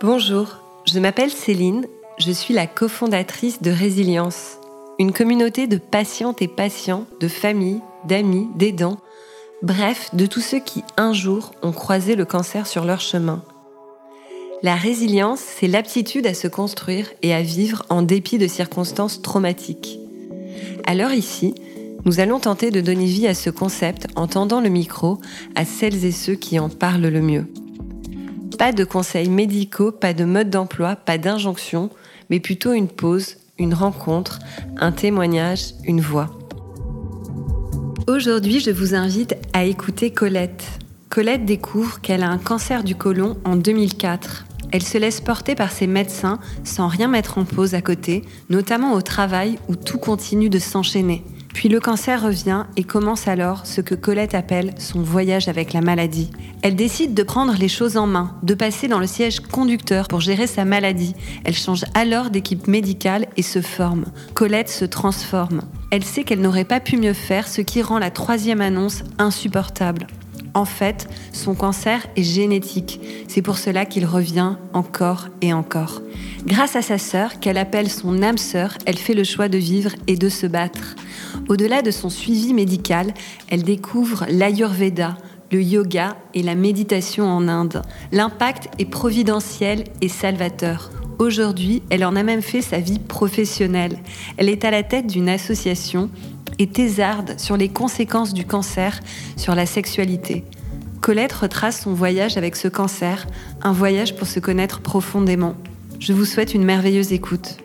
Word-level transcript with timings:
Bonjour, 0.00 0.58
je 0.84 1.00
m'appelle 1.00 1.32
Céline, 1.32 1.84
je 2.18 2.30
suis 2.30 2.54
la 2.54 2.68
cofondatrice 2.68 3.62
de 3.62 3.72
Résilience, 3.72 4.58
une 5.00 5.12
communauté 5.12 5.66
de 5.66 5.76
patientes 5.76 6.40
et 6.40 6.46
patients, 6.46 7.04
de 7.18 7.26
familles, 7.26 7.80
d'amis, 8.06 8.46
d'aidants, 8.54 8.98
bref, 9.60 10.14
de 10.14 10.26
tous 10.26 10.40
ceux 10.40 10.60
qui 10.60 10.84
un 10.96 11.12
jour 11.12 11.50
ont 11.62 11.72
croisé 11.72 12.14
le 12.14 12.24
cancer 12.24 12.68
sur 12.68 12.84
leur 12.84 13.00
chemin. 13.00 13.42
La 14.62 14.76
résilience, 14.76 15.40
c'est 15.40 15.66
l'aptitude 15.66 16.28
à 16.28 16.34
se 16.34 16.46
construire 16.46 17.10
et 17.22 17.34
à 17.34 17.42
vivre 17.42 17.84
en 17.88 18.02
dépit 18.02 18.38
de 18.38 18.46
circonstances 18.46 19.20
traumatiques. 19.20 19.98
Alors 20.86 21.10
ici, 21.10 21.56
nous 22.04 22.20
allons 22.20 22.38
tenter 22.38 22.70
de 22.70 22.80
donner 22.80 23.06
vie 23.06 23.26
à 23.26 23.34
ce 23.34 23.50
concept 23.50 24.06
en 24.14 24.28
tendant 24.28 24.60
le 24.60 24.68
micro 24.68 25.18
à 25.56 25.64
celles 25.64 26.04
et 26.04 26.12
ceux 26.12 26.36
qui 26.36 26.60
en 26.60 26.68
parlent 26.68 27.08
le 27.08 27.20
mieux. 27.20 27.46
Pas 28.58 28.72
de 28.72 28.82
conseils 28.82 29.28
médicaux, 29.28 29.92
pas 29.92 30.12
de 30.12 30.24
mode 30.24 30.50
d'emploi, 30.50 30.96
pas 30.96 31.16
d'injonction, 31.16 31.90
mais 32.28 32.40
plutôt 32.40 32.72
une 32.72 32.88
pause, 32.88 33.36
une 33.56 33.72
rencontre, 33.72 34.40
un 34.78 34.90
témoignage, 34.90 35.74
une 35.84 36.00
voix. 36.00 36.36
Aujourd'hui, 38.08 38.58
je 38.58 38.72
vous 38.72 38.96
invite 38.96 39.36
à 39.52 39.62
écouter 39.62 40.10
Colette. 40.10 40.64
Colette 41.08 41.44
découvre 41.44 42.00
qu'elle 42.00 42.24
a 42.24 42.30
un 42.30 42.38
cancer 42.38 42.82
du 42.82 42.96
côlon 42.96 43.36
en 43.44 43.54
2004. 43.54 44.46
Elle 44.72 44.82
se 44.82 44.98
laisse 44.98 45.20
porter 45.20 45.54
par 45.54 45.70
ses 45.70 45.86
médecins 45.86 46.40
sans 46.64 46.88
rien 46.88 47.06
mettre 47.06 47.38
en 47.38 47.44
pause 47.44 47.74
à 47.74 47.80
côté, 47.80 48.24
notamment 48.50 48.94
au 48.94 49.02
travail 49.02 49.60
où 49.68 49.76
tout 49.76 49.98
continue 49.98 50.50
de 50.50 50.58
s'enchaîner. 50.58 51.22
Puis 51.58 51.68
le 51.68 51.80
cancer 51.80 52.22
revient 52.22 52.66
et 52.76 52.84
commence 52.84 53.26
alors 53.26 53.66
ce 53.66 53.80
que 53.80 53.96
Colette 53.96 54.36
appelle 54.36 54.74
son 54.78 55.02
voyage 55.02 55.48
avec 55.48 55.72
la 55.72 55.80
maladie. 55.80 56.30
Elle 56.62 56.76
décide 56.76 57.14
de 57.14 57.22
prendre 57.24 57.56
les 57.58 57.66
choses 57.66 57.96
en 57.96 58.06
main, 58.06 58.36
de 58.44 58.54
passer 58.54 58.86
dans 58.86 59.00
le 59.00 59.08
siège 59.08 59.40
conducteur 59.40 60.06
pour 60.06 60.20
gérer 60.20 60.46
sa 60.46 60.64
maladie. 60.64 61.16
Elle 61.42 61.56
change 61.56 61.84
alors 61.94 62.30
d'équipe 62.30 62.68
médicale 62.68 63.26
et 63.36 63.42
se 63.42 63.60
forme. 63.60 64.04
Colette 64.34 64.68
se 64.68 64.84
transforme. 64.84 65.62
Elle 65.90 66.04
sait 66.04 66.22
qu'elle 66.22 66.42
n'aurait 66.42 66.62
pas 66.62 66.78
pu 66.78 66.96
mieux 66.96 67.12
faire, 67.12 67.48
ce 67.48 67.60
qui 67.60 67.82
rend 67.82 67.98
la 67.98 68.12
troisième 68.12 68.60
annonce 68.60 69.02
insupportable. 69.18 70.06
En 70.54 70.64
fait, 70.64 71.08
son 71.32 71.54
cancer 71.54 72.06
est 72.16 72.22
génétique. 72.22 73.00
C'est 73.28 73.42
pour 73.42 73.58
cela 73.58 73.84
qu'il 73.84 74.06
revient 74.06 74.56
encore 74.72 75.28
et 75.40 75.52
encore. 75.52 76.02
Grâce 76.46 76.76
à 76.76 76.82
sa 76.82 76.98
sœur, 76.98 77.40
qu'elle 77.40 77.58
appelle 77.58 77.90
son 77.90 78.22
âme 78.22 78.38
sœur, 78.38 78.76
elle 78.86 78.98
fait 78.98 79.14
le 79.14 79.24
choix 79.24 79.48
de 79.48 79.58
vivre 79.58 79.90
et 80.06 80.16
de 80.16 80.28
se 80.28 80.46
battre. 80.46 80.96
Au-delà 81.48 81.82
de 81.82 81.90
son 81.90 82.10
suivi 82.10 82.54
médical, 82.54 83.12
elle 83.48 83.62
découvre 83.62 84.26
l'Ayurveda, 84.28 85.16
le 85.50 85.62
yoga 85.62 86.16
et 86.34 86.42
la 86.42 86.54
méditation 86.54 87.26
en 87.26 87.48
Inde. 87.48 87.82
L'impact 88.12 88.68
est 88.78 88.84
providentiel 88.84 89.84
et 90.00 90.08
salvateur. 90.08 90.90
Aujourd'hui, 91.18 91.82
elle 91.90 92.04
en 92.04 92.14
a 92.14 92.22
même 92.22 92.42
fait 92.42 92.62
sa 92.62 92.78
vie 92.78 93.00
professionnelle. 93.00 93.98
Elle 94.36 94.48
est 94.48 94.64
à 94.64 94.70
la 94.70 94.84
tête 94.84 95.08
d'une 95.08 95.28
association 95.28 96.10
et 96.58 96.66
thésarde 96.66 97.38
sur 97.38 97.56
les 97.56 97.68
conséquences 97.68 98.34
du 98.34 98.44
cancer 98.44 99.00
sur 99.36 99.54
la 99.54 99.66
sexualité. 99.66 100.44
Colette 101.00 101.32
retrace 101.32 101.82
son 101.82 101.94
voyage 101.94 102.36
avec 102.36 102.56
ce 102.56 102.68
cancer, 102.68 103.26
un 103.62 103.72
voyage 103.72 104.16
pour 104.16 104.26
se 104.26 104.40
connaître 104.40 104.80
profondément. 104.80 105.54
Je 106.00 106.12
vous 106.12 106.24
souhaite 106.24 106.54
une 106.54 106.64
merveilleuse 106.64 107.12
écoute. 107.12 107.58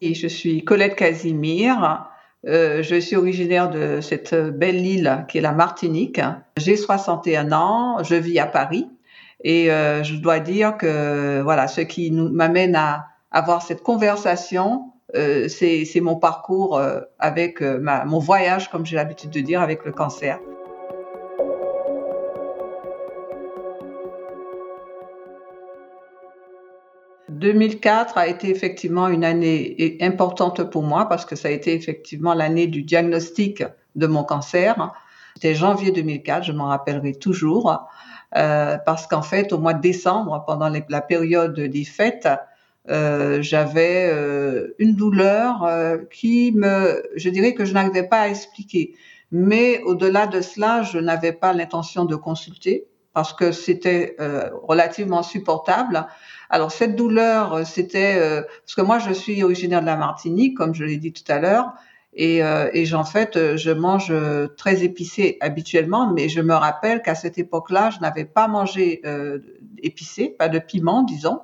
Je 0.00 0.28
suis 0.28 0.64
Colette 0.64 0.94
Casimir. 0.94 2.08
Euh, 2.46 2.82
je 2.84 3.00
suis 3.00 3.16
originaire 3.16 3.68
de 3.68 4.00
cette 4.00 4.34
belle 4.34 4.86
île 4.86 5.24
qui 5.28 5.38
est 5.38 5.40
la 5.40 5.52
Martinique. 5.52 6.20
J'ai 6.56 6.76
61 6.76 7.52
ans, 7.52 8.02
je 8.04 8.14
vis 8.14 8.38
à 8.38 8.46
Paris 8.46 8.86
et 9.42 9.70
euh, 9.70 10.02
je 10.04 10.14
dois 10.16 10.38
dire 10.38 10.76
que 10.76 11.40
voilà, 11.42 11.66
ce 11.66 11.80
qui 11.80 12.10
m'amène 12.12 12.76
à 12.76 13.06
avoir 13.30 13.62
cette 13.62 13.82
conversation, 13.82 14.92
euh, 15.16 15.48
c'est 15.48 16.00
mon 16.02 16.16
parcours 16.16 16.76
euh, 16.76 17.00
avec 17.18 17.62
euh, 17.62 17.80
mon 18.06 18.18
voyage, 18.18 18.70
comme 18.70 18.84
j'ai 18.84 18.96
l'habitude 18.96 19.30
de 19.30 19.40
dire, 19.40 19.62
avec 19.62 19.84
le 19.84 19.92
cancer. 19.92 20.38
2004 27.30 28.18
a 28.18 28.26
été 28.26 28.50
effectivement 28.50 29.06
une 29.08 29.24
année 29.24 29.96
importante 30.00 30.68
pour 30.70 30.82
moi 30.82 31.08
parce 31.08 31.24
que 31.24 31.36
ça 31.36 31.48
a 31.48 31.50
été 31.52 31.72
effectivement 31.72 32.34
l'année 32.34 32.66
du 32.66 32.82
diagnostic 32.82 33.62
de 33.94 34.06
mon 34.06 34.24
cancer. 34.24 34.92
C'était 35.34 35.54
janvier 35.54 35.92
2004, 35.92 36.42
je 36.42 36.52
m'en 36.52 36.66
rappellerai 36.66 37.14
toujours, 37.14 37.86
parce 38.32 39.06
qu'en 39.06 39.22
fait, 39.22 39.52
au 39.52 39.58
mois 39.58 39.74
de 39.74 39.80
décembre, 39.80 40.42
pendant 40.48 40.68
la 40.88 41.00
période 41.00 41.60
des 41.60 41.84
fêtes, 41.84 42.28
euh, 42.90 43.42
j'avais 43.42 44.08
euh, 44.10 44.74
une 44.78 44.94
douleur 44.94 45.64
euh, 45.64 45.98
qui 46.10 46.52
me, 46.52 47.02
je 47.16 47.28
dirais 47.28 47.52
que 47.52 47.64
je 47.64 47.74
n'arrivais 47.74 48.04
pas 48.04 48.20
à 48.22 48.28
expliquer. 48.28 48.94
Mais 49.30 49.82
au-delà 49.82 50.26
de 50.26 50.40
cela, 50.40 50.82
je 50.82 50.98
n'avais 50.98 51.32
pas 51.32 51.52
l'intention 51.52 52.06
de 52.06 52.16
consulter 52.16 52.86
parce 53.12 53.32
que 53.32 53.52
c'était 53.52 54.16
relativement 54.62 55.24
supportable. 55.24 56.06
Alors 56.50 56.70
cette 56.70 56.94
douleur, 56.94 57.66
c'était 57.66 58.16
parce 58.60 58.74
que 58.76 58.80
moi 58.80 59.00
je 59.00 59.12
suis 59.12 59.42
originaire 59.42 59.80
de 59.80 59.86
la 59.86 59.96
Martinique, 59.96 60.56
comme 60.56 60.72
je 60.72 60.84
l'ai 60.84 60.98
dit 60.98 61.12
tout 61.12 61.30
à 61.30 61.40
l'heure, 61.40 61.72
et, 62.14 62.36
et 62.36 62.94
en 62.94 63.04
fait 63.04 63.56
je 63.56 63.70
mange 63.72 64.14
très 64.56 64.84
épicé 64.84 65.36
habituellement, 65.40 66.12
mais 66.12 66.28
je 66.28 66.40
me 66.40 66.54
rappelle 66.54 67.02
qu'à 67.02 67.16
cette 67.16 67.38
époque-là, 67.38 67.90
je 67.90 67.98
n'avais 67.98 68.24
pas 68.24 68.46
mangé 68.46 69.02
épicé, 69.82 70.28
pas 70.38 70.48
de 70.48 70.60
piment, 70.60 71.02
disons 71.02 71.40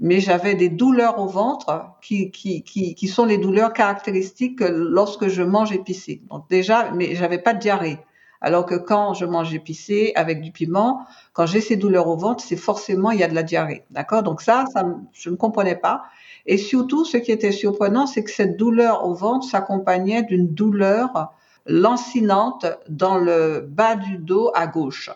mais 0.00 0.20
j'avais 0.20 0.54
des 0.54 0.68
douleurs 0.68 1.18
au 1.18 1.26
ventre 1.26 1.86
qui, 2.00 2.30
qui, 2.30 2.62
qui, 2.62 2.94
qui, 2.94 3.08
sont 3.08 3.24
les 3.24 3.38
douleurs 3.38 3.72
caractéristiques 3.72 4.60
lorsque 4.60 5.28
je 5.28 5.42
mange 5.42 5.72
épicé. 5.72 6.22
Donc 6.30 6.48
déjà, 6.48 6.90
mais 6.92 7.14
j'avais 7.14 7.38
pas 7.38 7.54
de 7.54 7.58
diarrhée. 7.58 7.98
Alors 8.40 8.66
que 8.66 8.76
quand 8.76 9.14
je 9.14 9.24
mange 9.24 9.52
épicé 9.52 10.12
avec 10.14 10.40
du 10.40 10.52
piment, 10.52 11.00
quand 11.32 11.46
j'ai 11.46 11.60
ces 11.60 11.76
douleurs 11.76 12.06
au 12.06 12.16
ventre, 12.16 12.44
c'est 12.44 12.56
forcément 12.56 13.10
il 13.10 13.18
y 13.18 13.24
a 13.24 13.28
de 13.28 13.34
la 13.34 13.42
diarrhée. 13.42 13.84
D'accord? 13.90 14.22
Donc 14.22 14.40
ça, 14.40 14.64
ça, 14.72 14.84
je 15.12 15.30
ne 15.30 15.36
comprenais 15.36 15.74
pas. 15.74 16.04
Et 16.46 16.56
surtout, 16.56 17.04
ce 17.04 17.16
qui 17.16 17.32
était 17.32 17.52
surprenant, 17.52 18.06
c'est 18.06 18.22
que 18.22 18.30
cette 18.30 18.56
douleur 18.56 19.04
au 19.04 19.14
ventre 19.14 19.46
s'accompagnait 19.48 20.22
d'une 20.22 20.54
douleur 20.54 21.32
lancinante 21.66 22.66
dans 22.88 23.18
le 23.18 23.66
bas 23.68 23.96
du 23.96 24.18
dos 24.18 24.50
à 24.54 24.66
gauche. 24.68 25.10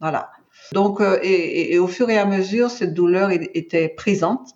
Voilà. 0.00 0.30
Donc, 0.74 1.00
euh, 1.00 1.18
et, 1.22 1.78
au 1.78 1.86
fur 1.86 2.10
et 2.10 2.18
à 2.18 2.26
mesure, 2.26 2.68
cette 2.68 2.94
douleur 2.94 3.30
était 3.30 3.88
présente 3.88 4.50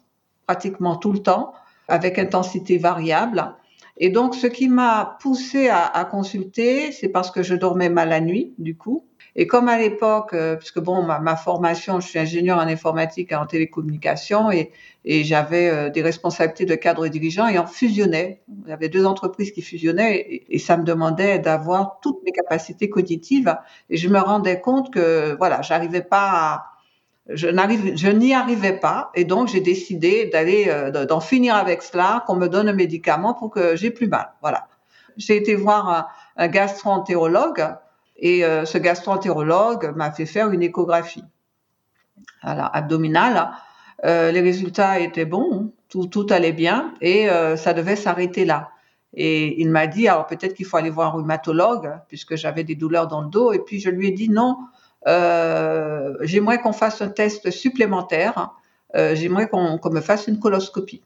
pratiquement 0.47 0.97
tout 0.97 1.13
le 1.13 1.21
temps, 1.21 1.53
avec 1.87 2.19
intensité 2.19 2.77
variable. 2.77 3.55
Et 3.99 4.11
donc, 4.11 4.35
ce 4.35 4.49
qui 4.49 4.69
m'a 4.69 5.17
poussé 5.21 5.69
à, 5.69 5.87
à 5.87 6.05
consulter, 6.05 6.91
c'est 6.91 7.09
parce 7.09 7.31
que 7.31 7.43
je 7.43 7.55
dormais 7.55 7.89
mal 7.89 8.09
la 8.09 8.21
nuit, 8.21 8.55
du 8.59 8.77
coup. 8.77 9.08
Et 9.41 9.47
comme 9.47 9.69
à 9.69 9.79
l'époque, 9.79 10.33
euh, 10.33 10.57
puisque 10.57 10.81
bon, 10.81 11.03
ma, 11.03 11.21
ma, 11.21 11.37
formation, 11.37 12.01
je 12.01 12.09
suis 12.09 12.19
ingénieur 12.19 12.59
en 12.59 12.67
informatique 12.67 13.31
et 13.31 13.37
en 13.37 13.47
télécommunication, 13.47 14.51
et, 14.51 14.73
et 15.05 15.23
j'avais 15.23 15.69
euh, 15.69 15.91
des 15.91 16.03
responsabilités 16.03 16.65
de 16.65 16.75
cadre 16.75 17.07
dirigeant, 17.07 17.47
et 17.47 17.57
on 17.57 17.67
fusionnait. 17.69 18.43
Il 18.65 18.71
y 18.71 18.73
avait 18.73 18.89
deux 18.89 19.07
entreprises 19.07 19.53
qui 19.53 19.63
fusionnaient, 19.63 20.45
et, 20.51 20.59
ça 20.59 20.77
me 20.77 20.83
demandait 20.83 21.39
d'avoir 21.39 22.01
toutes 22.03 22.21
mes 22.25 22.33
capacités 22.33 22.91
cognitives. 22.91 23.57
Et 23.91 23.97
je 23.97 24.09
me 24.09 24.19
rendais 24.19 24.61
compte 24.61 24.93
que, 24.93 25.37
voilà, 25.39 25.63
j'arrivais 25.63 26.03
pas 26.03 26.31
à, 26.33 26.65
je 27.29 27.47
n'arrive, 27.47 27.97
je 27.97 28.09
n'y 28.09 28.35
arrivais 28.35 28.73
pas, 28.73 29.13
et 29.15 29.25
donc 29.25 29.47
j'ai 29.47 29.61
décidé 29.61 30.27
d'aller, 30.27 30.65
euh, 30.67 31.07
d'en 31.07 31.21
finir 31.21 31.55
avec 31.55 31.83
cela, 31.83 32.25
qu'on 32.27 32.35
me 32.35 32.49
donne 32.49 32.69
un 32.69 32.73
médicament 32.73 33.35
pour 33.35 33.51
que 33.51 33.77
j'ai 33.77 33.93
plus 33.93 34.09
mal. 34.09 34.33
Voilà. 34.41 34.67
J'ai 35.17 35.37
été 35.37 35.55
voir 35.55 35.89
un, 35.89 36.07
un 36.37 36.49
gastro-entérologue 36.49 37.65
et 38.19 38.45
euh, 38.45 38.65
ce 38.65 38.79
gastro-entérologue 38.79 39.93
m'a 39.97 40.11
fait 40.11 40.27
faire 40.27 40.51
une 40.51 40.63
échographie 40.63 41.25
voilà, 42.43 42.67
abdominale. 42.67 43.51
Euh, 44.05 44.31
les 44.33 44.41
résultats 44.41 45.01
étaient 45.01 45.25
bons, 45.25 45.73
tout, 45.89 46.07
tout 46.07 46.27
allait 46.31 46.53
bien 46.53 46.95
et 47.01 47.31
euh, 47.31 47.57
ça 47.57 47.73
devait 47.73 47.97
s'arrêter 47.97 48.45
là. 48.45 48.71
Et 49.15 49.61
il 49.61 49.71
m'a 49.71 49.87
dit, 49.87 50.07
alors 50.07 50.27
peut-être 50.27 50.55
qu'il 50.55 50.67
faut 50.67 50.77
aller 50.77 50.91
voir 50.91 51.15
un 51.15 51.19
rhumatologue 51.19 51.93
puisque 52.09 52.37
j'avais 52.37 52.65
des 52.65 52.75
douleurs 52.75 53.07
dans 53.07 53.23
le 53.23 53.29
dos. 53.29 53.53
Et 53.53 53.61
puis 53.61 53.81
je 53.81 53.89
lui 53.89 54.09
ai 54.09 54.11
dit 54.11 54.29
non, 54.29 54.59
euh, 55.07 56.15
j'aimerais 56.21 56.61
qu'on 56.61 56.73
fasse 56.73 57.01
un 57.01 57.09
test 57.09 57.51
supplémentaire. 57.51 58.51
Euh, 58.97 59.15
j'aimerais 59.15 59.49
qu'on 59.49 59.79
me 59.91 60.01
fasse 60.01 60.27
une 60.27 60.39
coloscopie. 60.39 61.03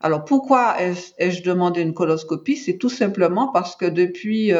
Alors 0.00 0.24
pourquoi 0.24 0.76
ai-je 0.80 1.42
demandé 1.42 1.80
une 1.80 1.94
coloscopie? 1.94 2.56
C'est 2.56 2.76
tout 2.76 2.88
simplement 2.88 3.48
parce 3.48 3.74
que 3.74 3.86
depuis 3.86 4.52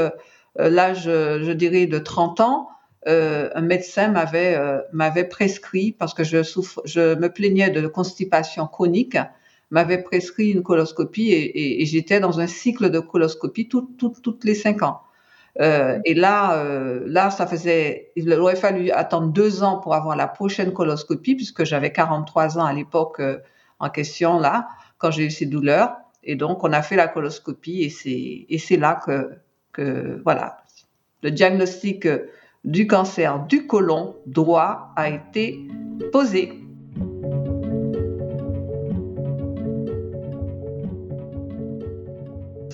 l'âge, 0.59 1.05
je 1.05 1.53
dirais, 1.53 1.87
de 1.87 1.99
30 1.99 2.41
ans, 2.41 2.69
euh, 3.07 3.49
un 3.55 3.63
médecin 3.63 4.09
m'avait 4.09 4.57
euh, 4.57 4.81
m'avait 4.93 5.25
prescrit 5.25 5.93
parce 5.93 6.15
que 6.15 6.25
je 6.25 6.43
souffre, 6.43 6.83
je 6.85 7.15
me 7.15 7.33
plaignais 7.33 7.71
de 7.71 7.87
constipation 7.87 8.67
chronique, 8.67 9.17
m'avait 9.71 10.03
prescrit 10.03 10.51
une 10.51 10.63
coloscopie 10.63 11.31
et, 11.31 11.45
et, 11.45 11.83
et 11.83 11.87
j'étais 11.87 12.21
dans 12.21 12.41
un 12.41 12.47
cycle 12.47 12.91
de 12.91 12.99
coloscopie 12.99 13.69
tout, 13.69 13.89
tout, 13.99 14.13
toutes 14.23 14.45
les 14.45 14.55
cinq 14.55 14.83
ans. 14.83 15.03
Euh, 15.61 15.99
et 16.05 16.15
là, 16.15 16.59
euh, 16.59 17.03
là, 17.07 17.31
ça 17.31 17.47
faisait, 17.47 18.13
il 18.17 18.33
aurait 18.33 18.57
fallu 18.57 18.91
attendre 18.91 19.29
deux 19.33 19.63
ans 19.63 19.79
pour 19.79 19.95
avoir 19.95 20.17
la 20.17 20.29
prochaine 20.29 20.73
coloscopie, 20.73 21.35
puisque 21.35 21.65
j'avais 21.65 21.93
43 21.93 22.59
ans 22.59 22.65
à 22.65 22.73
l'époque 22.73 23.21
euh, 23.21 23.39
en 23.81 23.91
question 23.91 24.39
là, 24.39 24.69
quand 24.99 25.11
j'ai 25.11 25.25
eu 25.25 25.31
ces 25.31 25.47
douleurs. 25.47 25.97
Et 26.23 26.37
donc, 26.37 26.63
on 26.65 26.73
a 26.73 26.83
fait 26.83 26.97
la 26.97 27.09
coloscopie, 27.09 27.83
et 27.83 27.91
c'est 27.91 28.47
et 28.49 28.59
c'est 28.59 28.77
là 28.77 29.01
que 29.05 29.31
que 29.73 30.21
voilà, 30.25 30.59
le 31.23 31.31
diagnostic 31.31 32.09
du 32.65 32.87
cancer 32.87 33.45
du 33.47 33.67
côlon 33.67 34.17
droit 34.27 34.93
a 34.97 35.09
été 35.09 35.59
posé. 36.13 36.59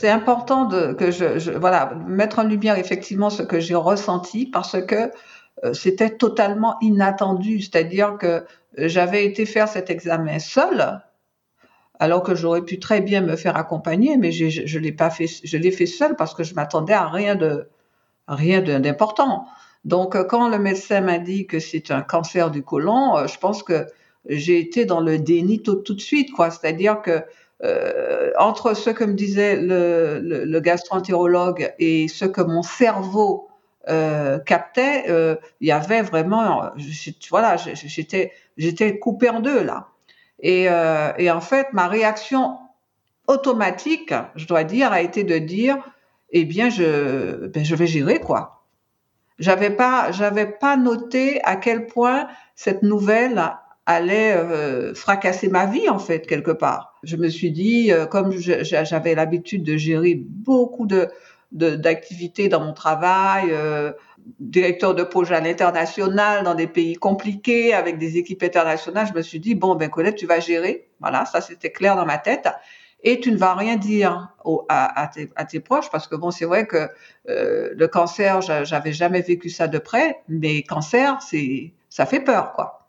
c'est 0.04 0.10
important 0.10 0.66
de, 0.66 0.92
que 0.92 1.10
je, 1.10 1.50
voilà, 1.52 1.94
mettre 2.06 2.38
en 2.38 2.42
lumière 2.42 2.76
effectivement 2.76 3.30
ce 3.30 3.42
que 3.42 3.58
j'ai 3.58 3.74
ressenti 3.74 4.44
parce 4.44 4.76
que 4.84 5.10
euh, 5.64 5.72
c'était 5.72 6.10
totalement 6.10 6.76
inattendu. 6.82 7.62
C'est-à-dire 7.62 8.18
que 8.18 8.26
euh, 8.26 8.42
j'avais 8.76 9.24
été 9.24 9.46
faire 9.46 9.66
cet 9.66 9.88
examen 9.88 10.38
seul, 10.38 11.00
alors 11.98 12.22
que 12.22 12.34
j'aurais 12.34 12.62
pu 12.62 12.78
très 12.78 13.00
bien 13.00 13.20
me 13.20 13.36
faire 13.36 13.56
accompagner, 13.56 14.16
mais 14.16 14.32
je, 14.32 14.78
l'ai 14.78 14.92
pas 14.92 15.10
fait, 15.10 15.26
je 15.42 15.56
l'ai 15.56 15.70
fait 15.70 15.86
seul 15.86 16.16
parce 16.16 16.34
que 16.34 16.42
je 16.42 16.54
m'attendais 16.54 16.92
à 16.92 17.08
rien 17.08 17.34
de, 17.34 17.68
rien 18.28 18.60
d'important. 18.62 19.46
Donc, 19.84 20.16
euh, 20.16 20.24
quand 20.24 20.48
le 20.48 20.58
médecin 20.58 21.00
m'a 21.02 21.18
dit 21.18 21.46
que 21.46 21.60
c'est 21.60 21.90
un 21.90 22.02
cancer 22.02 22.50
du 22.50 22.62
côlon, 22.62 23.26
je 23.26 23.38
pense 23.38 23.62
que 23.62 23.86
j'ai 24.26 24.58
été 24.58 24.84
dans 24.86 25.00
le 25.00 25.18
déni 25.18 25.62
tout, 25.62 25.82
de 25.82 26.00
suite, 26.00 26.32
quoi. 26.32 26.50
C'est-à-dire 26.50 27.02
que 27.02 27.22
euh, 27.62 28.30
entre 28.38 28.74
ce 28.74 28.90
que 28.90 29.04
me 29.04 29.14
disait 29.14 29.56
le, 29.56 30.20
le, 30.20 30.44
le 30.44 30.60
gastroentérologue 30.60 31.72
et 31.78 32.08
ce 32.08 32.24
que 32.24 32.40
mon 32.40 32.62
cerveau 32.62 33.48
euh, 33.88 34.38
captait, 34.38 35.04
euh, 35.10 35.36
il 35.60 35.68
y 35.68 35.72
avait 35.72 36.00
vraiment, 36.00 36.70
voilà, 37.30 37.56
j'étais, 37.56 38.32
j'étais 38.56 38.98
coupé 38.98 39.28
en 39.28 39.40
deux 39.40 39.62
là. 39.62 39.88
Et, 40.44 40.66
euh, 40.68 41.10
et, 41.16 41.30
en 41.30 41.40
fait, 41.40 41.68
ma 41.72 41.88
réaction 41.88 42.58
automatique, 43.26 44.12
je 44.36 44.46
dois 44.46 44.62
dire, 44.62 44.92
a 44.92 45.00
été 45.00 45.24
de 45.24 45.38
dire, 45.38 45.78
eh 46.30 46.44
bien, 46.44 46.68
je, 46.68 47.46
ben, 47.46 47.64
vais 47.64 47.86
gérer 47.86 48.20
quoi. 48.20 48.66
J'avais 49.38 49.70
pas, 49.70 50.12
j'avais 50.12 50.46
pas 50.46 50.76
noté 50.76 51.40
à 51.44 51.56
quel 51.56 51.86
point 51.86 52.28
cette 52.54 52.82
nouvelle 52.82 53.42
allait 53.86 54.36
euh, 54.36 54.94
fracasser 54.94 55.48
ma 55.48 55.66
vie 55.66 55.88
en 55.88 55.98
fait 55.98 56.26
quelque 56.26 56.50
part. 56.50 56.94
Je 57.02 57.16
me 57.16 57.28
suis 57.28 57.50
dit, 57.50 57.90
euh, 57.90 58.04
comme 58.06 58.32
j'avais 58.32 59.14
l'habitude 59.14 59.64
de 59.64 59.76
gérer 59.78 60.14
beaucoup 60.14 60.86
de 60.86 61.08
d'activités 61.54 62.48
dans 62.48 62.60
mon 62.60 62.72
travail, 62.72 63.46
euh, 63.50 63.92
directeur 64.40 64.94
de 64.94 65.02
projet 65.02 65.34
à 65.34 65.40
l'international 65.40 66.44
dans 66.44 66.54
des 66.54 66.66
pays 66.66 66.96
compliqués 66.96 67.72
avec 67.72 67.98
des 67.98 68.18
équipes 68.18 68.42
internationales, 68.42 69.06
je 69.06 69.14
me 69.14 69.22
suis 69.22 69.40
dit 69.40 69.54
bon 69.54 69.74
ben 69.76 69.88
Colette, 69.88 70.16
tu 70.16 70.26
vas 70.26 70.40
gérer. 70.40 70.88
Voilà, 71.00 71.24
ça 71.24 71.40
c'était 71.40 71.70
clair 71.70 71.96
dans 71.96 72.06
ma 72.06 72.18
tête. 72.18 72.48
Et 73.06 73.20
tu 73.20 73.30
ne 73.30 73.36
vas 73.36 73.54
rien 73.54 73.76
dire 73.76 74.34
à, 74.68 75.02
à, 75.02 75.06
tes, 75.08 75.30
à, 75.36 75.44
tes, 75.44 75.60
proches 75.60 75.90
parce 75.90 76.08
que 76.08 76.16
bon, 76.16 76.30
c'est 76.30 76.46
vrai 76.46 76.66
que 76.66 76.88
le 77.26 77.86
cancer, 77.86 78.40
j'avais 78.40 78.94
jamais 78.94 79.20
vécu 79.20 79.50
ça 79.50 79.68
de 79.68 79.78
près, 79.78 80.22
mais 80.28 80.62
cancer, 80.62 81.20
c'est 81.20 81.72
ça 81.90 82.06
fait 82.06 82.20
peur 82.20 82.52
quoi. 82.54 82.83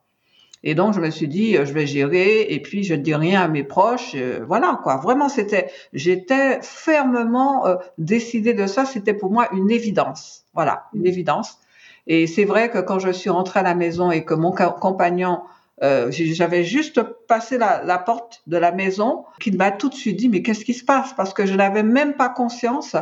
Et 0.67 0.73
donc, 0.73 0.95
je 0.95 0.99
me 0.99 1.11
suis 1.11 1.27
dit, 1.27 1.55
euh, 1.55 1.65
je 1.65 1.73
vais 1.73 1.85
gérer 1.85 2.41
et 2.41 2.59
puis 2.59 2.83
je 2.83 2.95
ne 2.95 3.01
dis 3.01 3.13
rien 3.13 3.41
à 3.41 3.47
mes 3.47 3.63
proches. 3.63 4.13
Euh, 4.15 4.43
voilà, 4.45 4.79
quoi. 4.83 4.97
Vraiment, 4.97 5.29
c'était, 5.29 5.69
j'étais 5.93 6.59
fermement 6.63 7.67
euh, 7.67 7.75
décidée 7.99 8.55
de 8.55 8.65
ça. 8.65 8.83
C'était 8.83 9.13
pour 9.13 9.31
moi 9.31 9.47
une 9.53 9.69
évidence. 9.69 10.43
Voilà, 10.55 10.85
une 10.95 11.05
évidence. 11.05 11.59
Et 12.07 12.25
c'est 12.25 12.45
vrai 12.45 12.69
que 12.71 12.79
quand 12.79 12.97
je 12.97 13.11
suis 13.11 13.29
rentrée 13.29 13.59
à 13.59 13.63
la 13.63 13.75
maison 13.75 14.09
et 14.09 14.25
que 14.25 14.33
mon 14.33 14.51
compagnon, 14.51 15.41
euh, 15.83 16.09
j'avais 16.11 16.63
juste 16.63 17.01
passé 17.27 17.59
la, 17.59 17.83
la, 17.83 17.99
porte 17.99 18.41
de 18.47 18.57
la 18.57 18.71
maison, 18.71 19.25
qu'il 19.39 19.57
m'a 19.57 19.71
tout 19.71 19.89
de 19.89 19.95
suite 19.95 20.17
dit, 20.17 20.29
mais 20.29 20.41
qu'est-ce 20.41 20.65
qui 20.65 20.73
se 20.73 20.85
passe? 20.85 21.13
Parce 21.13 21.33
que 21.33 21.45
je 21.45 21.53
n'avais 21.53 21.83
même 21.83 22.13
pas 22.13 22.29
conscience 22.29 22.95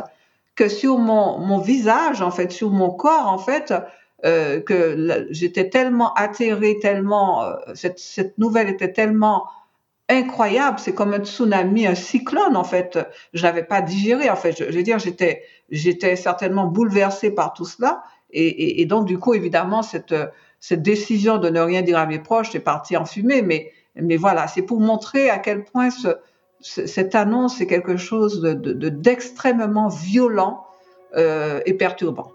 que 0.54 0.68
sur 0.68 0.98
mon, 0.98 1.38
mon 1.38 1.58
visage, 1.58 2.20
en 2.20 2.30
fait, 2.30 2.52
sur 2.52 2.70
mon 2.70 2.90
corps, 2.90 3.26
en 3.26 3.38
fait, 3.38 3.72
euh, 4.24 4.60
que 4.60 5.26
j'étais 5.30 5.68
tellement 5.68 6.14
atterrée, 6.14 6.78
tellement 6.80 7.42
euh, 7.42 7.54
cette, 7.74 7.98
cette, 7.98 8.38
nouvelle 8.38 8.68
était 8.68 8.92
tellement 8.92 9.46
incroyable, 10.08 10.78
c'est 10.78 10.94
comme 10.94 11.12
un 11.14 11.18
tsunami, 11.18 11.86
un 11.86 11.94
cyclone 11.94 12.56
en 12.56 12.64
fait. 12.64 12.98
Je 13.32 13.42
n'avais 13.42 13.64
pas 13.64 13.82
digéré 13.82 14.30
en 14.30 14.36
fait. 14.36 14.52
Je, 14.52 14.70
je 14.70 14.76
veux 14.76 14.82
dire, 14.82 14.98
j'étais 14.98 15.42
j'étais 15.70 16.16
certainement 16.16 16.66
bouleversée 16.66 17.30
par 17.30 17.52
tout 17.54 17.64
cela 17.64 18.02
et, 18.30 18.46
et, 18.46 18.80
et, 18.80 18.86
donc 18.86 19.06
du 19.06 19.18
coup 19.18 19.34
évidemment 19.34 19.82
cette 19.82 20.14
cette 20.60 20.82
décision 20.82 21.38
de 21.38 21.48
ne 21.48 21.60
rien 21.60 21.82
dire 21.82 21.98
à 21.98 22.06
mes 22.06 22.18
proches 22.18 22.54
est 22.54 22.60
partie 22.60 22.96
en 22.96 23.04
fumée. 23.04 23.42
Mais 23.42 23.72
mais 23.96 24.16
voilà, 24.16 24.48
c'est 24.48 24.62
pour 24.62 24.80
montrer 24.80 25.30
à 25.30 25.38
quel 25.38 25.64
point 25.64 25.90
ce, 25.90 26.08
cette 26.64 27.14
annonce 27.14 27.60
est 27.60 27.66
quelque 27.66 27.96
chose 27.96 28.40
d'extrêmement 28.42 29.88
de, 29.88 29.94
de, 29.94 29.98
violent 29.98 30.66
euh, 31.16 31.60
et 31.66 31.74
perturbant. 31.74 32.32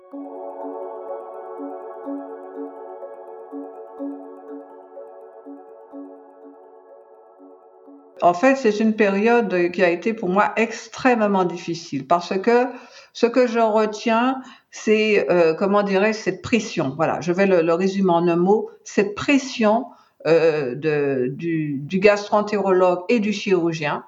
En 8.22 8.34
fait, 8.34 8.56
c'est 8.56 8.80
une 8.80 8.96
période 8.96 9.72
qui 9.72 9.84
a 9.84 9.90
été 9.90 10.14
pour 10.14 10.30
moi 10.30 10.54
extrêmement 10.56 11.46
difficile 11.46 12.08
parce 12.08 12.38
que 12.40 12.68
ce 13.14 13.26
que 13.26 13.48
je 13.48 13.60
retiens, 13.60 14.42
c'est, 14.72 15.30
euh, 15.30 15.54
comment 15.54 15.84
dirais 15.84 16.14
cette 16.14 16.42
pression. 16.42 16.94
Voilà, 16.96 17.22
je 17.22 17.32
vais 17.32 17.46
le, 17.46 17.74
résumer 17.74 18.12
en 18.12 18.28
un 18.28 18.36
mot. 18.36 18.70
Cette 18.84 19.16
pression 19.16 19.88
euh, 20.28 20.76
du, 20.76 21.80
du 21.82 22.00
gastroentérologue 22.00 23.04
et 23.10 23.20
du 23.20 23.34
chirurgien 23.34 24.04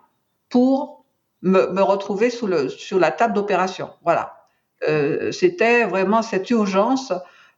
pour 0.50 1.06
me, 1.42 1.81
retrouver 1.81 2.30
sur 2.30 2.48
la 3.00 3.12
table 3.12 3.34
d'opération. 3.34 3.90
Voilà. 4.04 4.34
Euh, 4.88 5.31
c'était 5.31 5.86
vraiment 5.86 6.22
cette 6.22 6.50
urgence, 6.50 7.13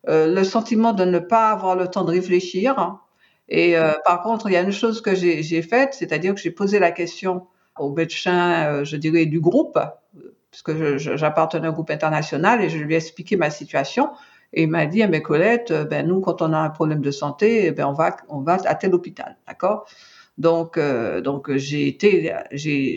le 0.06 0.44
sentiment 0.44 0.94
de 0.94 1.06
ne 1.06 1.20
pas 1.20 1.52
avoir 1.52 1.76
le 1.76 1.88
temps 1.88 2.04
de 2.04 2.12
réfléchir, 2.12 3.00
et 3.50 3.78
euh, 3.78 3.92
par 4.06 4.22
contre, 4.22 4.50
il 4.50 4.54
y 4.54 4.58
a 4.58 4.62
une 4.62 4.72
chose 4.72 5.02
que 5.02 5.16
j'ai 5.16 5.62
faite, 5.62 5.94
c'est-à-dire 5.94 6.34
que 6.34 6.42
j'ai 6.42 6.52
posé 6.52 6.80
la 6.80 6.92
question 6.92 7.48
au 7.78 7.92
médecin, 7.92 8.68
euh, 8.68 8.86
je 8.86 8.98
dirais, 8.98 9.26
du 9.26 9.40
groupe, 9.40 9.80
puisque 10.52 10.98
j'appartenais 10.98 11.66
à 11.66 11.70
un 11.70 11.74
groupe 11.74 11.90
international, 11.90 12.62
et 12.62 12.70
je 12.70 12.78
lui 12.78 12.94
ai 12.94 12.98
expliqué 12.98 13.36
ma 13.36 13.50
situation. 13.50 14.12
Et 14.54 14.64
il 14.64 14.70
m'a 14.70 14.86
dit, 14.86 15.06
mais 15.08 15.22
Colette, 15.22 15.72
euh, 15.72 15.84
ben 15.84 16.08
nous, 16.08 16.22
quand 16.22 16.42
on 16.42 16.54
a 16.54 16.60
un 16.60 16.70
problème 16.70 17.02
de 17.02 17.12
santé, 17.12 17.72
ben 17.72 17.86
on 17.88 17.94
va, 17.94 18.16
on 18.30 18.42
va 18.42 18.58
à 18.66 18.76
tel 18.76 18.94
hôpital, 18.94 19.38
d'accord? 19.48 19.88
Donc, 20.38 20.78
euh, 20.78 21.22
donc 21.22 21.56
j'ai 21.56 21.88
été, 21.88 22.34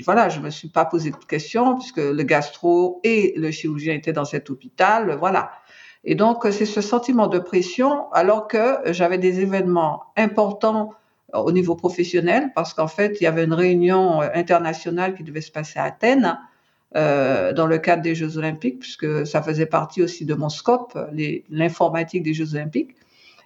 voilà, 0.05 0.29
je 0.31 0.41
me 0.41 0.49
suis 0.50 0.69
pas 0.69 0.87
posé 0.87 1.11
de 1.11 1.17
questions 1.17 1.76
puisque 1.76 1.99
le 1.99 2.23
gastro 2.23 3.00
et 3.05 3.35
le 3.37 3.50
chirurgien 3.50 3.95
étaient 3.95 4.15
dans 4.15 4.25
cet 4.25 4.49
hôpital, 4.49 5.17
voilà. 5.19 5.50
Et 6.09 6.15
donc, 6.15 6.47
c'est 6.53 6.67
ce 6.67 6.81
sentiment 6.81 7.27
de 7.27 7.41
pression, 7.41 8.11
alors 8.13 8.47
que 8.47 8.79
j'avais 8.87 9.19
des 9.19 9.41
événements 9.41 10.05
importants 10.17 10.93
au 11.35 11.51
niveau 11.51 11.75
professionnel, 11.75 12.53
parce 12.55 12.73
qu'en 12.75 12.87
fait, 12.87 13.19
il 13.21 13.25
y 13.25 13.27
avait 13.27 13.45
une 13.45 13.53
réunion 13.53 14.21
internationale 14.21 15.15
qui 15.15 15.25
devait 15.25 15.41
se 15.41 15.51
passer 15.51 15.81
à 15.81 15.85
Athènes, 15.85 16.39
euh, 16.95 17.53
dans 17.53 17.67
le 17.67 17.79
cadre 17.79 18.03
des 18.03 18.15
Jeux 18.15 18.39
Olympiques, 18.39 18.79
puisque 18.79 19.27
ça 19.27 19.43
faisait 19.43 19.67
partie 19.67 20.01
aussi 20.01 20.25
de 20.25 20.35
mon 20.35 20.49
scope, 20.49 20.97
l'informatique 21.51 22.23
des 22.23 22.35
Jeux 22.35 22.55
Olympiques. 22.55 22.95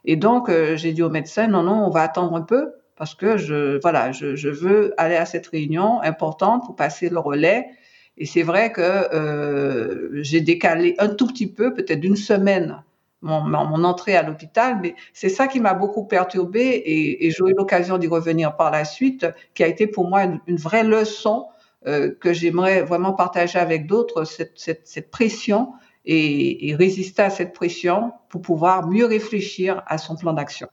Et 0.04 0.16
donc, 0.16 0.50
euh, 0.50 0.76
j'ai 0.76 0.92
dit 0.92 1.02
au 1.02 1.08
médecin, 1.08 1.46
non, 1.46 1.62
non, 1.62 1.86
on 1.86 1.90
va 1.90 2.02
attendre 2.02 2.36
un 2.36 2.42
peu, 2.42 2.74
parce 2.96 3.14
que 3.14 3.38
je, 3.38 3.80
voilà, 3.80 4.12
je 4.12 4.48
veux 4.50 4.92
aller 4.98 5.16
à 5.16 5.24
cette 5.24 5.46
réunion 5.46 6.02
importante 6.02 6.66
pour 6.66 6.76
passer 6.76 7.08
le 7.08 7.18
relais 7.18 7.70
et 8.16 8.26
c'est 8.26 8.42
vrai 8.42 8.72
que 8.72 8.80
euh, 8.82 10.22
j'ai 10.22 10.40
décalé 10.40 10.94
un 10.98 11.08
tout 11.08 11.26
petit 11.26 11.46
peu, 11.46 11.72
peut-être 11.72 12.00
d'une 12.00 12.16
semaine, 12.16 12.82
mon, 13.22 13.40
mon, 13.42 13.84
entrée 13.84 14.16
à 14.16 14.22
l'hôpital, 14.22 14.78
mais 14.82 14.94
c'est 15.12 15.28
ça 15.28 15.46
qui 15.46 15.60
m'a 15.60 15.74
beaucoup 15.74 16.04
perturbée 16.04 16.60
et, 16.60 17.26
et 17.26 17.30
j'aurai 17.30 17.52
l'occasion 17.52 17.98
d'y 17.98 18.06
revenir 18.08 18.56
par 18.56 18.70
la 18.70 18.84
suite, 18.84 19.26
qui 19.54 19.62
a 19.62 19.66
été 19.66 19.86
pour 19.86 20.08
moi 20.08 20.24
une, 20.46 20.56
vraie 20.56 20.84
leçon 20.84 21.46
euh, 21.86 22.14
que 22.20 22.32
j'aimerais 22.32 22.82
vraiment 22.82 23.12
partager 23.12 23.58
avec 23.58 23.86
d'autres, 23.86 24.24
cette 24.24 25.10
pression 25.10 25.72
et, 26.04 26.68
et 26.68 26.74
résister 26.74 27.22
à 27.22 27.30
cette 27.30 27.52
pression 27.52 28.12
pour 28.28 28.42
pouvoir 28.42 28.88
mieux 28.88 29.06
réfléchir 29.06 29.82
à 29.86 29.98
son 29.98 30.16
plan 30.16 30.32
d'action 30.32 30.68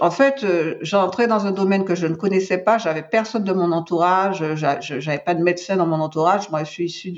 en 0.00 0.10
fait, 0.10 0.42
euh, 0.42 0.76
j'entrais 0.80 1.28
dans 1.28 1.46
un 1.46 1.52
domaine 1.52 1.84
que 1.84 1.94
je 1.94 2.06
ne 2.06 2.14
connaissais 2.14 2.58
pas. 2.58 2.78
J'avais 2.78 3.02
personne 3.02 3.44
de 3.44 3.52
mon 3.52 3.72
entourage. 3.72 4.44
J'avais 4.54 5.18
pas 5.18 5.34
de 5.34 5.42
médecin 5.42 5.76
dans 5.76 5.86
mon 5.86 6.00
entourage. 6.00 6.50
Moi, 6.50 6.64
je 6.64 6.70
suis 6.70 6.84
issue 6.86 7.12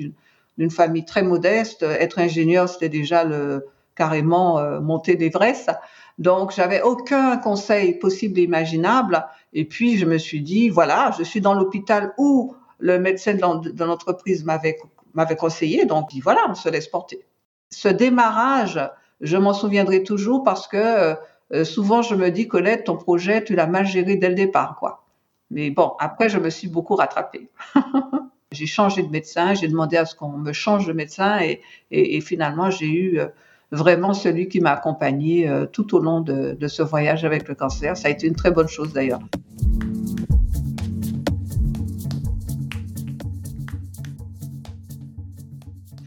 d'une 0.59 0.71
famille 0.71 1.05
très 1.05 1.23
modeste. 1.23 1.83
Être 1.83 2.19
ingénieur, 2.19 2.69
c'était 2.69 2.91
déjà 2.91 3.25
le 3.25 3.67
carrément 3.95 4.59
euh, 4.59 4.81
monter 4.81 5.17
d'Everest. 5.17 5.71
Donc, 6.19 6.53
j'avais 6.55 6.83
aucun 6.83 7.39
conseil 7.39 7.99
possible 7.99 8.39
et 8.39 8.43
imaginable. 8.43 9.27
Et 9.55 9.65
puis, 9.65 9.97
je 9.97 10.05
me 10.05 10.19
suis 10.19 10.43
dit, 10.43 10.69
voilà, 10.69 11.11
je 11.19 11.25
suis 11.25 11.41
dans 11.41 11.55
l'hôpital 11.55 12.13
où 12.19 12.55
le 12.79 12.99
médecin 12.99 13.35
de 13.35 13.85
l'entreprise 13.85 14.45
m'avait 14.45 14.77
m'avait 15.15 15.37
conseillé. 15.37 15.85
Donc, 15.85 16.11
voilà, 16.23 16.41
on 16.49 16.55
se 16.55 16.69
laisse 16.69 16.89
porter. 16.89 17.25
ce 17.71 17.89
démarrage, 17.89 18.81
je 19.21 19.37
m'en 19.37 19.53
souviendrai 19.53 20.03
toujours 20.03 20.43
parce 20.43 20.67
que 20.67 21.17
euh, 21.55 21.65
souvent 21.65 22.03
je 22.03 22.15
me 22.15 22.31
dis, 22.31 22.49
Colette, 22.49 22.85
ton 22.85 22.97
projet, 22.97 23.45
tu 23.45 23.55
l'as 23.55 23.67
mal 23.67 23.87
géré 23.87 24.17
dès 24.17 24.29
le 24.29 24.35
départ, 24.35 24.77
quoi. 24.79 25.05
Mais 25.51 25.69
bon, 25.71 25.93
après, 25.99 26.31
je 26.31 26.39
me 26.39 26.49
suis 26.49 26.69
beaucoup 26.69 26.95
rattrapée. 26.95 27.51
j'ai 28.53 28.67
changé 28.67 29.03
de 29.03 29.11
médecin, 29.11 29.53
j'ai 29.53 29.69
demandé 29.69 29.99
à 29.99 30.07
ce 30.07 30.15
qu'on 30.15 30.31
me 30.31 30.53
change 30.53 30.87
de 30.87 30.95
médecin 30.95 31.41
et, 31.91 32.21
finalement, 32.21 32.71
j'ai 32.71 32.87
eu 32.87 33.19
euh, 33.19 33.27
vraiment 33.71 34.15
celui 34.15 34.49
qui 34.49 34.61
m'a 34.61 34.73
accompagné 34.73 35.49
euh, 35.49 35.67
tout 35.67 35.95
au 35.95 35.99
long 35.99 36.21
de, 36.21 36.69
ce 36.69 36.83
voyage 36.83 37.25
avec 37.25 37.49
le 37.49 37.55
cancer. 37.55 37.97
Ça 37.99 38.09
a 38.09 38.11
été 38.11 38.27
une 38.27 38.35
très 38.35 38.51
bonne 38.51 38.69
chose 38.69 38.95
d'ailleurs. 38.95 39.21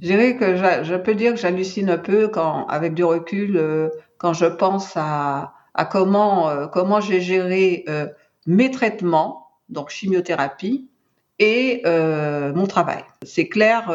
Je 0.02 0.08
dirais 0.12 0.36
que 0.38 0.56
je, 0.56 0.96
peux 0.98 1.16
dire 1.16 1.34
que 1.34 1.40
j'hallucine 1.40 1.90
un 1.90 1.98
peu 1.98 2.28
quand, 2.28 2.68
avec 2.68 2.94
du 2.94 3.04
recul, 3.04 3.92
quand 4.26 4.34
je 4.34 4.48
pense 4.48 4.94
à, 4.96 5.54
comment, 5.92 6.50
euh, 6.50 6.66
comment 6.66 7.00
j'ai 7.00 7.22
géré 7.22 7.86
euh, 7.88 8.08
mes 8.48 8.72
traitements, 8.72 9.52
donc 9.70 9.92
chimiothérapie, 9.92 10.90
et 11.38 11.84
mon 11.86 12.66
travail. 12.66 13.04
C'est 13.22 13.50
clair, 13.50 13.92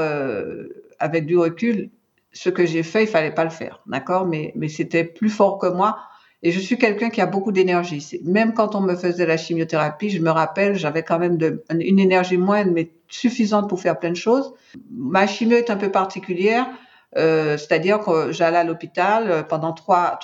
avec 1.01 1.27
du 1.27 1.37
recul, 1.37 1.91
ce 2.33 2.49
que 2.49 2.65
j'ai 2.65 2.85
fait, 2.85 3.05
il 3.05 3.07
fallait 3.09 3.35
pas 3.35 3.43
le 3.43 3.51
faire, 3.51 3.81
d'accord? 3.87 4.27
Mais, 4.27 4.53
c'était 4.69 5.03
plus 5.03 5.31
fort 5.31 5.59
que 5.59 5.67
moi. 5.67 5.99
Et 6.45 6.53
je 6.53 6.61
suis 6.61 6.79
quelqu'un 6.79 7.11
qui 7.11 7.21
a 7.21 7.27
beaucoup 7.27 7.51
d'énergie. 7.51 8.21
Même 8.25 8.55
quand 8.55 8.77
on 8.77 8.83
me 8.83 8.95
faisait 8.95 9.27
la 9.27 9.37
chimiothérapie, 9.37 10.11
je 10.11 10.23
me 10.23 10.31
rappelle, 10.31 10.77
j'avais 10.77 11.03
quand 11.03 11.19
même 11.19 11.39
une 11.71 11.99
énergie 11.99 12.37
moindre, 12.37 12.71
mais 12.73 12.93
suffisante 13.09 13.69
pour 13.69 13.81
faire 13.81 13.99
plein 13.99 14.11
de 14.11 14.17
choses. 14.17 14.55
Ma 14.93 15.27
chimio 15.27 15.57
est 15.57 15.71
un 15.71 15.77
peu 15.77 15.91
particulière, 15.91 16.69
euh, 17.17 17.57
c'est-à-dire 17.57 18.01
que 18.01 18.31
j'allais 18.33 18.59
à 18.59 18.65
l'hôpital 18.65 19.31
euh, 19.31 19.43
pendant 19.43 19.73
trois, 19.73 20.19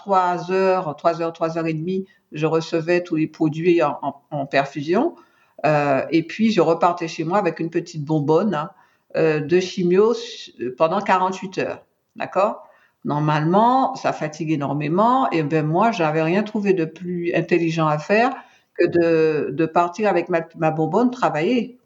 heures, 0.51 0.95
trois 0.97 1.21
heures, 1.21 1.33
trois 1.33 1.59
heures 1.59 1.67
et 1.67 1.75
demie, 1.75 2.07
je 2.33 2.47
recevais 2.47 3.03
tous 3.03 3.17
les 3.17 3.27
produits 3.27 3.81
en, 3.83 4.47
perfusion. 4.47 5.17
Euh, 5.65 6.03
et 6.11 6.23
puis, 6.23 6.53
je 6.53 6.61
repartais 6.61 7.09
chez 7.09 7.25
moi 7.25 7.39
avec 7.39 7.61
une 7.61 7.71
petite 7.71 8.05
bonbonne 8.05 8.55
hein, 8.55 8.71
de 9.15 9.61
chimio 9.61 10.15
pendant 10.77 11.01
48 11.01 11.59
heures. 11.59 11.83
D'accord? 12.15 12.69
Normalement, 13.05 13.95
ça 13.95 14.13
fatigue 14.13 14.51
énormément 14.51 15.31
et 15.31 15.43
ben 15.45 15.65
moi, 15.65 15.93
j'avais 15.93 16.23
rien 16.23 16.43
trouvé 16.43 16.73
de 16.73 16.85
plus 16.85 17.33
intelligent 17.35 17.87
à 17.87 17.99
faire 17.99 18.35
que 18.77 19.51
de, 19.53 19.67
partir 19.67 20.09
avec 20.09 20.29
ma, 20.29 20.71
bonbonne 20.71 21.11
travailler. 21.11 21.79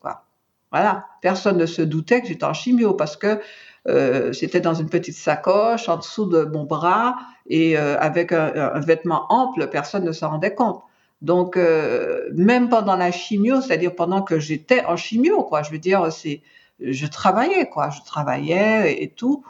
Voilà. 0.73 1.07
Personne 1.21 1.59
ne 1.59 1.66
se 1.66 1.83
doutait 1.83 2.23
que 2.23 2.28
j'étais 2.28 2.45
en 2.45 2.54
chimio 2.54 2.95
parce 2.95 3.16
que 3.16 3.40
euh, 3.89 4.33
c'était 4.33 4.61
dans 4.61 4.75
une 4.75 4.89
petite 4.89 5.17
sacoche 5.17 5.89
en 5.89 5.97
dessous 5.97 6.27
de 6.27 6.45
mon 6.45 6.65
bras 6.65 7.17
et 7.47 7.77
euh, 7.77 7.99
avec 7.99 8.33
un, 8.33 8.79
vêtement 8.81 9.27
ample, 9.29 9.69
personne 9.69 10.05
ne 10.05 10.13
s'en 10.13 10.31
rendait 10.31 10.55
compte. 10.55 10.83
Donc 11.23 11.57
euh, 11.57 12.29
même 12.35 12.69
pendant 12.69 12.97
la 12.97 13.11
chimio, 13.11 13.61
c'est-à-dire 13.61 13.95
pendant 13.95 14.23
que 14.23 14.39
j'étais 14.39 14.85
en 14.85 14.97
chimio, 14.97 15.43
quoi, 15.43 15.63
je 15.63 15.71
veux 15.71 15.79
dire, 15.79 16.11
c'est, 16.13 16.43
je 16.81 17.07
travaillais, 17.07 17.69
quoi, 17.69 17.91
je 17.91 18.01
travaillais 18.05 19.03
et, 19.03 19.09
tout. 19.09 19.45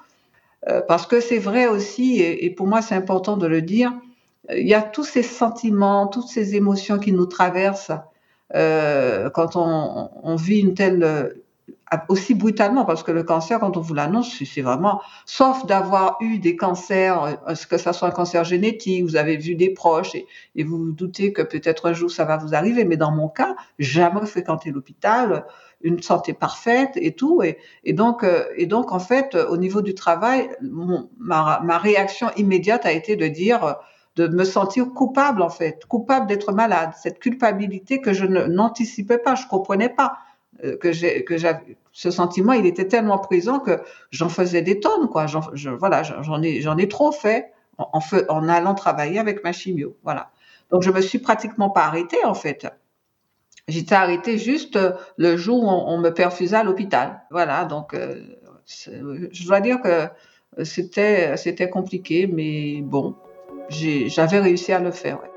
Euh, 0.69 0.81
parce 0.81 1.07
que 1.07 1.21
c'est 1.21 1.39
vrai 1.39 1.67
aussi, 1.67 2.21
et, 2.21 2.51
pour 2.51 2.67
moi 2.67 2.83
c'est 2.83 2.95
important 2.95 3.37
de 3.37 3.47
le 3.47 3.63
dire, 3.63 3.93
il 4.53 4.67
y 4.67 4.75
a 4.75 4.83
tous 4.83 5.05
ces 5.05 5.23
sentiments, 5.23 6.07
toutes 6.09 6.29
ces 6.29 6.57
émotions 6.57 6.99
qui 6.99 7.13
nous 7.13 7.27
traversent 7.27 7.93
quand 8.53 9.55
on, 9.55 10.11
on, 10.25 10.35
vit 10.35 10.59
une 10.59 10.75
telle 10.75 11.40
aussi 12.09 12.35
brutalement 12.35 12.85
parce 12.85 13.03
que 13.03 13.11
le 13.11 13.23
cancer 13.23 13.59
quand 13.59 13.77
on 13.77 13.81
vous 13.81 13.95
l'annonce 13.95 14.43
c'est 14.45 14.63
vraiment 14.63 15.01
sauf 15.27 15.67
d'avoir 15.67 16.17
eu 16.21 16.39
des 16.39 16.57
cancers 16.57 17.23
euh, 17.49 17.55
que 17.69 17.79
ça 17.79 17.93
soit 17.93 18.09
un 18.09 18.13
cancer 18.13 18.45
génétique 18.45 19.05
vous 19.05 19.17
avez 19.17 19.37
vu 19.37 19.57
des 19.57 19.71
proches 19.71 20.15
et, 20.15 20.65
vous 20.65 20.79
vous 20.79 20.93
doutez 20.93 21.33
que 21.33 21.43
peut-être 21.43 21.89
un 21.89 21.93
jour 21.93 22.11
ça 22.11 22.25
va 22.25 22.37
vous 22.37 22.55
arriver 22.55 22.85
mais 22.85 22.97
dans 22.97 23.11
mon 23.11 23.29
cas 23.29 23.57
jamais 23.79 24.25
fréquenté 24.27 24.71
l'hôpital 24.71 25.45
une 25.83 26.03
santé 26.03 26.35
parfaite 26.35 26.93
et 26.97 27.13
tout. 27.13 27.43
Et, 27.43 27.93
donc, 27.95 28.23
euh, 28.23 28.45
et 28.57 28.67
donc, 28.67 28.93
en 28.93 28.99
fait, 28.99 29.35
au 29.35 29.57
niveau 29.57 29.81
du 29.81 29.95
travail, 29.95 30.51
ma, 30.61 31.61
ma, 31.65 31.79
réaction 31.79 32.29
immédiate 32.37 32.85
a 32.85 32.93
été 32.93 33.17
de 33.17 33.27
dire, 33.27 33.77
de 34.17 34.29
me 34.29 34.45
sentir 34.45 34.89
coupable, 34.93 35.41
en 35.41 35.49
fait, 35.49 35.87
coupable 35.87 36.27
d'être 36.27 36.53
malade. 36.53 36.91
Cette 37.01 37.19
culpabilité 37.19 38.01
que 38.01 38.13
je 38.13 38.27
n'anticipais 38.27 39.19
pas, 39.19 39.35
je 39.35 39.47
comprenais 39.47 39.89
pas 39.89 40.19
que 40.81 40.93
j'ai, 40.93 41.25
que 41.25 41.39
j'avais, 41.39 41.77
ce 41.93 42.11
sentiment, 42.11 42.53
il 42.53 42.67
était 42.67 42.87
tellement 42.87 43.19
présent 43.19 43.61
que 43.61 43.81
j'en 44.11 44.29
faisais 44.29 44.63
des 44.63 44.81
tonnes, 44.81 45.09
quoi. 45.09 45.27
J'en, 45.27 45.43
je, 45.55 45.71
voilà, 45.71 46.03
j'en 46.03 46.43
ai, 46.43 46.61
j'en 46.61 46.77
ai 46.77 46.89
trop 46.89 47.13
fait 47.13 47.53
en, 47.79 48.01
en, 48.29 48.49
allant 48.49 48.75
travailler 48.75 49.19
avec 49.19 49.43
ma 49.45 49.53
chimio, 49.53 49.97
voilà. 50.03 50.31
Donc, 50.71 50.83
je 50.83 50.91
me 50.91 51.01
suis 51.01 51.19
pratiquement 51.19 51.71
pas 51.71 51.85
arrêtée, 51.85 52.25
en 52.25 52.35
fait. 52.35 52.67
J'étais 53.69 53.95
arrêtée 53.95 54.39
juste 54.39 54.77
euh, 54.77 54.93
le 55.17 55.37
jour 55.37 55.63
où 55.63 55.69
on, 55.69 55.99
me 55.99 56.11
perfusait 56.11 56.57
à 56.57 56.65
l'hôpital. 56.65 57.23
Voilà, 57.31 57.65
donc 57.65 57.95
euh, 57.95 58.21
je 58.67 59.47
dois 59.47 59.61
dire 59.61 59.81
que 59.81 60.09
c'était 60.65 61.37
c'était 61.37 61.71
compliqué, 61.71 62.27
mais 62.27 62.81
bon, 62.83 63.15
j'avais 63.69 64.41
réussi 64.41 64.73
à 64.73 64.81
le 64.81 64.91
faire. 64.91 65.21
Ouais. 65.23 65.30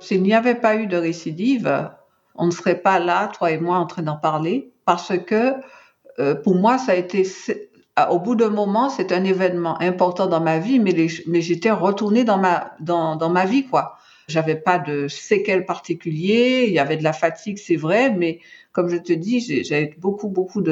S'il 0.00 0.22
n'y 0.22 0.34
avait 0.34 0.54
pas 0.54 0.76
eu 0.76 0.86
de 0.86 0.96
récidive, 0.96 1.90
on 2.34 2.46
ne 2.46 2.50
serait 2.50 2.80
pas 2.80 2.98
là, 2.98 3.28
toi 3.28 3.50
et 3.50 3.58
moi, 3.58 3.76
en 3.76 3.86
train 3.86 4.02
d'en 4.02 4.16
parler, 4.16 4.72
parce 4.84 5.12
que 5.18 5.54
euh, 6.18 6.34
pour 6.34 6.54
moi, 6.54 6.78
ça 6.78 6.92
a 6.92 6.94
été 6.96 7.24
au 8.08 8.18
bout 8.18 8.34
d'un 8.34 8.50
moment, 8.50 8.88
c'est 8.88 9.12
un 9.12 9.24
événement 9.24 9.80
important 9.80 10.26
dans 10.26 10.40
ma 10.40 10.58
vie, 10.58 10.78
mais, 10.78 11.08
j'étais 11.40 11.70
retournée 11.70 12.24
dans 12.24 12.38
ma, 12.38 12.72
dans, 12.80 13.16
dans 13.16 13.28
ma 13.28 13.44
vie, 13.44 13.66
quoi. 13.66 13.96
J'avais 14.28 14.56
pas 14.56 14.78
de 14.78 15.08
séquelles 15.08 15.66
particuliers, 15.66 16.64
il 16.68 16.72
y 16.72 16.78
avait 16.78 16.96
de 16.96 17.04
la 17.04 17.12
fatigue, 17.12 17.58
c'est 17.58 17.76
vrai, 17.76 18.10
mais 18.10 18.38
comme 18.72 18.88
je 18.88 18.96
te 18.96 19.12
dis, 19.12 19.64
j'avais 19.64 19.94
beaucoup, 19.98 20.28
beaucoup 20.28 20.62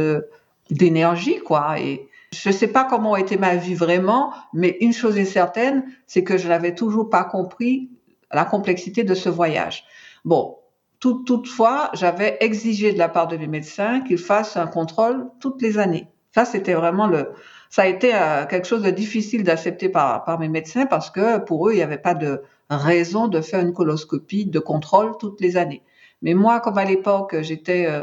d'énergie, 0.70 1.38
quoi. 1.40 1.78
Et 1.80 2.08
je 2.32 2.50
sais 2.50 2.68
pas 2.68 2.84
comment 2.84 3.14
a 3.14 3.20
été 3.20 3.36
ma 3.36 3.56
vie 3.56 3.74
vraiment, 3.74 4.32
mais 4.54 4.76
une 4.80 4.92
chose 4.92 5.18
est 5.18 5.24
certaine, 5.24 5.84
c'est 6.06 6.24
que 6.24 6.38
je 6.38 6.48
n'avais 6.48 6.74
toujours 6.74 7.10
pas 7.10 7.24
compris 7.24 7.90
la 8.32 8.44
complexité 8.44 9.04
de 9.04 9.14
ce 9.14 9.28
voyage. 9.28 9.84
Bon, 10.24 10.56
tout, 11.00 11.22
toutefois, 11.24 11.90
j'avais 11.94 12.36
exigé 12.40 12.92
de 12.92 12.98
la 12.98 13.08
part 13.08 13.28
de 13.28 13.36
mes 13.36 13.46
médecins 13.46 14.00
qu'ils 14.00 14.18
fassent 14.18 14.56
un 14.56 14.66
contrôle 14.66 15.26
toutes 15.40 15.62
les 15.62 15.78
années. 15.78 16.08
Ça, 16.34 16.44
c'était 16.44 16.74
vraiment 16.74 17.06
le, 17.06 17.30
ça 17.70 17.82
a 17.82 17.86
été 17.86 18.14
euh, 18.14 18.46
quelque 18.46 18.66
chose 18.66 18.82
de 18.82 18.90
difficile 18.90 19.44
d'accepter 19.44 19.88
par, 19.88 20.38
mes 20.38 20.48
médecins 20.48 20.86
parce 20.86 21.10
que 21.10 21.38
pour 21.38 21.68
eux, 21.68 21.72
il 21.72 21.76
n'y 21.76 21.82
avait 21.82 21.98
pas 21.98 22.14
de 22.14 22.42
raison 22.70 23.28
de 23.28 23.40
faire 23.40 23.60
une 23.60 23.72
coloscopie 23.72 24.46
de 24.46 24.58
contrôle 24.58 25.16
toutes 25.18 25.40
les 25.40 25.56
années. 25.56 25.82
Mais 26.22 26.34
moi, 26.34 26.60
comme 26.60 26.78
à 26.78 26.84
l'époque, 26.84 27.36
j'étais 27.42 27.86
euh, 27.86 28.02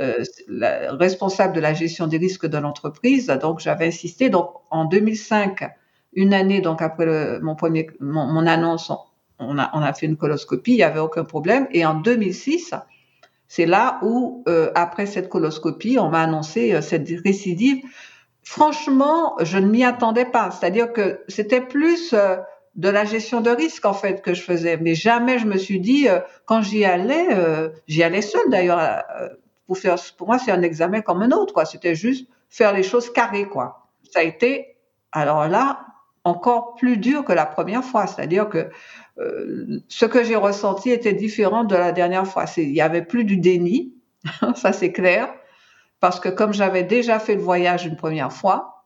euh 0.00 0.24
responsable 0.98 1.54
de 1.54 1.60
la 1.60 1.74
gestion 1.74 2.06
des 2.06 2.18
risques 2.18 2.46
de 2.46 2.58
l'entreprise, 2.58 3.26
donc 3.26 3.60
j'avais 3.60 3.86
insisté. 3.86 4.30
Donc 4.30 4.50
en 4.70 4.84
2005, 4.84 5.68
une 6.14 6.32
année 6.34 6.60
donc 6.60 6.80
après 6.82 7.40
mon, 7.40 7.56
mon 8.00 8.46
annonce, 8.46 8.92
on 9.40 9.58
a, 9.58 9.92
fait 9.92 10.06
une 10.06 10.16
coloscopie, 10.16 10.72
il 10.72 10.76
n'y 10.76 10.82
avait 10.82 11.00
aucun 11.00 11.24
problème. 11.24 11.66
Et 11.72 11.84
en 11.84 11.94
2006, 11.94 12.74
c'est 13.48 13.66
là 13.66 13.98
où, 14.02 14.44
euh, 14.48 14.70
après 14.74 15.06
cette 15.06 15.28
coloscopie, 15.28 15.98
on 15.98 16.10
m'a 16.10 16.22
annoncé 16.22 16.72
euh, 16.72 16.82
cette 16.82 17.08
récidive. 17.24 17.82
Franchement, 18.42 19.36
je 19.40 19.58
ne 19.58 19.66
m'y 19.66 19.84
attendais 19.84 20.24
pas. 20.24 20.50
C'est-à-dire 20.50 20.92
que 20.92 21.20
c'était 21.28 21.60
plus 21.60 22.12
euh, 22.12 22.36
de 22.76 22.88
la 22.88 23.04
gestion 23.04 23.40
de 23.40 23.50
risque 23.50 23.84
en 23.84 23.94
fait 23.94 24.22
que 24.22 24.34
je 24.34 24.42
faisais, 24.42 24.76
mais 24.76 24.94
jamais 24.94 25.38
je 25.38 25.46
me 25.46 25.56
suis 25.56 25.80
dit 25.80 26.06
quand 26.46 26.62
j'y 26.62 26.84
allais, 26.84 27.26
j'y 27.88 28.04
allais 28.04 28.22
seule 28.22 28.48
d'ailleurs. 28.48 29.02
pour 29.66 29.76
faire, 29.76 29.96
pour 30.16 30.28
moi, 30.28 30.38
c'est 30.38 30.52
un 30.52 30.62
examen 30.62 31.00
comme 31.00 31.20
un 31.22 31.32
autre, 31.32 31.52
quoi. 31.52 31.64
C'était 31.64 31.96
juste 31.96 32.28
faire 32.48 32.72
les 32.72 32.84
choses 32.84 33.12
carrées, 33.12 33.46
quoi. 33.46 33.88
Ça 34.12 34.20
a 34.20 34.22
été, 34.22 34.76
alors 35.10 35.48
là, 35.48 35.89
encore 36.24 36.74
plus 36.74 36.96
dur 36.96 37.24
que 37.24 37.32
la 37.32 37.46
première 37.46 37.84
fois. 37.84 38.06
C'est-à-dire 38.06 38.48
que 38.48 38.70
euh, 39.18 39.80
ce 39.88 40.06
que 40.06 40.22
j'ai 40.24 40.36
ressenti 40.36 40.90
était 40.90 41.12
différent 41.12 41.64
de 41.64 41.74
la 41.76 41.92
dernière 41.92 42.26
fois. 42.26 42.44
Il 42.56 42.70
y 42.70 42.80
avait 42.80 43.02
plus 43.02 43.24
du 43.24 43.36
déni, 43.36 43.94
ça 44.54 44.72
c'est 44.72 44.92
clair, 44.92 45.32
parce 46.00 46.20
que 46.20 46.28
comme 46.28 46.52
j'avais 46.52 46.82
déjà 46.82 47.18
fait 47.18 47.34
le 47.34 47.42
voyage 47.42 47.86
une 47.86 47.96
première 47.96 48.32
fois, 48.32 48.84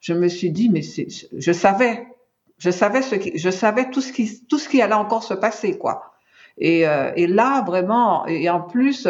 je 0.00 0.14
me 0.14 0.28
suis 0.28 0.50
dit, 0.50 0.68
mais 0.68 0.82
je 0.82 1.52
savais, 1.52 2.06
je 2.58 2.70
savais 2.70 3.02
ce 3.02 3.16
je 3.34 3.50
savais 3.50 3.90
tout 3.90 4.00
ce 4.00 4.12
qui, 4.12 4.44
tout 4.46 4.58
ce 4.58 4.68
qui 4.68 4.82
allait 4.82 4.94
encore 4.94 5.22
se 5.22 5.34
passer, 5.34 5.78
quoi. 5.78 6.14
Euh, 6.60 7.12
et 7.16 7.26
là, 7.26 7.62
vraiment, 7.62 8.26
et 8.26 8.50
en 8.50 8.60
plus, 8.60 9.08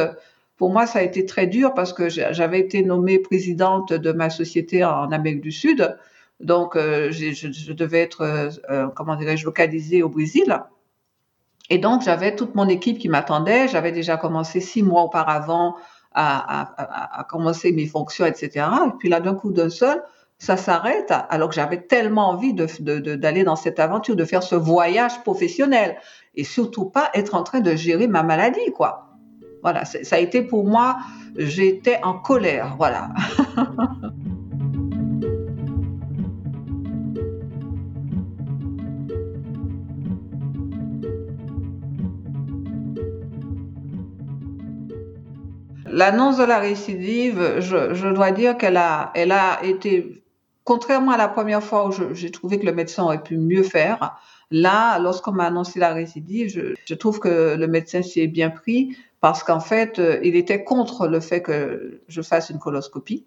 pour 0.57 0.71
moi, 0.71 0.87
ça 0.87 1.01
a 1.01 1.03
été 1.03 1.25
très 1.27 1.47
dur 1.47 1.75
parce 1.75 1.93
que 1.93 2.09
j'avais 2.09 2.61
été 2.61 2.83
nommée 2.85 3.19
présidente 3.19 3.93
de 3.93 4.13
ma 4.13 4.31
société 4.31 4.85
en 4.85 5.11
Amérique 5.11 5.41
du 5.41 5.51
Sud. 5.51 5.97
Donc, 6.43 6.75
euh, 6.75 7.13
je, 7.13 7.73
devais 7.73 8.01
être, 8.01 8.23
euh, 8.23 8.51
euh, 8.69 8.89
comment 8.89 9.15
dirais-je, 9.15 9.45
localisée 9.45 10.03
au 10.03 10.09
Brésil. 10.09 10.61
Et 11.71 11.79
donc, 11.79 12.03
j'avais 12.03 12.35
toute 12.35 12.55
mon 12.57 12.69
équipe 12.69 12.99
qui 12.99 13.09
m'attendait. 13.09 13.69
J'avais 13.69 13.93
déjà 13.93 14.17
commencé 14.17 14.61
six 14.61 14.83
mois 14.83 15.03
auparavant 15.03 15.77
à, 16.15 17.27
commencer 17.31 17.73
mes 17.73 17.87
fonctions, 17.87 18.27
etc. 18.27 18.67
Et 18.87 18.91
puis 18.99 19.09
là, 19.09 19.21
d'un 19.21 19.35
coup 19.35 19.51
d'un 19.51 19.71
seul, 19.71 20.03
ça 20.39 20.59
s'arrête, 20.59 21.11
alors 21.31 21.49
que 21.49 21.55
j'avais 21.55 21.81
tellement 21.81 22.29
envie 22.29 22.53
d'aller 22.53 23.45
dans 23.45 23.57
cette 23.57 23.81
aventure, 23.81 24.17
de 24.17 24.25
faire 24.27 24.43
ce 24.43 24.57
voyage 24.57 25.23
professionnel, 25.23 25.97
et 26.35 26.45
surtout 26.45 26.85
pas 26.85 27.09
être 27.15 27.35
en 27.35 27.45
train 27.45 27.61
de 27.61 27.75
gérer 27.77 28.09
ma 28.09 28.23
maladie, 28.23 28.73
quoi. 28.75 29.07
Voilà, 29.63 29.87
ça 29.87 30.17
a 30.17 30.19
été 30.19 30.43
pour 30.43 30.67
moi, 30.67 30.99
j'étais 31.37 32.01
en 32.03 32.15
colère, 32.15 32.75
voilà. 32.77 33.09
L'annonce 45.93 46.39
de 46.39 46.45
la 46.45 46.59
récidive, 46.59 47.61
je, 47.61 48.13
dois 48.13 48.31
dire 48.31 48.57
qu'elle 48.57 48.79
a, 48.79 49.13
elle 49.15 49.31
a 49.31 49.63
été, 49.63 50.25
contrairement 50.65 51.13
à 51.13 51.19
la 51.19 51.29
première 51.29 51.63
fois 51.63 51.87
où 51.87 52.15
j'ai 52.15 52.31
trouvé 52.31 52.59
que 52.59 52.65
le 52.65 52.73
médecin 52.73 53.05
aurait 53.05 53.23
pu 53.23 53.37
mieux 53.37 53.63
faire, 53.63 54.17
là, 54.51 54.99
lorsqu'on 54.99 55.33
m'a 55.33 55.45
annoncé 55.45 55.79
la 55.79 55.93
récidive, 55.93 56.49
je, 56.49 56.75
je 56.87 56.95
trouve 56.95 57.21
que 57.21 57.57
le 57.57 57.67
médecin 57.67 58.01
s'y 58.01 58.21
est 58.21 58.27
bien 58.27 58.49
pris 58.49 58.97
parce 59.21 59.45
qu'en 59.45 59.61
fait, 59.61 59.99
euh, 59.99 60.19
il 60.25 60.35
était 60.35 60.65
contre 60.65 61.07
le 61.07 61.21
fait 61.21 61.43
que 61.43 62.01
je 62.09 62.23
fasse 62.23 62.49
une 62.49 62.59
coloscopie. 62.59 63.27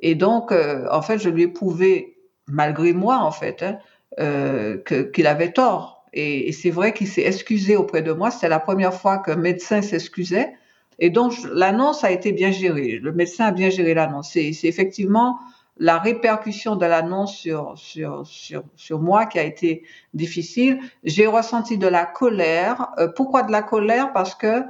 Et 0.00 0.14
donc, 0.14 0.50
euh, 0.50 0.86
en 0.90 1.02
fait, 1.02 1.18
je 1.18 1.28
lui 1.28 1.42
ai 1.42 1.48
prouvé, 1.48 2.16
malgré 2.46 2.92
moi, 2.92 3.18
en 3.18 3.30
fait, 3.30 3.62
hein, 3.62 3.78
euh, 4.18 4.78
qu'il 5.12 5.26
avait 5.26 5.52
tort. 5.52 6.06
Et, 6.14 6.48
et 6.48 6.52
c'est 6.52 6.70
vrai 6.70 6.94
qu'il 6.94 7.06
s'est 7.06 7.22
excusé 7.22 7.76
auprès 7.76 8.00
de 8.00 8.12
moi. 8.12 8.30
C'était 8.30 8.48
la 8.48 8.60
première 8.60 8.94
fois 8.94 9.18
qu'un 9.18 9.36
médecin 9.36 9.82
s'excusait. 9.82 10.54
Et 10.98 11.10
donc, 11.10 11.34
l'annonce 11.52 12.04
a 12.04 12.10
été 12.10 12.32
bien 12.32 12.50
gérée. 12.50 12.98
Le 13.00 13.12
médecin 13.12 13.46
a 13.46 13.50
bien 13.52 13.70
géré 13.70 13.94
l'annonce. 13.94 14.30
C'est 14.32 14.50
effectivement 14.64 15.38
la 15.76 15.98
répercussion 15.98 16.74
de 16.74 16.86
l'annonce 16.86 17.36
sur, 17.36 17.74
sur, 17.76 18.24
sur, 18.24 18.98
moi 18.98 19.26
qui 19.26 19.38
a 19.38 19.44
été 19.44 19.84
difficile. 20.12 20.80
J'ai 21.04 21.26
ressenti 21.26 21.78
de 21.78 21.86
la 21.86 22.04
colère. 22.04 22.88
Euh, 22.98 23.08
pourquoi 23.08 23.44
de 23.44 23.52
la 23.52 23.62
colère? 23.62 24.12
Parce 24.12 24.34
que, 24.34 24.64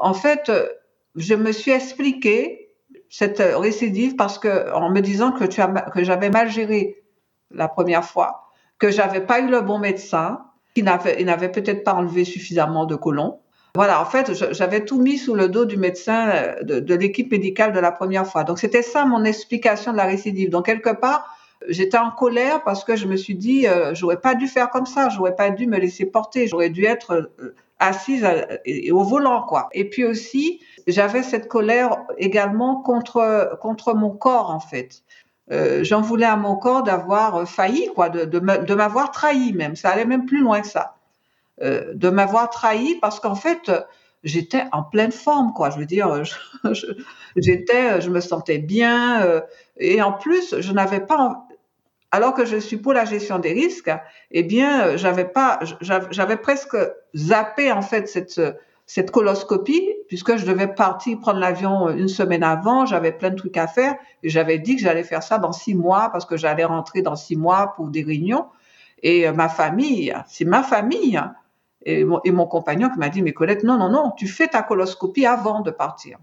en 0.00 0.14
fait, 0.14 0.50
je 1.14 1.34
me 1.34 1.52
suis 1.52 1.70
expliqué 1.70 2.70
cette 3.08 3.38
récidive 3.38 4.16
parce 4.16 4.38
que, 4.38 4.72
en 4.72 4.90
me 4.90 5.00
disant 5.00 5.30
que, 5.30 5.44
tu 5.44 5.62
que 5.94 6.02
j'avais 6.02 6.30
mal 6.30 6.50
géré 6.50 7.02
la 7.52 7.68
première 7.68 8.04
fois, 8.04 8.50
que 8.78 8.90
j'avais 8.90 9.20
pas 9.20 9.40
eu 9.40 9.48
le 9.48 9.60
bon 9.60 9.78
médecin, 9.78 10.40
qu'il 10.74 10.84
n'avait 10.84 11.52
peut-être 11.52 11.84
pas 11.84 11.94
enlevé 11.94 12.24
suffisamment 12.24 12.84
de 12.84 12.96
colons 12.96 13.40
voilà, 13.78 14.02
en 14.02 14.06
fait, 14.06 14.32
j'avais 14.54 14.84
tout 14.84 15.00
mis 15.00 15.18
sous 15.18 15.36
le 15.36 15.48
dos 15.48 15.64
du 15.64 15.76
médecin 15.76 16.30
euh, 16.30 16.80
de, 16.80 16.94
l'équipe 16.96 17.30
médicale 17.30 17.72
de 17.72 17.78
la 17.78 17.92
première 17.92 18.26
fois. 18.26 18.42
Donc, 18.42 18.58
c'était 18.58 18.82
ça 18.82 19.04
mon 19.04 19.22
explication 19.22 19.92
de 19.92 19.96
la 19.96 20.06
récidive. 20.06 20.50
Donc, 20.50 20.66
quelque 20.66 20.90
part, 20.90 21.32
j'étais 21.68 21.96
en 21.96 22.10
colère 22.10 22.64
parce 22.64 22.82
que 22.82 22.96
je 22.96 23.06
me 23.06 23.14
suis 23.14 23.36
dit, 23.36 23.68
euh, 23.68 23.94
j'aurais 23.94 24.20
pas 24.20 24.34
dû 24.34 24.48
faire 24.48 24.70
comme 24.70 24.84
ça, 24.84 25.10
j'aurais 25.10 25.36
pas 25.36 25.50
dû 25.50 25.68
me 25.68 25.78
laisser 25.78 26.06
porter, 26.06 26.48
j'aurais 26.48 26.70
dû 26.70 26.86
être 26.86 27.30
euh, 27.40 27.54
assise 27.78 28.26
au 28.90 29.04
volant, 29.04 29.42
quoi. 29.42 29.68
Et 29.70 29.88
puis 29.88 30.04
aussi, 30.04 30.60
j'avais 30.88 31.22
cette 31.22 31.46
colère 31.46 31.98
également 32.16 32.82
contre 32.82 33.56
contre 33.62 33.94
mon 33.94 34.10
corps, 34.10 34.50
en 34.50 34.58
fait. 34.58 35.04
J'en 35.82 36.00
voulais 36.00 36.26
à 36.26 36.34
mon 36.34 36.56
corps 36.56 36.82
d'avoir 36.82 37.48
failli, 37.48 37.88
quoi, 37.94 38.08
de, 38.08 38.24
de 38.24 38.74
m'avoir 38.74 39.12
trahi 39.12 39.52
même. 39.52 39.76
Ça 39.76 39.90
allait 39.90 40.04
même 40.04 40.26
plus 40.26 40.40
loin 40.40 40.62
que 40.62 40.66
ça. 40.66 40.97
Euh, 41.60 41.92
de 41.94 42.08
m'avoir 42.08 42.50
trahi 42.50 42.96
parce 43.00 43.18
qu'en 43.18 43.34
fait, 43.34 43.72
j'étais 44.22 44.62
en 44.70 44.84
pleine 44.84 45.10
forme, 45.10 45.52
quoi. 45.52 45.70
Je 45.70 45.78
veux 45.78 45.86
dire, 45.86 46.22
j'étais, 47.36 48.00
je 48.00 48.10
me 48.10 48.20
sentais 48.20 48.58
bien, 48.58 49.22
euh, 49.22 49.40
et 49.76 50.00
en 50.00 50.12
plus, 50.12 50.60
je 50.60 50.72
n'avais 50.72 51.00
pas, 51.00 51.46
alors 52.12 52.34
que 52.34 52.44
je 52.44 52.56
suis 52.58 52.76
pour 52.76 52.92
la 52.92 53.04
gestion 53.04 53.40
des 53.40 53.52
risques, 53.52 53.90
eh 54.30 54.44
bien, 54.44 54.96
j'avais 54.96 55.24
pas, 55.24 55.58
j'avais 55.80 56.36
presque 56.36 56.76
zappé 57.16 57.72
en 57.72 57.82
fait 57.82 58.08
cette 58.08 58.40
cette 58.86 59.10
coloscopie, 59.10 59.86
puisque 60.06 60.36
je 60.38 60.46
devais 60.46 60.68
partir 60.68 61.18
prendre 61.18 61.40
l'avion 61.40 61.90
une 61.90 62.08
semaine 62.08 62.42
avant, 62.42 62.86
j'avais 62.86 63.12
plein 63.12 63.28
de 63.28 63.34
trucs 63.34 63.58
à 63.58 63.66
faire, 63.66 63.96
et 64.22 64.30
j'avais 64.30 64.58
dit 64.58 64.76
que 64.76 64.82
j'allais 64.82 65.02
faire 65.02 65.22
ça 65.22 65.36
dans 65.38 65.52
six 65.52 65.74
mois, 65.74 66.08
parce 66.10 66.24
que 66.24 66.38
j'allais 66.38 66.64
rentrer 66.64 67.02
dans 67.02 67.16
six 67.16 67.36
mois 67.36 67.74
pour 67.76 67.88
des 67.88 68.02
réunions. 68.02 68.46
Et 69.02 69.30
ma 69.30 69.50
famille, 69.50 70.14
c'est 70.26 70.46
ma 70.46 70.62
famille, 70.62 71.20
et 71.84 72.04
mon, 72.04 72.46
compagnon 72.46 72.90
qui 72.90 72.98
m'a 72.98 73.08
dit, 73.08 73.22
mais 73.22 73.32
Colette, 73.32 73.62
non, 73.62 73.78
non, 73.78 73.88
non, 73.88 74.12
tu 74.16 74.26
fais 74.26 74.48
ta 74.48 74.62
coloscopie 74.62 75.26
avant 75.26 75.60
de 75.60 75.70
partir. 75.70 76.18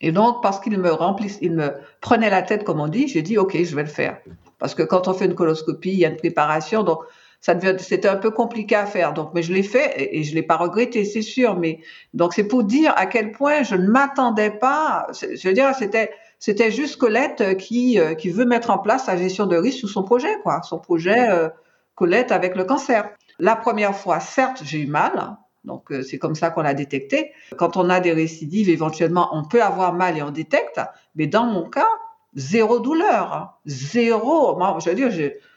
Et 0.00 0.12
donc, 0.12 0.42
parce 0.42 0.60
qu'il 0.60 0.78
me 0.78 0.90
remplissait, 0.90 1.38
il 1.42 1.52
me 1.52 1.72
prenait 2.00 2.30
la 2.30 2.42
tête, 2.42 2.64
comme 2.64 2.80
on 2.80 2.88
dit, 2.88 3.08
j'ai 3.08 3.22
dit, 3.22 3.38
OK, 3.38 3.56
je 3.56 3.74
vais 3.74 3.82
le 3.82 3.88
faire. 3.88 4.18
Parce 4.58 4.74
que 4.74 4.82
quand 4.82 5.08
on 5.08 5.14
fait 5.14 5.24
une 5.24 5.34
coloscopie, 5.34 5.92
il 5.92 5.98
y 5.98 6.04
a 6.04 6.08
une 6.08 6.16
préparation, 6.16 6.82
donc 6.82 7.00
ça 7.40 7.54
c'était 7.78 8.08
un 8.08 8.16
peu 8.16 8.30
compliqué 8.30 8.74
à 8.74 8.86
faire. 8.86 9.12
Donc, 9.12 9.30
mais 9.34 9.42
je 9.42 9.52
l'ai 9.52 9.62
fait 9.62 9.94
et, 9.96 10.22
je 10.22 10.30
je 10.30 10.34
l'ai 10.34 10.42
pas 10.42 10.56
regretté, 10.56 11.04
c'est 11.04 11.22
sûr. 11.22 11.56
Mais 11.56 11.80
donc, 12.14 12.34
c'est 12.34 12.44
pour 12.44 12.64
dire 12.64 12.92
à 12.96 13.06
quel 13.06 13.32
point 13.32 13.62
je 13.62 13.74
ne 13.74 13.86
m'attendais 13.88 14.50
pas. 14.50 15.06
Je 15.12 15.48
veux 15.48 15.54
dire, 15.54 15.74
c'était, 15.74 16.10
c'était 16.38 16.70
juste 16.70 16.96
Colette 16.96 17.56
qui, 17.56 17.98
euh, 17.98 18.14
qui 18.14 18.30
veut 18.30 18.44
mettre 18.44 18.70
en 18.70 18.78
place 18.78 19.04
sa 19.04 19.16
gestion 19.16 19.46
de 19.46 19.56
risque 19.56 19.78
sur 19.78 19.88
son 19.88 20.02
projet, 20.02 20.34
quoi. 20.42 20.62
Son 20.62 20.78
projet 20.78 21.30
euh, 21.30 21.48
Colette 21.94 22.32
avec 22.32 22.56
le 22.56 22.64
cancer. 22.64 23.08
La 23.38 23.56
première 23.56 23.94
fois, 23.94 24.20
certes, 24.20 24.62
j'ai 24.64 24.80
eu 24.80 24.86
mal. 24.86 25.36
Donc, 25.64 25.90
euh, 25.90 26.02
c'est 26.02 26.18
comme 26.18 26.34
ça 26.34 26.50
qu'on 26.50 26.62
l'a 26.62 26.74
détecté. 26.74 27.32
Quand 27.56 27.76
on 27.76 27.90
a 27.90 28.00
des 28.00 28.12
récidives, 28.12 28.68
éventuellement, 28.68 29.28
on 29.32 29.44
peut 29.44 29.62
avoir 29.62 29.92
mal 29.92 30.16
et 30.16 30.22
on 30.22 30.30
détecte. 30.30 30.80
Mais 31.16 31.26
dans 31.26 31.44
mon 31.44 31.68
cas, 31.68 31.88
zéro 32.34 32.78
douleur. 32.78 33.58
Zéro. 33.66 34.56
Moi, 34.56 34.78
je 34.82 34.90
veux 34.90 34.96
dire, 34.96 35.10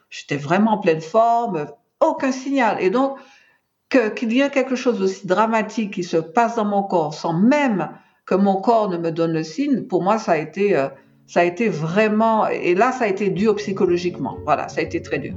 j'étais 0.10 0.38
vraiment 0.38 0.72
en 0.72 0.78
pleine 0.80 1.02
forme. 1.02 1.68
Aucun 2.00 2.32
signal. 2.32 2.78
Et 2.82 2.90
donc, 2.90 3.18
qu'il 3.90 4.34
y 4.34 4.42
ait 4.42 4.50
quelque 4.50 4.76
chose 4.76 5.02
aussi 5.02 5.26
dramatique 5.26 5.94
qui 5.94 6.04
se 6.04 6.18
passe 6.18 6.56
dans 6.56 6.66
mon 6.66 6.84
corps 6.84 7.14
sans 7.14 7.34
même 7.34 7.90
que 8.26 8.36
mon 8.36 8.62
corps 8.62 8.90
ne 8.90 8.98
me 8.98 9.12
donne 9.12 9.34
le 9.34 9.44
signe, 9.44 9.84
pour 9.88 10.04
moi, 10.04 10.20
ça 10.20 10.34
a 10.34 10.38
été, 10.38 10.78
euh, 10.78 10.88
ça 11.26 11.40
a 11.40 11.44
été 11.46 11.68
vraiment, 11.68 12.48
et 12.48 12.76
là, 12.76 12.92
ça 12.92 13.06
a 13.06 13.08
été 13.08 13.32
dur 13.32 13.56
psychologiquement. 13.56 14.38
Voilà, 14.46 14.70
ça 14.70 14.82
a 14.82 14.84
été 14.84 15.02
très 15.02 15.18
dur. 15.18 15.34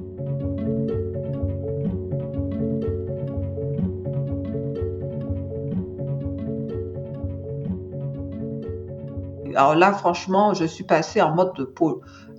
Alors 9.57 9.75
là, 9.75 9.93
franchement, 9.93 10.55
je 10.55 10.65
suis 10.65 10.85
passée 10.85 11.21
en 11.21 11.35
mode 11.35 11.55
de 11.55 11.75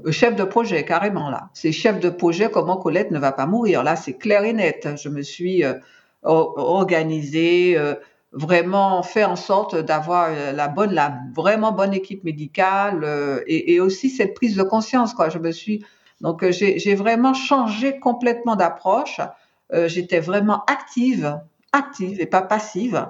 euh, 0.06 0.12
chef 0.12 0.36
de 0.36 0.44
projet, 0.44 0.86
carrément 0.86 1.30
là. 1.30 1.50
C'est 1.54 1.72
chef 1.72 2.00
de 2.00 2.10
projet, 2.10 2.50
comment 2.52 2.78
Colette 2.78 3.12
ne 3.12 3.20
va 3.20 3.32
pas 3.32 3.46
mourir. 3.46 3.84
Là, 3.84 3.96
c'est 3.96 4.14
clair 4.14 4.44
et 4.44 4.54
net. 4.54 4.88
Je 5.02 5.10
me 5.10 5.22
suis 5.22 5.64
euh, 5.64 5.74
organisée, 6.24 7.78
euh, 7.78 7.96
vraiment 8.32 9.04
fait 9.04 9.24
en 9.24 9.36
sorte 9.36 9.76
d'avoir 9.76 10.32
la 10.54 10.68
bonne, 10.68 10.92
la 10.92 11.20
vraiment 11.36 11.72
bonne 11.72 11.94
équipe 11.94 12.24
médicale 12.24 13.06
et, 13.46 13.80
aussi 13.80 14.10
cette 14.10 14.34
prise 14.34 14.56
de 14.56 14.64
conscience. 14.64 15.14
Je 15.32 15.38
me 15.38 15.52
suis, 15.52 15.86
donc 16.20 16.44
j'ai 16.50 16.96
vraiment 16.96 17.36
changé 17.36 18.00
complètement 18.00 18.56
d'approche. 18.56 19.22
J'étais 19.86 20.20
vraiment 20.20 20.64
active, 20.66 21.40
active 21.74 22.20
et 22.20 22.26
pas 22.26 22.42
passive. 22.42 23.06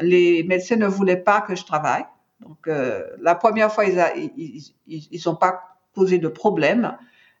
Les 0.00 0.42
médecins 0.42 0.74
ne 0.74 0.88
voulaient 0.88 1.22
pas 1.22 1.40
que 1.42 1.54
je 1.54 1.64
travaille. 1.64 2.04
Donc, 2.46 2.66
euh, 2.68 3.02
la 3.20 3.34
première 3.34 3.72
fois, 3.72 3.84
ils 3.84 5.20
n'ont 5.26 5.36
pas 5.36 5.62
posé 5.94 6.18
de 6.18 6.28
problème. 6.28 6.96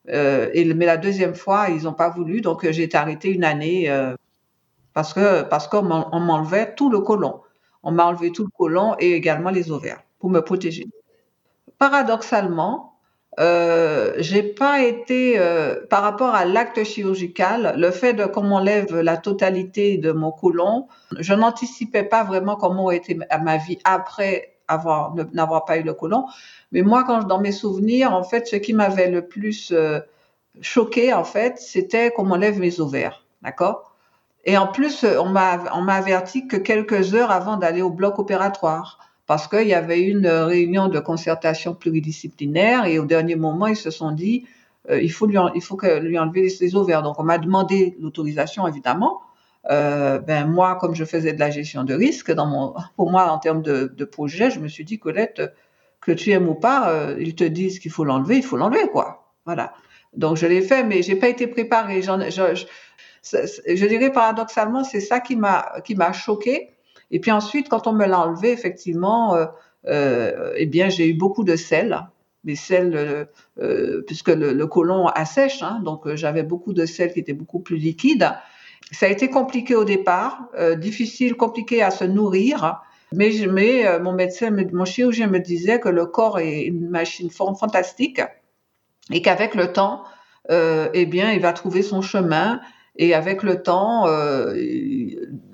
Euh, 0.08 0.50
mais 0.54 0.86
la 0.86 0.96
deuxième 0.96 1.34
fois, 1.34 1.68
ils 1.68 1.84
n'ont 1.84 1.92
pas 1.92 2.08
voulu. 2.08 2.40
Donc, 2.40 2.68
j'ai 2.70 2.84
été 2.84 2.96
arrêtée 2.96 3.30
une 3.30 3.44
année 3.44 3.90
euh, 3.90 4.14
parce 4.94 5.12
que 5.12 5.42
parce 5.42 5.68
qu'on 5.68 5.82
m'enlevait 5.82 6.74
tout 6.74 6.90
le 6.90 7.00
côlon. 7.00 7.40
On 7.82 7.90
m'a 7.90 8.04
enlevé 8.04 8.30
tout 8.30 8.44
le 8.44 8.50
côlon 8.50 8.94
et 8.98 9.12
également 9.12 9.50
les 9.50 9.70
ovaires 9.72 10.02
pour 10.20 10.30
me 10.30 10.40
protéger. 10.40 10.86
Paradoxalement, 11.78 12.92
euh, 13.40 14.12
j'ai 14.18 14.42
pas 14.42 14.82
été 14.82 15.38
euh, 15.38 15.86
par 15.88 16.02
rapport 16.02 16.34
à 16.34 16.44
l'acte 16.44 16.84
chirurgical, 16.84 17.74
le 17.78 17.90
fait 17.90 18.12
de 18.12 18.26
qu'on 18.26 18.42
m'enlève 18.42 19.00
la 19.00 19.16
totalité 19.16 19.96
de 19.96 20.12
mon 20.12 20.30
côlon, 20.30 20.86
je 21.18 21.32
n'anticipais 21.32 22.04
pas 22.04 22.24
vraiment 22.24 22.56
comment 22.56 22.84
aurait 22.84 22.98
été 22.98 23.18
ma 23.42 23.56
vie 23.56 23.78
après 23.84 24.51
avoir 24.68 25.14
n'avoir 25.32 25.64
pas 25.64 25.78
eu 25.78 25.82
le 25.82 25.94
colon. 25.94 26.26
Mais 26.72 26.82
moi, 26.82 27.04
quand 27.04 27.24
dans 27.24 27.40
mes 27.40 27.52
souvenirs, 27.52 28.12
en 28.12 28.24
fait, 28.24 28.46
ce 28.46 28.56
qui 28.56 28.72
m'avait 28.72 29.10
le 29.10 29.26
plus 29.26 29.72
euh, 29.72 30.00
choqué, 30.60 31.12
en 31.12 31.24
fait, 31.24 31.58
c'était 31.58 32.10
qu'on 32.10 32.24
m'enlève 32.24 32.58
mes 32.58 32.80
ovaires, 32.80 33.24
d'accord? 33.42 33.94
Et 34.44 34.56
en 34.56 34.66
plus, 34.66 35.04
on 35.04 35.28
m'a 35.28 35.64
on 35.74 35.82
m'a 35.82 35.94
averti 35.94 36.48
que 36.48 36.56
quelques 36.56 37.14
heures 37.14 37.30
avant 37.30 37.56
d'aller 37.56 37.82
au 37.82 37.90
bloc 37.90 38.18
opératoire, 38.18 38.98
parce 39.26 39.46
qu'il 39.48 39.68
y 39.68 39.74
avait 39.74 40.02
une 40.02 40.26
réunion 40.26 40.88
de 40.88 40.98
concertation 40.98 41.74
pluridisciplinaire 41.74 42.86
et 42.86 42.98
au 42.98 43.04
dernier 43.04 43.36
moment, 43.36 43.66
ils 43.66 43.76
se 43.76 43.90
sont 43.90 44.10
dit 44.12 44.46
euh, 44.90 45.00
il 45.00 45.12
faut 45.12 45.26
lui 45.26 45.38
il 45.54 45.62
faut 45.62 45.76
que 45.76 46.00
lui 46.00 46.18
enlever 46.18 46.48
les 46.60 46.76
ovaires. 46.76 47.02
Donc 47.02 47.18
on 47.18 47.22
m'a 47.22 47.38
demandé 47.38 47.96
l'autorisation 48.00 48.66
évidemment. 48.66 49.22
Ben 49.68 50.46
moi, 50.46 50.76
comme 50.80 50.94
je 50.94 51.04
faisais 51.04 51.32
de 51.32 51.40
la 51.40 51.50
gestion 51.50 51.84
de 51.84 51.94
risque, 51.94 52.32
dans 52.32 52.46
mon, 52.46 52.74
pour 52.96 53.10
moi, 53.10 53.30
en 53.30 53.38
termes 53.38 53.62
de, 53.62 54.04
projet, 54.04 54.50
je 54.50 54.60
me 54.60 54.68
suis 54.68 54.84
dit, 54.84 54.98
Colette, 54.98 55.42
que 56.00 56.12
tu 56.12 56.30
aimes 56.30 56.48
ou 56.48 56.54
pas, 56.54 57.14
ils 57.18 57.34
te 57.34 57.44
disent 57.44 57.78
qu'il 57.78 57.90
faut 57.90 58.04
l'enlever, 58.04 58.36
il 58.36 58.42
faut 58.42 58.56
l'enlever, 58.56 58.88
quoi. 58.92 59.32
Voilà. 59.44 59.72
Donc 60.14 60.36
je 60.36 60.46
l'ai 60.46 60.62
fait, 60.62 60.84
mais 60.84 61.02
j'ai 61.02 61.16
pas 61.16 61.28
été 61.28 61.46
préparée. 61.46 62.02
je, 62.02 63.86
dirais 63.86 64.12
paradoxalement, 64.12 64.84
c'est 64.84 65.00
ça 65.00 65.20
qui 65.20 65.36
m'a 65.36 65.80
qui 65.84 65.94
m'a 65.94 66.12
choqué. 66.12 66.70
Et 67.10 67.20
puis 67.20 67.30
ensuite, 67.30 67.68
quand 67.68 67.86
on 67.86 67.92
me 67.92 68.06
l'a 68.06 68.20
enlevé, 68.20 68.52
effectivement, 68.52 69.34
euh, 69.34 69.46
euh, 69.86 70.52
eh 70.56 70.66
bien, 70.66 70.88
j'ai 70.88 71.08
eu 71.08 71.14
beaucoup 71.14 71.44
de 71.44 71.56
sel, 71.56 72.08
euh, 72.48 73.24
euh 73.58 74.02
puisque 74.06 74.28
le, 74.28 74.52
le 74.52 74.66
côlon 74.66 75.06
assèche, 75.06 75.62
hein, 75.62 75.80
donc 75.84 76.06
euh, 76.06 76.16
j'avais 76.16 76.42
beaucoup 76.42 76.72
de 76.72 76.86
sel 76.86 77.12
qui 77.12 77.20
était 77.20 77.32
beaucoup 77.32 77.60
plus 77.60 77.76
liquide. 77.76 78.32
Ça 78.90 79.06
a 79.06 79.08
été 79.08 79.30
compliqué 79.30 79.74
au 79.74 79.84
départ, 79.84 80.48
euh, 80.58 80.74
difficile, 80.74 81.36
compliqué 81.36 81.82
à 81.82 81.90
se 81.90 82.04
nourrir. 82.04 82.80
Mais, 83.14 83.30
mais 83.50 83.98
mon 84.00 84.12
médecin, 84.12 84.50
mon 84.72 84.86
chirurgien 84.86 85.26
me 85.26 85.38
disait 85.38 85.78
que 85.78 85.90
le 85.90 86.06
corps 86.06 86.38
est 86.38 86.62
une 86.62 86.88
machine 86.88 87.28
fantastique 87.30 88.22
et 89.10 89.20
qu'avec 89.20 89.54
le 89.54 89.70
temps, 89.70 90.04
eh 90.48 91.06
bien, 91.06 91.30
il 91.32 91.40
va 91.40 91.52
trouver 91.52 91.82
son 91.82 92.00
chemin 92.00 92.58
et 92.96 93.14
avec 93.14 93.42
le 93.42 93.62
temps, 93.62 94.06
euh, 94.06 94.54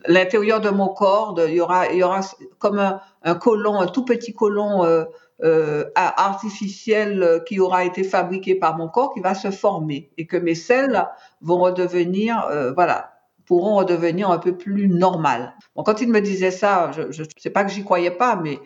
l'intérieur 0.06 0.60
de 0.60 0.70
mon 0.70 0.88
corps, 0.88 1.38
il 1.46 1.54
y 1.54 1.60
aura, 1.60 1.86
il 1.88 1.98
y 1.98 2.02
aura 2.02 2.20
comme 2.58 2.98
un, 3.22 3.34
colon, 3.36 3.80
un 3.80 3.86
tout 3.86 4.04
petit 4.04 4.34
colon 4.34 4.84
euh, 4.84 5.04
euh, 5.44 5.84
artificiel 5.94 7.42
qui 7.46 7.60
aura 7.60 7.84
été 7.84 8.02
fabriqué 8.02 8.56
par 8.56 8.76
mon 8.76 8.88
corps 8.88 9.14
qui 9.14 9.20
va 9.20 9.34
se 9.34 9.52
former 9.52 10.10
et 10.18 10.26
que 10.26 10.36
mes 10.36 10.56
selles 10.56 11.06
vont 11.40 11.58
redevenir, 11.58 12.44
euh, 12.50 12.72
voilà, 12.72 13.17
pourront 13.48 13.76
redevenir 13.76 14.30
un 14.30 14.38
peu 14.38 14.56
plus 14.56 14.88
normales. 14.88 15.54
Bon, 15.74 15.82
quand 15.82 16.00
il 16.00 16.10
me 16.10 16.20
disait 16.20 16.50
ça, 16.50 16.90
je 16.92 17.22
ne 17.22 17.28
sais 17.38 17.50
pas 17.50 17.64
que 17.64 17.72
j'y 17.72 17.82
croyais 17.82 18.10
pas, 18.10 18.36
mais 18.36 18.60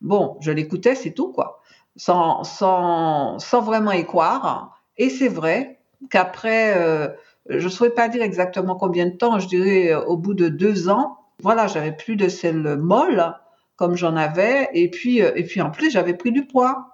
bon, 0.00 0.36
je 0.40 0.52
l'écoutais, 0.52 0.94
c'est 0.94 1.10
tout 1.10 1.32
quoi, 1.32 1.60
sans, 1.96 2.44
sans, 2.44 3.38
sans 3.40 3.60
vraiment 3.60 3.92
y 3.92 4.06
croire. 4.06 4.80
Et 4.96 5.10
c'est 5.10 5.28
vrai 5.28 5.80
qu'après 6.08 6.74
euh, 6.76 7.08
je 7.48 7.64
ne 7.64 7.68
saurais 7.68 7.90
pas 7.90 8.08
dire 8.08 8.22
exactement 8.22 8.76
combien 8.76 9.06
de 9.06 9.16
temps, 9.16 9.38
je 9.40 9.48
dirais 9.48 9.92
euh, 9.92 10.04
au 10.04 10.16
bout 10.16 10.34
de 10.34 10.48
deux 10.48 10.88
ans, 10.88 11.18
voilà, 11.42 11.66
j'avais 11.66 11.92
plus 11.92 12.16
de 12.16 12.28
sel 12.28 12.76
molle 12.76 13.34
comme 13.76 13.96
j'en 13.96 14.16
avais, 14.16 14.68
et 14.72 14.90
puis, 14.90 15.22
euh, 15.22 15.32
et 15.36 15.44
puis 15.44 15.60
en 15.62 15.70
plus, 15.70 15.90
j'avais 15.90 16.14
pris 16.14 16.32
du 16.32 16.46
poids. 16.46 16.90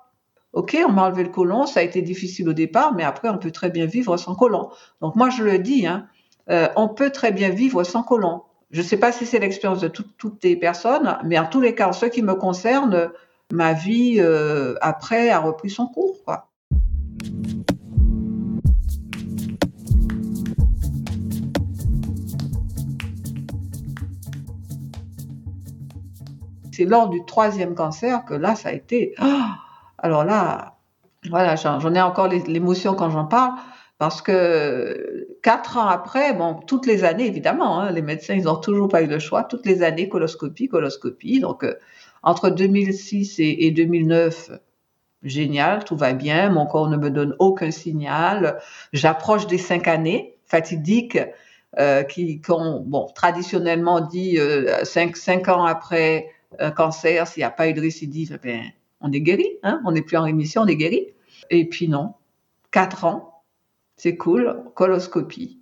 Ok, 0.52 0.76
on 0.86 0.92
m'a 0.92 1.06
enlevé 1.06 1.24
le 1.24 1.30
côlon, 1.30 1.66
ça 1.66 1.80
a 1.80 1.82
été 1.82 2.00
difficile 2.00 2.48
au 2.48 2.52
départ, 2.52 2.94
mais 2.94 3.02
après, 3.02 3.28
on 3.28 3.38
peut 3.38 3.50
très 3.50 3.70
bien 3.70 3.86
vivre 3.86 4.16
sans 4.16 4.34
côlon. 4.34 4.70
Donc 5.00 5.16
moi, 5.16 5.28
je 5.28 5.42
le 5.42 5.58
dis, 5.58 5.86
hein, 5.86 6.06
euh, 6.50 6.68
on 6.76 6.88
peut 6.88 7.10
très 7.10 7.32
bien 7.32 7.50
vivre 7.50 7.84
sans 7.84 8.02
côlon. 8.02 8.42
Je 8.70 8.80
ne 8.80 8.86
sais 8.86 8.96
pas 8.96 9.12
si 9.12 9.24
c'est 9.24 9.38
l'expérience 9.38 9.80
de 9.80 9.88
toutes 9.88 10.42
les 10.42 10.56
personnes, 10.56 11.16
mais 11.24 11.38
en 11.38 11.46
tous 11.46 11.60
les 11.60 11.74
cas, 11.74 11.88
en 11.88 11.92
ce 11.92 12.06
qui 12.06 12.22
me 12.22 12.34
concerne, 12.34 13.10
ma 13.52 13.72
vie 13.72 14.16
euh, 14.18 14.74
après 14.80 15.30
a 15.30 15.38
repris 15.38 15.70
son 15.70 15.86
cours. 15.86 16.24
C'est 26.72 26.84
lors 26.84 27.08
du 27.08 27.24
troisième 27.24 27.76
cancer 27.76 28.24
que 28.24 28.34
là, 28.34 28.56
ça 28.56 28.70
a 28.70 28.72
été. 28.72 29.14
Ah 29.18 29.58
Alors 29.98 30.24
là, 30.24 30.78
voilà, 31.30 31.54
j'en 31.54 31.94
ai 31.94 32.02
encore 32.02 32.26
l'émotion 32.26 32.94
quand 32.94 33.10
j'en 33.10 33.26
parle, 33.26 33.52
parce 33.98 34.22
que 34.22 35.28
quatre 35.42 35.76
ans 35.76 35.86
après, 35.86 36.34
bon, 36.34 36.54
toutes 36.66 36.86
les 36.86 37.04
années, 37.04 37.26
évidemment, 37.26 37.80
hein, 37.80 37.92
les 37.92 38.02
médecins, 38.02 38.34
ils 38.34 38.44
n'ont 38.44 38.56
toujours 38.56 38.88
pas 38.88 39.02
eu 39.02 39.06
le 39.06 39.18
choix, 39.18 39.44
toutes 39.44 39.66
les 39.66 39.82
années, 39.82 40.08
coloscopie, 40.08 40.68
coloscopie. 40.68 41.40
Donc, 41.40 41.64
euh, 41.64 41.74
entre 42.22 42.50
2006 42.50 43.38
et, 43.38 43.66
et 43.66 43.70
2009, 43.70 44.50
génial, 45.22 45.84
tout 45.84 45.96
va 45.96 46.12
bien, 46.12 46.50
mon 46.50 46.66
corps 46.66 46.88
ne 46.88 46.96
me 46.96 47.10
donne 47.10 47.34
aucun 47.38 47.70
signal. 47.70 48.60
J'approche 48.92 49.46
des 49.46 49.58
cinq 49.58 49.88
années 49.88 50.36
fatidiques 50.44 51.18
euh, 51.78 52.02
qui, 52.02 52.40
qu'on, 52.40 52.80
bon, 52.80 53.06
traditionnellement 53.14 54.00
dit 54.00 54.38
euh, 54.38 54.84
cinq, 54.84 55.16
cinq 55.16 55.48
ans 55.48 55.64
après 55.64 56.28
un 56.58 56.70
cancer, 56.70 57.26
s'il 57.26 57.40
n'y 57.40 57.44
a 57.44 57.50
pas 57.50 57.68
eu 57.68 57.74
de 57.74 57.80
récidive, 57.80 58.38
bien, 58.42 58.62
on 59.00 59.10
est 59.10 59.20
guéri, 59.20 59.48
hein? 59.62 59.80
on 59.84 59.92
n'est 59.92 60.02
plus 60.02 60.16
en 60.16 60.22
rémission, 60.22 60.62
on 60.62 60.66
est 60.66 60.76
guéri. 60.76 61.08
Et 61.50 61.68
puis 61.68 61.88
non, 61.88 62.14
quatre 62.70 63.04
ans, 63.04 63.33
c'est 63.96 64.16
cool, 64.16 64.62
coloscopie. 64.74 65.60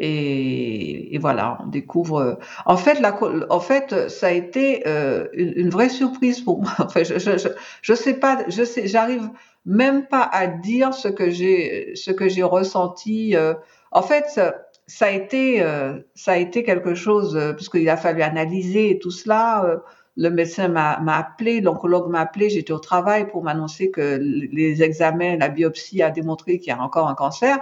Et, 0.00 1.18
voilà, 1.20 1.58
on 1.60 1.66
découvre. 1.66 2.38
En 2.66 2.76
fait, 2.76 3.00
la, 3.00 3.18
en 3.50 3.58
fait, 3.58 4.08
ça 4.08 4.28
a 4.28 4.30
été 4.30 4.86
euh, 4.86 5.26
une, 5.32 5.70
vraie 5.70 5.88
surprise 5.88 6.40
pour 6.40 6.62
moi. 6.62 6.72
Enfin, 6.78 7.02
je, 7.02 7.18
je, 7.18 7.36
je, 7.36 7.48
je 7.82 7.94
sais 7.94 8.14
pas, 8.14 8.44
je 8.48 8.62
sais, 8.62 8.86
j'arrive 8.86 9.28
même 9.68 10.06
pas 10.06 10.22
à 10.22 10.46
dire 10.46 10.94
ce 10.94 11.08
que 11.08 11.30
j'ai, 11.30 11.92
ce 11.94 12.10
que 12.10 12.28
j'ai 12.28 12.42
ressenti. 12.42 13.36
Euh. 13.36 13.54
En 13.92 14.02
fait, 14.02 14.40
ça, 14.86 15.06
a 15.06 15.10
été, 15.10 15.62
euh, 15.62 15.98
ça 16.14 16.32
a 16.32 16.36
été 16.36 16.62
quelque 16.62 16.94
chose, 16.94 17.36
euh, 17.36 17.52
puisqu'il 17.52 17.88
a 17.88 17.96
fallu 17.96 18.22
analyser 18.22 18.98
tout 19.00 19.10
cela. 19.10 19.82
Euh, 20.18 20.22
le 20.22 20.30
médecin 20.30 20.68
m'a 20.68 21.16
appelé, 21.16 21.60
l'oncologue 21.60 22.08
m'a 22.10 22.20
appelé, 22.20 22.50
j'étais 22.50 22.72
au 22.72 22.78
travail 22.78 23.28
pour 23.28 23.42
m'annoncer 23.42 23.90
que 23.90 24.18
les 24.20 24.82
examens, 24.82 25.36
la 25.36 25.48
biopsie 25.48 26.02
a 26.02 26.10
démontré 26.10 26.58
qu'il 26.58 26.68
y 26.68 26.72
a 26.72 26.80
encore 26.80 27.08
un 27.08 27.14
cancer. 27.14 27.58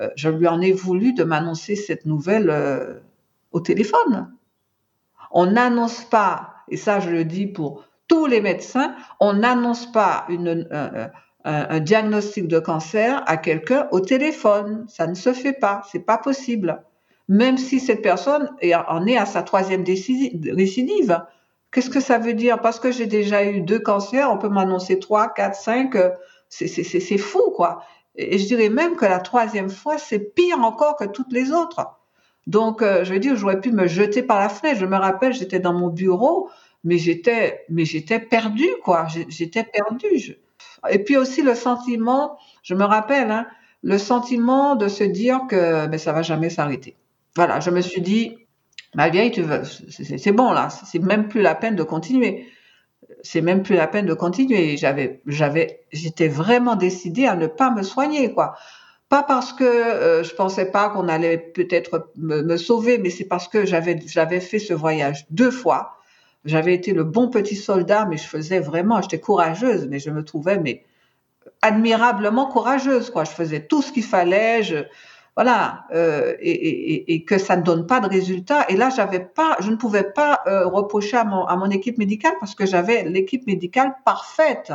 Euh, 0.00 0.10
je 0.16 0.28
lui 0.28 0.48
en 0.48 0.60
ai 0.60 0.72
voulu 0.72 1.12
de 1.12 1.24
m'annoncer 1.24 1.76
cette 1.76 2.06
nouvelle 2.06 2.50
euh, 2.50 3.00
au 3.52 3.60
téléphone. 3.60 4.32
On 5.30 5.46
n'annonce 5.46 6.04
pas, 6.04 6.54
et 6.68 6.76
ça 6.76 7.00
je 7.00 7.10
le 7.10 7.24
dis 7.24 7.46
pour 7.46 7.84
tous 8.08 8.26
les 8.26 8.40
médecins, 8.40 8.94
on 9.20 9.32
n'annonce 9.32 9.90
pas 9.90 10.26
un, 10.28 10.46
un, 10.70 11.10
un, 11.44 11.80
diagnostic 11.80 12.48
de 12.48 12.58
cancer 12.58 13.22
à 13.26 13.36
quelqu'un 13.36 13.88
au 13.92 14.00
téléphone. 14.00 14.84
Ça 14.88 15.06
ne 15.06 15.14
se 15.14 15.32
fait 15.32 15.54
pas, 15.54 15.82
c'est 15.90 16.04
pas 16.04 16.18
possible. 16.18 16.82
Même 17.28 17.56
si 17.56 17.80
cette 17.80 18.02
personne 18.02 18.50
en 18.88 19.06
est 19.06 19.16
à 19.16 19.24
sa 19.24 19.42
troisième 19.42 19.84
récidive. 19.84 21.24
Qu'est-ce 21.74 21.90
que 21.90 21.98
ça 21.98 22.18
veut 22.18 22.34
dire? 22.34 22.60
Parce 22.60 22.78
que 22.78 22.92
j'ai 22.92 23.06
déjà 23.06 23.44
eu 23.44 23.60
deux 23.60 23.80
cancers, 23.80 24.30
on 24.30 24.38
peut 24.38 24.48
m'annoncer 24.48 25.00
trois, 25.00 25.28
quatre, 25.28 25.56
cinq. 25.56 25.96
Euh, 25.96 26.10
c'est 26.48 27.18
fou, 27.18 27.50
quoi. 27.50 27.82
Et 28.14 28.38
je 28.38 28.46
dirais 28.46 28.68
même 28.68 28.94
que 28.94 29.04
la 29.04 29.18
troisième 29.18 29.68
fois, 29.68 29.98
c'est 29.98 30.20
pire 30.20 30.60
encore 30.60 30.94
que 30.94 31.04
toutes 31.04 31.32
les 31.32 31.50
autres. 31.50 31.98
Donc, 32.46 32.80
euh, 32.80 33.02
je 33.04 33.12
veux 33.12 33.18
dire, 33.18 33.34
j'aurais 33.34 33.60
pu 33.60 33.72
me 33.72 33.88
jeter 33.88 34.22
par 34.22 34.38
la 34.38 34.48
fenêtre. 34.48 34.78
Je 34.78 34.86
me 34.86 34.96
rappelle, 34.96 35.32
j'étais 35.32 35.58
dans 35.58 35.72
mon 35.72 35.88
bureau, 35.88 36.48
mais 36.84 36.96
j'étais, 36.96 37.64
mais 37.68 37.84
j'étais 37.84 38.20
perdue, 38.20 38.76
quoi. 38.84 39.08
J'étais 39.26 39.64
perdue. 39.64 40.36
Et 40.88 41.00
puis 41.00 41.16
aussi 41.16 41.42
le 41.42 41.56
sentiment, 41.56 42.38
je 42.62 42.76
me 42.76 42.84
rappelle, 42.84 43.32
hein, 43.32 43.48
le 43.82 43.98
sentiment 43.98 44.76
de 44.76 44.86
se 44.86 45.02
dire 45.02 45.40
que 45.48 45.88
mais 45.88 45.98
ça 45.98 46.12
va 46.12 46.22
jamais 46.22 46.50
s'arrêter. 46.50 46.94
Voilà, 47.34 47.58
je 47.58 47.70
me 47.70 47.80
suis 47.80 48.00
dit, 48.00 48.38
ma 48.94 49.08
vieille, 49.08 49.30
tu 49.30 49.42
veux, 49.42 49.62
c'est 49.64 50.32
bon 50.32 50.52
là, 50.52 50.68
c'est 50.68 50.98
même 50.98 51.28
plus 51.28 51.42
la 51.42 51.54
peine 51.54 51.76
de 51.76 51.82
continuer. 51.82 52.46
C'est 53.22 53.40
même 53.40 53.62
plus 53.62 53.74
la 53.74 53.86
peine 53.86 54.06
de 54.06 54.14
continuer. 54.14 54.76
J'avais, 54.76 55.20
j'avais, 55.26 55.80
j'étais 55.92 56.28
vraiment 56.28 56.76
décidée 56.76 57.26
à 57.26 57.36
ne 57.36 57.46
pas 57.46 57.70
me 57.70 57.82
soigner, 57.82 58.32
quoi. 58.32 58.54
Pas 59.08 59.22
parce 59.22 59.52
que 59.52 59.64
euh, 59.64 60.22
je 60.24 60.34
pensais 60.34 60.70
pas 60.70 60.88
qu'on 60.88 61.08
allait 61.08 61.38
peut-être 61.38 62.10
me, 62.16 62.42
me, 62.42 62.56
sauver, 62.56 62.98
mais 62.98 63.10
c'est 63.10 63.24
parce 63.24 63.48
que 63.48 63.66
j'avais, 63.66 64.00
j'avais 64.06 64.40
fait 64.40 64.58
ce 64.58 64.72
voyage 64.74 65.26
deux 65.30 65.50
fois. 65.50 65.98
J'avais 66.44 66.74
été 66.74 66.92
le 66.92 67.04
bon 67.04 67.28
petit 67.28 67.56
soldat, 67.56 68.06
mais 68.06 68.16
je 68.16 68.26
faisais 68.26 68.60
vraiment, 68.60 69.00
j'étais 69.00 69.20
courageuse, 69.20 69.86
mais 69.88 69.98
je 69.98 70.10
me 70.10 70.24
trouvais 70.24 70.58
mais 70.58 70.84
admirablement 71.62 72.46
courageuse, 72.46 73.10
quoi. 73.10 73.24
Je 73.24 73.30
faisais 73.30 73.60
tout 73.60 73.82
ce 73.82 73.92
qu'il 73.92 74.04
fallait. 74.04 74.62
Je, 74.62 74.76
voilà, 75.36 75.86
euh, 75.92 76.34
et, 76.38 76.50
et, 76.50 77.14
et, 77.14 77.24
que 77.24 77.38
ça 77.38 77.56
ne 77.56 77.62
donne 77.62 77.86
pas 77.86 77.98
de 77.98 78.08
résultat. 78.08 78.66
Et 78.68 78.76
là, 78.76 78.88
j'avais 78.90 79.18
pas, 79.18 79.56
je 79.58 79.70
ne 79.70 79.76
pouvais 79.76 80.04
pas 80.04 80.40
euh, 80.46 80.66
reprocher 80.66 81.16
à 81.16 81.24
mon, 81.24 81.44
à 81.44 81.56
mon 81.56 81.70
équipe 81.70 81.98
médicale 81.98 82.34
parce 82.38 82.54
que 82.54 82.66
j'avais 82.66 83.02
l'équipe 83.04 83.44
médicale 83.46 83.96
parfaite. 84.04 84.72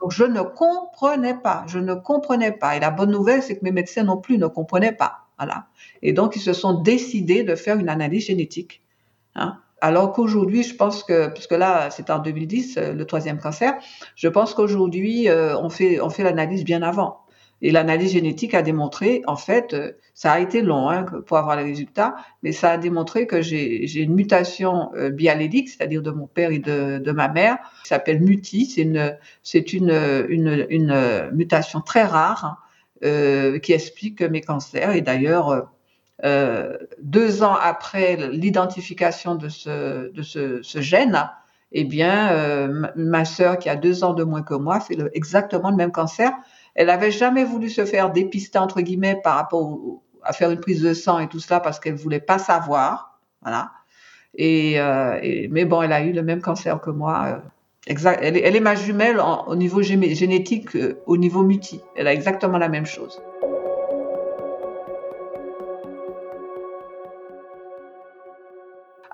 Donc, 0.00 0.12
je 0.12 0.24
ne 0.24 0.42
comprenais 0.42 1.34
pas, 1.34 1.64
je 1.66 1.78
ne 1.78 1.94
comprenais 1.94 2.52
pas. 2.52 2.76
Et 2.76 2.80
la 2.80 2.90
bonne 2.90 3.10
nouvelle, 3.10 3.42
c'est 3.42 3.56
que 3.58 3.64
mes 3.64 3.72
médecins 3.72 4.02
non 4.02 4.18
plus 4.18 4.36
ne 4.36 4.48
comprenaient 4.48 4.92
pas. 4.92 5.28
Voilà. 5.38 5.66
Et 6.02 6.12
donc, 6.12 6.36
ils 6.36 6.42
se 6.42 6.52
sont 6.52 6.82
décidés 6.82 7.42
de 7.42 7.54
faire 7.54 7.78
une 7.78 7.88
analyse 7.88 8.26
génétique. 8.26 8.82
Hein. 9.34 9.58
Alors 9.80 10.12
qu'aujourd'hui, 10.12 10.62
je 10.62 10.74
pense 10.74 11.02
que, 11.02 11.28
puisque 11.28 11.52
là, 11.52 11.90
c'est 11.90 12.10
en 12.10 12.18
2010, 12.18 12.76
euh, 12.76 12.92
le 12.92 13.04
troisième 13.06 13.38
cancer, 13.38 13.74
je 14.14 14.28
pense 14.28 14.54
qu'aujourd'hui, 14.54 15.28
euh, 15.28 15.58
on 15.58 15.68
fait, 15.68 16.00
on 16.00 16.10
fait 16.10 16.22
l'analyse 16.22 16.64
bien 16.64 16.82
avant. 16.82 17.23
Et 17.62 17.70
l'analyse 17.70 18.12
génétique 18.12 18.54
a 18.54 18.62
démontré, 18.62 19.22
en 19.26 19.36
fait, 19.36 19.74
euh, 19.74 19.92
ça 20.12 20.32
a 20.32 20.40
été 20.40 20.62
long 20.62 20.90
hein, 20.90 21.04
pour 21.26 21.38
avoir 21.38 21.56
les 21.56 21.62
résultats, 21.62 22.14
mais 22.42 22.52
ça 22.52 22.72
a 22.72 22.78
démontré 22.78 23.26
que 23.26 23.42
j'ai 23.42 24.00
une 24.00 24.14
mutation 24.14 24.90
euh, 24.94 25.10
biallélique, 25.10 25.70
c'est-à-dire 25.70 26.02
de 26.02 26.10
mon 26.10 26.26
père 26.26 26.50
et 26.50 26.58
de, 26.58 27.12
ma 27.12 27.28
mère, 27.28 27.58
qui 27.82 27.88
s'appelle 27.88 28.20
MUTI. 28.20 28.66
C'est 29.42 29.72
une, 29.72 30.26
une, 30.28 31.30
mutation 31.32 31.80
très 31.80 32.04
rare 32.04 32.62
euh, 33.04 33.58
qui 33.58 33.72
explique 33.72 34.22
mes 34.22 34.40
cancers. 34.40 34.94
Et 34.94 35.00
d'ailleurs, 35.00 35.70
deux 37.00 37.42
ans 37.42 37.54
après 37.60 38.16
l'identification 38.30 39.34
de 39.34 39.48
ce, 39.48 40.80
gène, 40.80 41.28
eh 41.76 41.84
bien, 41.84 42.30
euh, 42.30 42.86
ma 42.94 43.24
sœur, 43.24 43.58
qui 43.58 43.68
a 43.68 43.74
deux 43.74 44.04
ans 44.04 44.14
de 44.14 44.22
moins 44.22 44.42
que 44.42 44.54
moi, 44.54 44.78
fait 44.78 44.96
exactement 45.12 45.70
le 45.70 45.76
même 45.76 45.90
cancer. 45.90 46.32
Elle 46.74 46.88
n'avait 46.88 47.10
jamais 47.10 47.44
voulu 47.44 47.70
se 47.70 47.84
faire 47.84 48.10
dépister, 48.10 48.58
entre 48.58 48.80
guillemets, 48.80 49.20
par 49.22 49.36
rapport 49.36 49.78
à 50.22 50.32
faire 50.32 50.50
une 50.50 50.60
prise 50.60 50.82
de 50.82 50.94
sang 50.94 51.18
et 51.18 51.28
tout 51.28 51.40
cela, 51.40 51.60
parce 51.60 51.78
qu'elle 51.78 51.94
voulait 51.94 52.20
pas 52.20 52.38
savoir. 52.38 53.18
Voilà. 53.42 53.72
Et, 54.36 54.80
euh, 54.80 55.46
mais 55.50 55.64
bon, 55.64 55.82
elle 55.82 55.92
a 55.92 56.02
eu 56.02 56.12
le 56.12 56.22
même 56.22 56.40
cancer 56.40 56.80
que 56.80 56.90
moi. 56.90 57.24
Euh, 57.26 57.38
exact. 57.86 58.20
Elle, 58.22 58.36
est 58.36 58.60
ma 58.60 58.74
jumelle 58.74 59.20
au 59.46 59.54
niveau 59.54 59.82
génétique, 59.82 60.76
au 61.06 61.16
niveau 61.16 61.42
muti. 61.42 61.80
Elle 61.96 62.08
a 62.08 62.12
exactement 62.12 62.58
la 62.58 62.68
même 62.68 62.86
chose. 62.86 63.20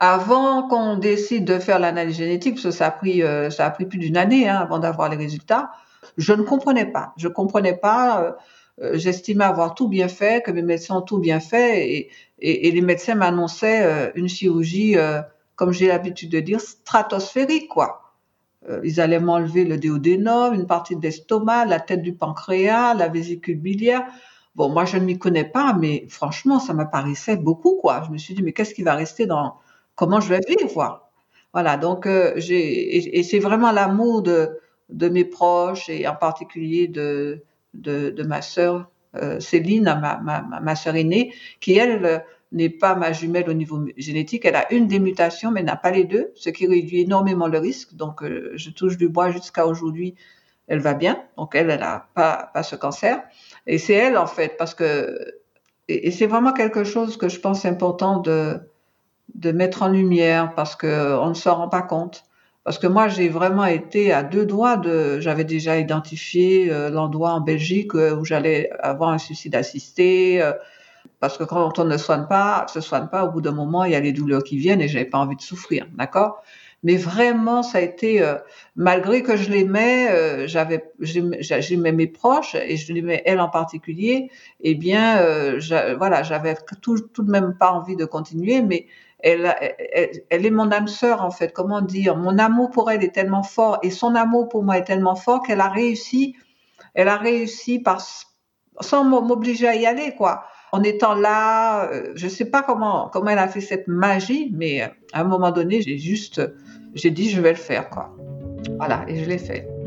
Avant 0.03 0.67
qu'on 0.67 0.97
décide 0.97 1.45
de 1.45 1.59
faire 1.59 1.79
l'analyse 1.79 2.17
génétique, 2.17 2.55
parce 2.55 2.65
que 2.65 2.71
ça 2.71 2.87
a 2.87 2.91
pris, 2.91 3.23
euh, 3.23 3.51
ça 3.51 3.67
a 3.67 3.71
pris 3.71 3.85
plus 3.85 3.99
d'une 3.99 4.17
année 4.17 4.49
hein, 4.49 4.57
avant 4.57 4.79
d'avoir 4.79 5.11
les 5.11 5.17
résultats, 5.19 5.73
je 6.17 6.33
ne 6.33 6.43
comprenais 6.43 6.87
pas. 6.87 7.13
Je 7.17 7.29
comprenais 7.29 7.77
pas. 7.77 8.23
Euh, 8.23 8.33
euh, 8.83 8.99
j'estimais 8.99 9.45
avoir 9.45 9.75
tout 9.75 9.89
bien 9.89 10.09
fait, 10.09 10.43
que 10.43 10.51
mes 10.51 10.63
médecins 10.63 10.97
ont 10.97 11.03
tout 11.03 11.19
bien 11.19 11.41
fait, 11.41 11.87
et, 11.89 12.11
et, 12.39 12.69
et 12.69 12.71
les 12.71 12.81
médecins 12.81 13.15
m'annonçaient 13.15 14.13
une 14.15 14.29
chirurgie, 14.29 14.97
comme 15.55 15.73
j'ai 15.73 15.89
l'habitude 15.89 16.31
de 16.31 16.41
dire, 16.41 16.61
stratosphérique, 16.61 17.69
quoi. 17.69 18.15
ils 18.83 18.99
allaient 18.99 19.21
m'enlever 19.21 19.67
le 19.67 19.77
déodénum, 19.77 20.55
une 20.55 20.67
partie 20.67 20.97
de 20.97 21.03
l'estomac, 21.03 21.67
la 21.67 21.79
tête 21.79 22.01
du 22.01 22.15
pancréas, 22.15 22.95
la 22.95 23.09
vésicule 23.09 23.59
biliaire. 23.59 24.07
Bon, 24.55 24.71
moi, 24.71 24.87
je 24.87 24.97
ne 24.97 25.05
m'y 25.05 25.19
connais 25.19 25.45
pas, 25.45 25.75
mais 25.75 26.07
franchement, 26.09 26.59
ça 26.59 26.73
m'apparaissait 26.73 27.37
beaucoup, 27.37 27.77
quoi. 27.77 28.03
Je 28.07 28.11
me 28.11 28.17
suis 28.17 28.35
dit, 28.35 28.43
mais 28.43 28.53
qu'est-ce 28.53 28.75
qui 28.75 28.83
va 28.83 28.95
rester 28.95 29.27
dans, 29.27 29.57
comment 30.01 30.21
je 30.21 30.31
vais 30.31 30.41
vivre. 30.49 31.11
Voilà, 31.53 31.77
donc 31.77 32.07
euh, 32.07 32.33
j'ai 32.37 33.19
et, 33.19 33.23
c'est 33.23 33.39
vraiment 33.39 33.73
l'amour 33.73 34.23
de 34.23 34.59
de 34.93 35.09
mes 35.09 35.25
proches 35.25 35.89
et 35.89 36.07
en 36.07 36.15
particulier 36.15 36.89
de 36.89 37.43
de, 37.75 38.23
ma 38.25 38.43
sœur 38.43 38.91
euh, 39.17 39.41
Céline, 39.41 39.85
ma, 39.85 40.19
ma, 40.19 40.61
ma 40.61 40.77
sœur 40.77 40.97
aînée, 40.97 41.33
qui 41.61 41.77
elle 41.77 42.25
n'est 42.53 42.69
pas 42.69 42.95
ma 42.95 43.13
jumelle 43.13 43.49
au 43.49 43.53
niveau 43.53 43.85
génétique. 43.97 44.45
Elle 44.45 44.57
a 44.57 44.73
une 44.73 44.87
des 44.87 44.99
mutations, 44.99 45.51
mais 45.51 45.63
n'a 45.63 45.77
pas 45.77 45.91
les 45.91 46.05
deux, 46.05 46.33
ce 46.35 46.51
qui 46.51 46.67
réduit 46.67 47.01
énormément 47.01 47.47
le 47.47 47.59
risque. 47.59 47.95
Donc, 47.95 48.23
euh, 48.23 48.53
je 48.55 48.71
touche 48.71 48.97
du 48.97 49.09
bois 49.09 49.31
jusqu'à 49.31 49.67
aujourd'hui. 49.67 50.15
Elle 50.67 50.81
va 50.81 50.95
bien. 50.95 51.23
Donc, 51.37 51.55
elle, 51.55 51.71
elle 51.71 51.81
n'a 51.81 52.09
pas, 52.15 52.51
pas 52.53 52.63
ce 52.63 52.77
cancer. 52.77 53.23
Et 53.67 53.79
c'est 53.79 53.95
elle, 53.95 54.17
en 54.17 54.27
fait, 54.27 54.57
parce 54.57 54.75
que, 54.75 55.35
et, 55.89 56.11
c'est 56.11 56.27
vraiment 56.27 56.53
quelque 56.53 56.85
chose 56.85 57.17
que 57.17 57.29
je 57.29 57.41
pense 57.41 57.65
important 57.65 58.19
de, 58.19 58.61
de 59.35 59.53
mettre 59.53 59.83
en 59.83 59.89
lumière 59.89 60.55
parce 60.55 60.77
que 60.77 61.19
on 61.19 61.29
ne 61.31 61.35
s'en 61.35 61.57
rend 61.57 61.69
pas 61.69 61.83
compte. 61.83 62.25
Parce 62.65 62.79
que 62.79 62.87
moi, 62.87 63.09
j'ai 63.09 63.29
vraiment 63.29 63.65
été 63.65 64.13
à 64.13 64.23
deux 64.23 64.45
doigts 64.45 64.77
de, 64.77 65.19
j'avais 65.21 65.45
déjà 65.45 65.79
identifié 65.79 66.71
euh, 66.71 66.91
l'endroit 66.91 67.33
en 67.33 67.41
Belgique 67.41 67.95
euh, 67.95 68.15
où 68.15 68.25
j'allais 68.25 68.71
avoir 68.81 69.11
un 69.11 69.19
suicide 69.19 69.55
assisté. 69.55 70.43
Euh, 70.43 70.53
parce 71.21 71.39
que 71.39 71.45
quand 71.45 71.79
on 71.79 71.85
ne 71.85 71.97
soigne 71.97 72.27
pas, 72.29 72.67
se 72.69 72.81
soigne 72.81 73.09
pas, 73.09 73.25
au 73.25 73.31
bout 73.31 73.41
d'un 73.41 73.53
moment, 73.53 73.85
il 73.85 73.93
y 73.93 73.95
a 73.95 74.01
les 74.01 74.13
douleurs 74.13 74.45
qui 74.45 74.59
viennent 74.59 74.81
et 74.83 74.89
j'avais 74.89 75.07
pas 75.07 75.19
envie 75.19 75.37
de 75.37 75.43
souffrir, 75.43 75.87
d'accord? 75.97 76.43
Mais 76.83 76.97
vraiment, 76.97 77.63
ça 77.63 77.79
a 77.79 77.81
été, 77.83 78.25
malgré 78.75 79.23
que 79.23 79.37
je 79.37 79.51
l'aimais, 79.51 80.47
j'avais, 80.49 80.83
j'aimais 81.01 81.93
mes 81.93 82.07
proches 82.07 82.55
et 82.55 82.79
je 82.79 82.95
l'aimais 82.95 83.23
elle 83.27 83.41
en 83.41 83.51
particulier. 83.51 84.31
Eh 84.63 84.75
bien, 84.75 85.23
voilà, 85.99 86.23
j'avais 86.23 86.57
tout, 86.81 86.99
tout 86.99 87.23
de 87.23 87.31
même 87.31 87.55
pas 87.59 87.73
envie 87.73 87.97
de 87.97 88.07
continuer, 88.07 88.63
mais 88.63 88.87
elle, 89.23 89.47
est 90.31 90.51
mon 90.51 90.71
âme 90.71 90.89
sœur 90.89 91.23
en 91.23 91.31
fait. 91.31 91.53
Comment 91.53 91.81
dire? 91.81 92.17
Mon 92.17 92.39
amour 92.39 92.71
pour 92.71 92.91
elle 92.91 93.05
est 93.05 93.15
tellement 93.15 93.43
fort 93.43 93.79
et 93.83 93.91
son 93.91 94.15
amour 94.15 94.49
pour 94.49 94.63
moi 94.63 94.79
est 94.79 94.85
tellement 94.85 95.17
fort 95.17 95.43
qu'elle 95.43 95.61
a 95.61 95.69
réussi. 95.69 96.37
Elle 96.95 97.09
a 97.09 97.17
réussi 97.17 97.79
par 97.79 98.01
sans 98.81 99.05
m'obliger 99.05 99.69
à 99.69 99.77
y 99.77 99.87
aller 99.87 100.15
quoi. 100.15 100.45
En 100.73 100.83
étant 100.83 101.15
là, 101.15 101.91
euh, 101.91 102.13
je 102.15 102.29
sais 102.29 102.45
pas 102.45 102.63
comment 102.63 103.09
comment 103.13 103.31
elle 103.31 103.39
a 103.39 103.49
fait 103.49 103.61
cette 103.61 103.89
magie, 103.89 104.51
mais 104.55 104.83
à 105.13 105.21
un 105.21 105.25
moment 105.25 105.51
donné, 105.51 105.83
j'ai 105.83 105.99
juste 105.99 106.41
j'ai 106.95 107.11
dit 107.11 107.31
je 107.31 107.41
vais 107.41 107.51
le 107.51 107.57
faire 107.57 107.91
quoi. 107.91 108.15
Voilà 108.77 109.05
et 109.09 109.23
je 109.23 109.29
l'ai 109.29 109.39
fait. 109.39 109.80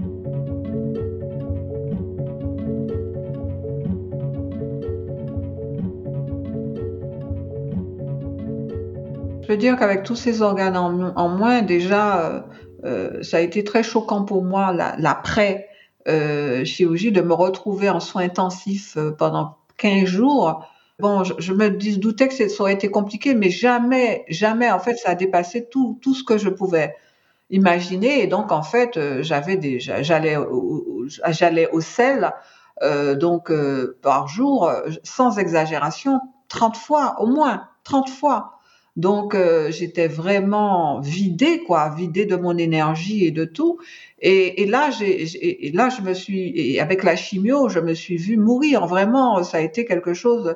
Je 9.54 9.56
veux 9.56 9.62
dire 9.62 9.78
qu'avec 9.78 10.02
tous 10.02 10.16
ces 10.16 10.42
organes 10.42 10.76
en, 10.76 11.30
moins, 11.30 11.62
déjà, 11.62 12.22
euh, 12.22 12.42
euh, 12.86 13.22
ça 13.22 13.38
a 13.38 13.40
été 13.40 13.64
très 13.64 13.84
choquant 13.84 14.26
pour 14.26 14.44
moi 14.44 14.74
l'après 14.98 15.68
euh, 16.08 16.66
chirurgie 16.66 17.12
de 17.12 17.22
me 17.22 17.36
retrouver 17.36 17.88
en 17.92 18.00
soins 18.00 18.24
intensifs 18.24 18.98
pendant 19.20 19.58
15 19.78 20.06
jours. 20.06 20.66
Bon, 20.98 21.24
je, 21.24 21.54
me 21.54 21.70
doutais 21.70 22.30
que 22.30 22.48
ça 22.48 22.64
aurait 22.64 22.74
été 22.74 22.90
compliqué, 22.90 23.36
mais 23.36 23.52
jamais, 23.52 24.26
jamais, 24.28 24.72
en 24.72 24.80
fait, 24.80 24.96
ça 24.96 25.12
a 25.12 25.16
dépassé 25.16 25.68
tout, 25.70 26.00
tout 26.02 26.16
ce 26.16 26.24
que 26.24 26.40
je 26.40 26.50
pouvais 26.50 26.96
imaginer. 27.52 28.24
Et 28.24 28.26
donc, 28.26 28.52
en 28.52 28.64
fait, 28.64 29.00
j'avais 29.22 29.58
déjà, 29.58 30.02
j'allais, 30.02 30.36
j'allais 31.28 31.70
au 31.70 31.80
sel, 31.80 32.32
donc 33.18 33.52
par 34.02 34.28
jour, 34.28 34.72
sans 35.04 35.38
exagération, 35.38 36.22
30 36.48 36.76
fois, 36.76 37.18
au 37.20 37.28
moins 37.28 37.68
30 37.84 38.10
fois. 38.10 38.53
Donc 38.96 39.34
euh, 39.34 39.72
j'étais 39.72 40.08
vraiment 40.08 41.00
vidée, 41.00 41.64
quoi, 41.64 41.90
vidée 41.90 42.26
de 42.26 42.36
mon 42.36 42.58
énergie 42.58 43.26
et 43.26 43.32
de 43.32 43.46
tout. 43.46 43.80
Et, 44.20 44.62
et 44.62 44.66
là, 44.66 44.90
j'ai, 44.92 45.72
là, 45.74 45.90
je 45.90 46.02
me 46.02 46.14
suis, 46.14 46.54
et 46.56 46.80
avec 46.80 47.04
la 47.04 47.16
chimio, 47.16 47.70
je 47.70 47.80
me 47.80 47.94
suis 47.94 48.18
vue 48.18 48.38
mourir. 48.38 48.86
Vraiment, 48.86 49.44
ça 49.44 49.58
a 49.58 49.62
été 49.62 49.84
quelque 49.86 50.14
chose, 50.14 50.56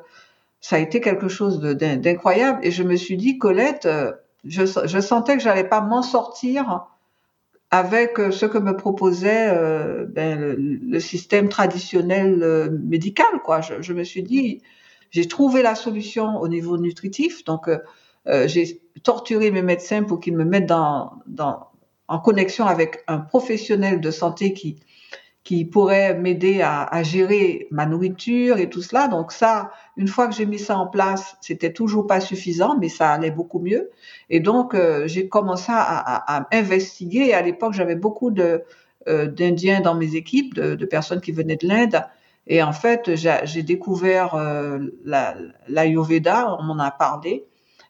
ça 0.62 0.78
a 0.78 0.80
été 0.80 1.02
quelque 1.02 1.28
chose 1.28 1.60
d'incroyable. 1.60 2.60
Et 2.63 2.71
je 2.71 2.84
me 2.84 2.95
suis 2.95 3.17
dit, 3.17 3.38
Colette, 3.38 3.86
euh, 3.86 4.13
je, 4.45 4.63
je 4.65 5.00
sentais 5.00 5.36
que 5.36 5.43
j'allais 5.43 5.67
pas 5.67 5.82
m'en 5.82 6.04
sortir 6.04 6.88
avec 7.71 8.19
euh, 8.19 8.32
ce 8.32 8.45
que 8.45 8.58
me 8.58 8.78
proposait 8.78 9.50
euh, 9.50 10.06
ben, 10.08 10.39
le, 10.39 10.56
le, 10.56 11.00
système 11.02 11.50
traditionnel 11.50 12.71
médical, 12.84 13.41
quoi. 13.43 13.62
Je, 13.62 13.82
je, 13.82 13.91
me 13.93 14.06
suis 14.06 14.23
dit, 14.23 14.62
j'ai 15.12 15.28
trouvé 15.28 15.62
la 15.62 15.76
solution 15.76 16.38
au 16.39 16.47
niveau 16.47 16.78
nutritif, 16.78 17.43
donc 17.43 17.69
euh, 18.28 18.48
j'ai 18.48 18.82
torturé 19.04 19.52
mes 19.52 19.62
médecins 19.62 20.04
pour 20.04 20.20
qu'ils 20.20 20.36
me 20.36 20.46
mettent 20.46 20.66
dans, 20.66 21.13
dans, 21.28 21.68
en 22.08 22.20
connexion 22.20 22.66
avec 22.66 23.04
un 23.08 23.20
professionnel 23.20 24.02
de 24.02 24.12
santé 24.12 24.54
qui, 24.54 24.80
qui 25.44 25.63
pourrait 25.63 26.13
m'aider 26.13 26.62
à, 26.62 26.84
à, 26.84 27.04
gérer 27.04 27.68
ma 27.72 27.86
nourriture 27.86 28.58
et 28.58 28.70
tout 28.70 28.82
cela. 28.82 29.08
Donc 29.08 29.32
ça, 29.32 29.72
une 29.96 30.10
fois 30.10 30.28
que 30.28 30.36
j'ai 30.36 30.46
mis 30.46 30.60
ça 30.60 30.78
en 30.78 30.88
place, 30.88 31.38
c'était 31.40 31.72
toujours 31.72 32.06
pas 32.06 32.20
suffisant, 32.20 32.78
mais 32.78 32.90
ça 32.90 33.12
allait 33.12 33.32
beaucoup 33.32 33.60
mieux. 33.60 33.90
Et 34.30 34.42
donc 34.42 34.74
euh, 34.74 35.08
j'ai 35.08 35.30
commencé 35.30 35.72
à, 35.72 35.80
à, 35.80 36.38
à, 36.38 36.48
investiguer. 36.52 37.34
À 37.34 37.42
l'époque, 37.42 37.72
j'avais 37.74 37.96
beaucoup 37.96 38.30
de 38.30 38.63
euh, 39.08 39.28
d'Indiens 39.28 39.80
dans 39.80 39.96
mes 39.96 40.16
équipes, 40.16 40.54
de, 40.54 40.76
de, 40.76 40.86
personnes 40.86 41.22
qui 41.22 41.32
venaient 41.32 41.56
de 41.56 41.66
l'Inde. 41.66 42.04
Et 42.46 42.62
en 42.62 42.74
fait, 42.74 43.12
j'ai 43.16 43.63
découvert 43.63 44.36
euh, 44.36 44.80
l'Ayurveda, 45.70 46.34
la, 46.34 46.58
on 46.60 46.63
m'en 46.63 46.80
a 46.80 46.92
parlé. 46.92 47.46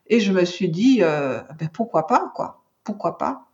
Et 0.09 0.19
je 0.19 0.31
me 0.31 0.45
suis 0.45 0.69
dit, 0.69 0.99
euh, 1.01 1.39
ben 1.59 1.69
pourquoi 1.71 2.07
pas, 2.07 2.31
quoi 2.35 2.61
Pourquoi 2.83 3.17
pas 3.17 3.45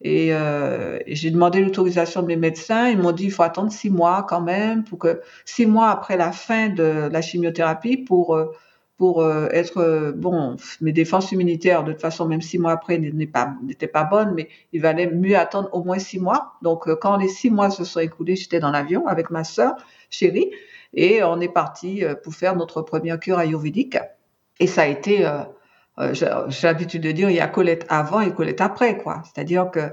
Et, 0.00 0.32
euh, 0.32 0.98
j'ai 1.06 1.30
demandé 1.30 1.60
l'autorisation 1.60 2.22
de 2.22 2.26
mes 2.28 2.36
médecins. 2.36 2.88
Ils 2.88 2.98
m'ont 2.98 3.12
dit, 3.12 3.24
il 3.24 3.32
faut 3.32 3.42
attendre 3.42 3.72
six 3.72 3.90
mois 3.90 4.24
quand 4.28 4.40
même, 4.40 4.84
pour 4.84 4.98
que 4.98 5.20
six 5.44 5.66
mois 5.66 5.90
après 5.90 6.16
la 6.16 6.32
fin 6.32 6.68
de 6.68 7.08
la 7.10 7.20
chimiothérapie, 7.20 7.96
pour 7.96 8.34
euh, 8.36 8.52
pour 8.96 9.24
être 9.52 10.12
bon, 10.16 10.56
mes 10.80 10.90
défenses 10.90 11.30
immunitaires 11.30 11.84
de 11.84 11.92
toute 11.92 12.00
façon 12.00 12.26
même 12.26 12.42
six 12.42 12.58
mois 12.58 12.72
après 12.72 12.98
n'étaient 12.98 13.86
pas 13.86 14.02
pas 14.02 14.04
bonnes, 14.04 14.34
mais 14.34 14.48
il 14.72 14.82
valait 14.82 15.06
mieux 15.08 15.36
attendre 15.36 15.68
au 15.72 15.84
moins 15.84 16.00
six 16.00 16.18
mois. 16.18 16.54
Donc 16.62 16.92
quand 16.96 17.16
les 17.16 17.28
six 17.28 17.48
mois 17.48 17.70
se 17.70 17.84
sont 17.84 18.00
écoulés, 18.00 18.34
j'étais 18.34 18.58
dans 18.58 18.72
l'avion 18.72 19.06
avec 19.06 19.30
ma 19.30 19.44
sœur 19.44 19.76
chérie 20.10 20.50
et 20.94 21.22
on 21.22 21.40
est 21.40 21.48
parti 21.48 22.02
pour 22.24 22.34
faire 22.34 22.56
notre 22.56 22.82
première 22.82 23.20
cure 23.20 23.38
ayurvédique. 23.38 23.98
Et 24.58 24.66
ça 24.66 24.82
a 24.82 24.86
été 24.86 25.24
j'ai 26.12 26.26
l'habitude 26.62 27.02
de 27.02 27.12
dire, 27.12 27.30
il 27.30 27.36
y 27.36 27.40
a 27.40 27.48
Colette 27.48 27.86
avant 27.88 28.20
et 28.20 28.32
Colette 28.32 28.60
après, 28.60 28.98
quoi. 28.98 29.22
C'est-à-dire 29.24 29.70
que 29.70 29.90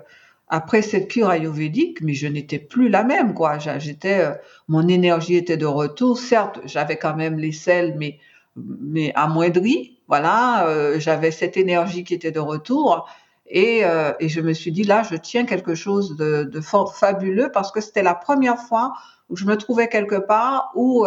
après 0.48 0.82
cette 0.82 1.08
cure 1.08 1.30
ayurvédique, 1.30 2.02
mais 2.02 2.14
je 2.14 2.28
n'étais 2.28 2.60
plus 2.60 2.90
la 2.90 3.04
même, 3.04 3.34
quoi. 3.34 3.58
J'étais, 3.58 4.20
euh, 4.20 4.34
mon 4.68 4.88
énergie 4.88 5.36
était 5.36 5.58
de 5.58 5.66
retour. 5.66 6.20
Certes, 6.20 6.60
j'avais 6.66 6.98
quand 6.98 7.16
même 7.16 7.38
les 7.40 7.52
sels, 7.52 7.96
mais 7.98 8.20
mais 8.56 9.12
amoindri. 9.16 10.00
Voilà, 10.08 10.68
euh, 10.68 11.00
j'avais 11.00 11.32
cette 11.32 11.58
énergie 11.58 12.04
qui 12.04 12.14
était 12.14 12.32
de 12.32 12.40
retour. 12.40 13.10
Et, 13.48 13.82
euh, 13.84 14.14
et, 14.20 14.30
je 14.30 14.42
me 14.42 14.54
suis 14.54 14.72
dit, 14.72 14.84
là, 14.84 15.04
je 15.04 15.16
tiens 15.16 15.46
quelque 15.46 15.76
chose 15.76 16.16
de, 16.16 16.44
de 16.44 16.62
fabuleux 16.62 17.52
parce 17.52 17.72
que 17.72 17.82
c'était 17.82 18.04
la 18.04 18.16
première 18.16 18.60
fois 18.60 18.94
où 19.30 19.36
je 19.36 19.46
me 19.46 19.58
trouvais 19.58 19.88
quelque 19.88 20.16
part 20.16 20.72
où 20.76 21.06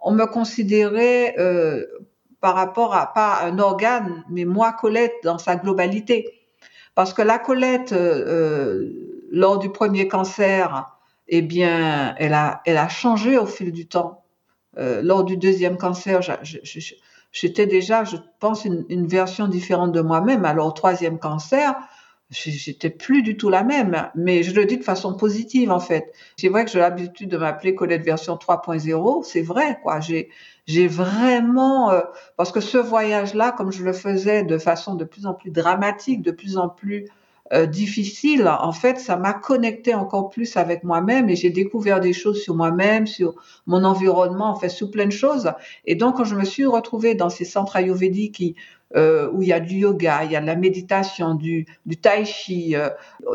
on 0.00 0.12
me 0.12 0.26
considérait 0.26 1.34
par 2.44 2.56
rapport 2.56 2.94
à 2.94 3.10
pas 3.14 3.40
un 3.42 3.58
organe, 3.58 4.22
mais 4.28 4.44
moi, 4.44 4.74
Colette, 4.74 5.14
dans 5.22 5.38
sa 5.38 5.56
globalité. 5.56 6.42
Parce 6.94 7.14
que 7.14 7.22
la 7.22 7.38
Colette, 7.38 7.92
euh, 7.92 7.96
euh, 8.26 9.26
lors 9.30 9.58
du 9.58 9.70
premier 9.70 10.08
cancer, 10.08 10.90
eh 11.26 11.40
bien, 11.40 12.14
elle 12.18 12.34
a, 12.34 12.60
elle 12.66 12.76
a 12.76 12.90
changé 12.90 13.38
au 13.38 13.46
fil 13.46 13.72
du 13.72 13.86
temps. 13.86 14.24
Euh, 14.76 15.00
lors 15.00 15.24
du 15.24 15.38
deuxième 15.38 15.78
cancer, 15.78 16.20
j'étais 17.32 17.66
déjà, 17.66 18.04
je 18.04 18.16
pense, 18.40 18.66
une, 18.66 18.84
une 18.90 19.06
version 19.06 19.48
différente 19.48 19.92
de 19.92 20.02
moi-même. 20.02 20.44
Alors, 20.44 20.66
au 20.66 20.72
troisième 20.72 21.18
cancer, 21.18 21.74
j'étais 22.30 22.90
plus 22.90 23.22
du 23.22 23.36
tout 23.36 23.50
la 23.50 23.62
même, 23.62 24.10
mais 24.14 24.42
je 24.42 24.54
le 24.54 24.64
dis 24.64 24.78
de 24.78 24.82
façon 24.82 25.14
positive 25.14 25.70
en 25.70 25.80
fait. 25.80 26.12
C'est 26.36 26.48
vrai 26.48 26.64
que 26.64 26.70
j'ai 26.70 26.78
l'habitude 26.78 27.28
de 27.28 27.36
m'appeler 27.36 27.74
Colette 27.74 28.02
version 28.02 28.36
3.0, 28.36 29.24
c'est 29.24 29.42
vrai 29.42 29.78
quoi. 29.82 30.00
J'ai 30.66 30.88
vraiment 30.88 31.90
euh, 31.90 32.00
parce 32.36 32.50
que 32.50 32.60
ce 32.60 32.78
voyage-là, 32.78 33.52
comme 33.52 33.70
je 33.72 33.84
le 33.84 33.92
faisais 33.92 34.42
de 34.42 34.58
façon 34.58 34.94
de 34.94 35.04
plus 35.04 35.26
en 35.26 35.34
plus 35.34 35.50
dramatique, 35.50 36.22
de 36.22 36.30
plus 36.30 36.56
en 36.56 36.68
plus 36.68 37.08
euh, 37.52 37.66
difficile, 37.66 38.48
en 38.48 38.72
fait, 38.72 38.98
ça 38.98 39.16
m'a 39.16 39.34
connecté 39.34 39.94
encore 39.94 40.30
plus 40.30 40.56
avec 40.56 40.82
moi-même 40.82 41.28
et 41.28 41.36
j'ai 41.36 41.50
découvert 41.50 42.00
des 42.00 42.14
choses 42.14 42.42
sur 42.42 42.54
moi-même, 42.54 43.06
sur 43.06 43.34
mon 43.66 43.84
environnement, 43.84 44.48
en 44.48 44.54
fait, 44.56 44.70
sur 44.70 44.90
plein 44.90 45.04
de 45.04 45.12
choses. 45.12 45.52
Et 45.84 45.94
donc, 45.94 46.16
quand 46.16 46.24
je 46.24 46.36
me 46.36 46.44
suis 46.44 46.64
retrouvée 46.64 47.14
dans 47.14 47.28
ces 47.28 47.44
centres 47.44 47.76
ayurvédiques 47.76 48.36
qui 48.36 48.56
euh, 48.96 49.28
où 49.32 49.42
il 49.42 49.48
y 49.48 49.52
a 49.52 49.60
du 49.60 49.76
yoga, 49.76 50.24
il 50.24 50.30
y 50.30 50.36
a 50.36 50.40
de 50.40 50.46
la 50.46 50.54
méditation, 50.54 51.34
du, 51.34 51.66
tai 52.00 52.24
chi, 52.24 52.76
euh, 52.76 52.90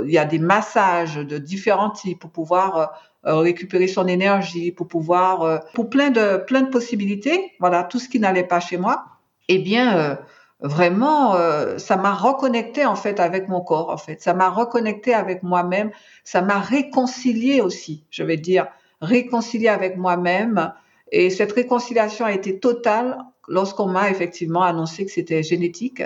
il 0.06 0.12
y 0.12 0.18
a 0.18 0.24
des 0.26 0.40
massages 0.40 1.16
de 1.16 1.38
différents 1.38 1.90
types 1.90 2.20
pour 2.20 2.30
pouvoir 2.30 2.94
euh, 3.26 3.36
récupérer 3.36 3.88
son 3.88 4.08
énergie, 4.08 4.72
pour 4.72 4.88
pouvoir, 4.88 5.62
pour 5.74 5.90
plein 5.90 6.12
de 6.12 6.38
plein 6.38 6.62
de 6.62 6.70
possibilités. 6.70 7.52
Voilà, 7.60 7.84
tout 7.84 8.00
ce 8.00 8.08
qui 8.08 8.20
n'allait 8.20 8.46
pas 8.46 8.62
chez 8.62 8.78
moi. 8.78 9.06
Eh 9.50 9.58
bien, 9.58 10.18
vraiment, 10.62 11.36
ça 11.78 11.98
m'a 11.98 12.14
reconnecté 12.14 12.86
en 12.86 12.96
fait 12.96 13.20
avec 13.20 13.50
mon 13.50 13.62
corps. 13.62 13.90
En 13.90 13.98
fait, 13.98 14.22
ça 14.22 14.34
m'a 14.34 14.50
reconnecté 14.50 15.14
avec 15.14 15.44
moi-même. 15.44 15.92
Ça 16.24 16.42
m'a 16.42 16.60
réconcilié 16.60 17.60
aussi. 17.60 18.06
Je 18.12 18.24
vais 18.24 18.38
dire 18.38 18.68
réconcilié 19.02 19.68
avec 19.68 19.98
moi-même. 19.98 20.72
Et 21.12 21.30
cette 21.30 21.52
réconciliation 21.52 22.26
a 22.26 22.32
été 22.32 22.60
totale 22.60 23.18
lorsqu'on 23.50 23.88
m'a 23.88 24.10
effectivement 24.10 24.62
annoncé 24.62 25.06
que 25.06 25.12
c'était 25.12 25.44
génétique, 25.44 26.04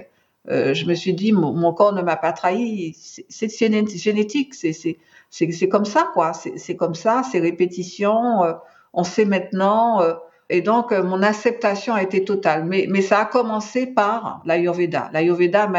euh, 0.50 0.74
je 0.74 0.86
me 0.86 0.94
suis 0.94 1.14
dit, 1.14 1.32
mon, 1.32 1.74
corps 1.74 1.94
ne 1.94 2.02
m'a 2.02 2.18
pas 2.18 2.34
trahi, 2.34 2.96
c'est 3.30 3.50
génétique, 3.98 4.54
c'est 4.54 5.70
comme 5.70 5.86
ça. 5.86 6.12
C'est 6.58 6.76
comme 6.76 6.96
ça, 6.96 7.24
c'est 7.32 7.40
répétition, 7.40 8.44
euh, 8.44 8.54
on 8.94 9.04
sait 9.04 9.26
maintenant. 9.26 10.02
Euh, 10.02 10.14
et 10.50 10.62
donc, 10.62 10.92
mon 10.92 11.22
acceptation 11.22 11.94
a 11.94 12.04
été 12.04 12.26
totale. 12.26 12.66
Mais, 12.66 13.02
ça 13.02 13.20
a 13.20 13.26
commencé 13.26 13.88
par 13.88 14.42
l'Ayurveda. 14.46 15.10
L'Ayurveda 15.14 15.72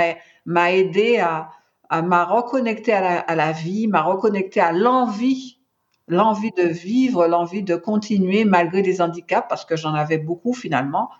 m'a 0.46 0.72
aidé 0.72 1.18
à, 1.18 1.50
à 1.90 2.00
m'a 2.02 2.24
reconnecté 2.24 2.92
à 2.92 3.00
la, 3.00 3.18
à 3.20 3.34
la 3.34 3.52
vie, 3.52 3.86
m'a 3.86 4.02
reconnecté 4.02 4.60
à 4.60 4.72
l'envie 4.72 5.58
l'envie 6.08 6.50
de 6.52 6.64
vivre, 6.64 7.26
l'envie 7.26 7.62
de 7.62 7.76
continuer 7.76 8.44
malgré 8.44 8.82
des 8.82 9.00
handicaps, 9.00 9.46
parce 9.48 9.64
que 9.64 9.76
j'en 9.76 9.94
avais 9.94 10.18
beaucoup 10.18 10.52
finalement, 10.52 11.10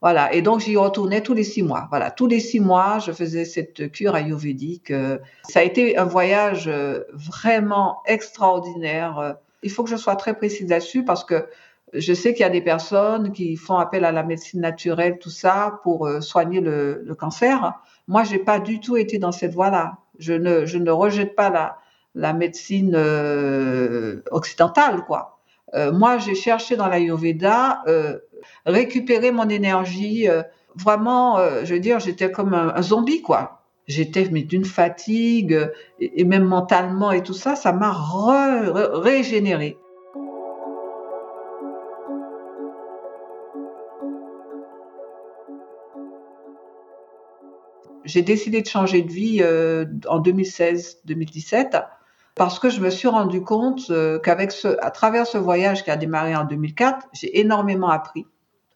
voilà. 0.00 0.32
Et 0.32 0.42
donc, 0.42 0.60
j'y 0.60 0.76
retournais 0.76 1.22
tous 1.22 1.34
les 1.34 1.44
six 1.44 1.62
mois. 1.62 1.86
Voilà. 1.90 2.10
Tous 2.10 2.26
les 2.26 2.40
six 2.40 2.60
mois, 2.60 2.98
je 3.00 3.12
faisais 3.12 3.44
cette 3.44 3.90
cure 3.90 4.14
ayurvédique. 4.14 4.90
Euh, 4.90 5.18
ça 5.48 5.60
a 5.60 5.62
été 5.62 5.96
un 5.96 6.04
voyage 6.04 6.68
euh, 6.68 7.04
vraiment 7.12 7.98
extraordinaire. 8.06 9.18
Euh, 9.18 9.32
il 9.62 9.70
faut 9.70 9.82
que 9.82 9.90
je 9.90 9.96
sois 9.96 10.14
très 10.14 10.34
précise 10.34 10.68
là-dessus 10.70 11.04
parce 11.04 11.24
que 11.24 11.46
je 11.94 12.12
sais 12.12 12.32
qu'il 12.32 12.42
y 12.42 12.46
a 12.46 12.50
des 12.50 12.60
personnes 12.60 13.32
qui 13.32 13.56
font 13.56 13.76
appel 13.76 14.04
à 14.04 14.12
la 14.12 14.22
médecine 14.22 14.60
naturelle, 14.60 15.18
tout 15.18 15.30
ça, 15.30 15.80
pour 15.82 16.08
soigner 16.20 16.60
le, 16.60 17.16
cancer. 17.18 17.72
Moi, 18.06 18.24
j'ai 18.24 18.38
pas 18.38 18.60
du 18.60 18.78
tout 18.78 18.98
été 18.98 19.18
dans 19.18 19.32
cette 19.32 19.54
voie-là. 19.54 19.96
Je 20.18 20.34
ne, 20.34 20.66
je 20.66 20.76
ne 20.76 20.90
rejette 20.90 21.34
pas 21.34 21.48
la, 21.48 21.78
la 22.14 22.34
médecine 22.34 22.94
occidentale, 24.30 25.06
quoi. 25.06 25.40
moi, 25.92 26.18
j'ai 26.18 26.34
cherché 26.34 26.76
dans 26.76 26.88
l'Ayurveda 26.88 27.82
récupérer 28.66 29.30
mon 29.32 29.48
énergie. 29.48 30.28
Euh, 30.28 30.42
vraiment, 30.76 31.38
euh, 31.38 31.64
je 31.64 31.74
veux 31.74 31.80
dire, 31.80 32.00
j'étais 32.00 32.30
comme 32.30 32.54
un, 32.54 32.82
zombie, 32.82 33.22
quoi. 33.22 33.62
J'étais 33.86 34.28
mais 34.30 34.42
d'une 34.42 34.64
fatigue 34.64 35.54
euh, 35.54 35.68
et, 35.98 36.24
même 36.24 36.44
mentalement 36.44 37.10
et 37.10 37.22
tout 37.22 37.32
ça, 37.32 37.56
ça 37.56 37.72
m'a 37.72 37.92
régénéré. 37.92 39.78
J'ai 48.04 48.22
décidé 48.22 48.62
de 48.62 48.66
changer 48.66 49.02
de 49.02 49.12
vie 49.12 49.42
en 50.08 50.22
2016-2017 50.22 51.84
parce 52.38 52.58
que 52.58 52.70
je 52.70 52.80
me 52.80 52.90
suis 52.90 53.08
rendu 53.08 53.42
compte 53.42 53.92
qu'avec 54.22 54.52
ce, 54.52 54.68
à 54.80 54.90
travers 54.90 55.26
ce 55.26 55.36
voyage 55.36 55.84
qui 55.84 55.90
a 55.90 55.96
démarré 55.96 56.34
en 56.34 56.44
2004, 56.44 57.08
j'ai 57.12 57.40
énormément 57.40 57.90
appris 57.90 58.26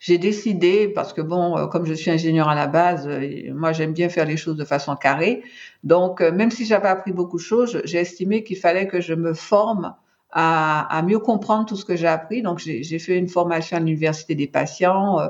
j'ai 0.02 0.18
décidé, 0.18 0.88
parce 0.88 1.12
que 1.12 1.20
bon, 1.20 1.56
euh, 1.56 1.66
comme 1.68 1.86
je 1.86 1.94
suis 1.94 2.10
ingénieur 2.10 2.48
à 2.48 2.56
la 2.56 2.66
base, 2.66 3.06
euh, 3.06 3.54
moi 3.54 3.70
j'aime 3.70 3.92
bien 3.92 4.08
faire 4.08 4.26
les 4.26 4.36
choses 4.36 4.56
de 4.56 4.64
façon 4.64 4.96
carrée. 4.96 5.44
Donc, 5.84 6.20
euh, 6.20 6.32
même 6.32 6.50
si 6.50 6.66
j'avais 6.66 6.88
appris 6.88 7.12
beaucoup 7.12 7.36
de 7.36 7.42
choses, 7.42 7.80
j'ai 7.84 7.98
estimé 7.98 8.42
qu'il 8.42 8.56
fallait 8.56 8.88
que 8.88 9.00
je 9.00 9.14
me 9.14 9.32
forme 9.32 9.94
à, 10.32 10.98
à, 10.98 11.02
mieux 11.02 11.20
comprendre 11.20 11.66
tout 11.66 11.76
ce 11.76 11.84
que 11.84 11.94
j'ai 11.94 12.08
appris. 12.08 12.42
Donc, 12.42 12.58
j'ai 12.58 12.98
fait 12.98 13.16
une 13.16 13.28
formation 13.28 13.76
à 13.76 13.80
l'université 13.80 14.34
des 14.34 14.48
patients, 14.48 15.20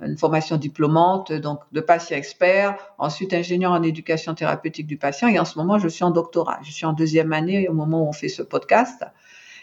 une 0.00 0.18
formation 0.18 0.56
diplômante, 0.56 1.32
donc 1.32 1.60
de 1.72 1.80
patient 1.80 2.16
expert, 2.16 2.76
ensuite 2.98 3.32
ingénieur 3.32 3.72
en 3.72 3.82
éducation 3.82 4.34
thérapeutique 4.34 4.86
du 4.86 4.96
patient, 4.96 5.28
et 5.28 5.38
en 5.38 5.44
ce 5.44 5.58
moment 5.58 5.78
je 5.78 5.88
suis 5.88 6.04
en 6.04 6.10
doctorat. 6.10 6.58
Je 6.62 6.72
suis 6.72 6.86
en 6.86 6.92
deuxième 6.92 7.32
année 7.32 7.68
au 7.68 7.74
moment 7.74 8.02
où 8.02 8.08
on 8.08 8.12
fait 8.12 8.28
ce 8.28 8.42
podcast. 8.42 9.04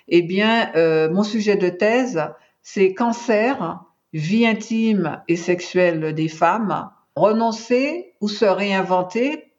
Eh 0.07 0.21
bien, 0.21 0.71
mon 1.09 1.23
sujet 1.23 1.57
de 1.57 1.69
thèse, 1.69 2.23
c'est 2.61 2.93
cancer 2.93 3.83
vie 4.13 4.45
intime 4.45 5.21
et 5.27 5.37
sexuelle 5.37 6.13
des 6.13 6.27
femmes, 6.27 6.89
renoncer 7.15 8.13
ou 8.19 8.27
se 8.27 8.45
réinventer, 8.45 9.53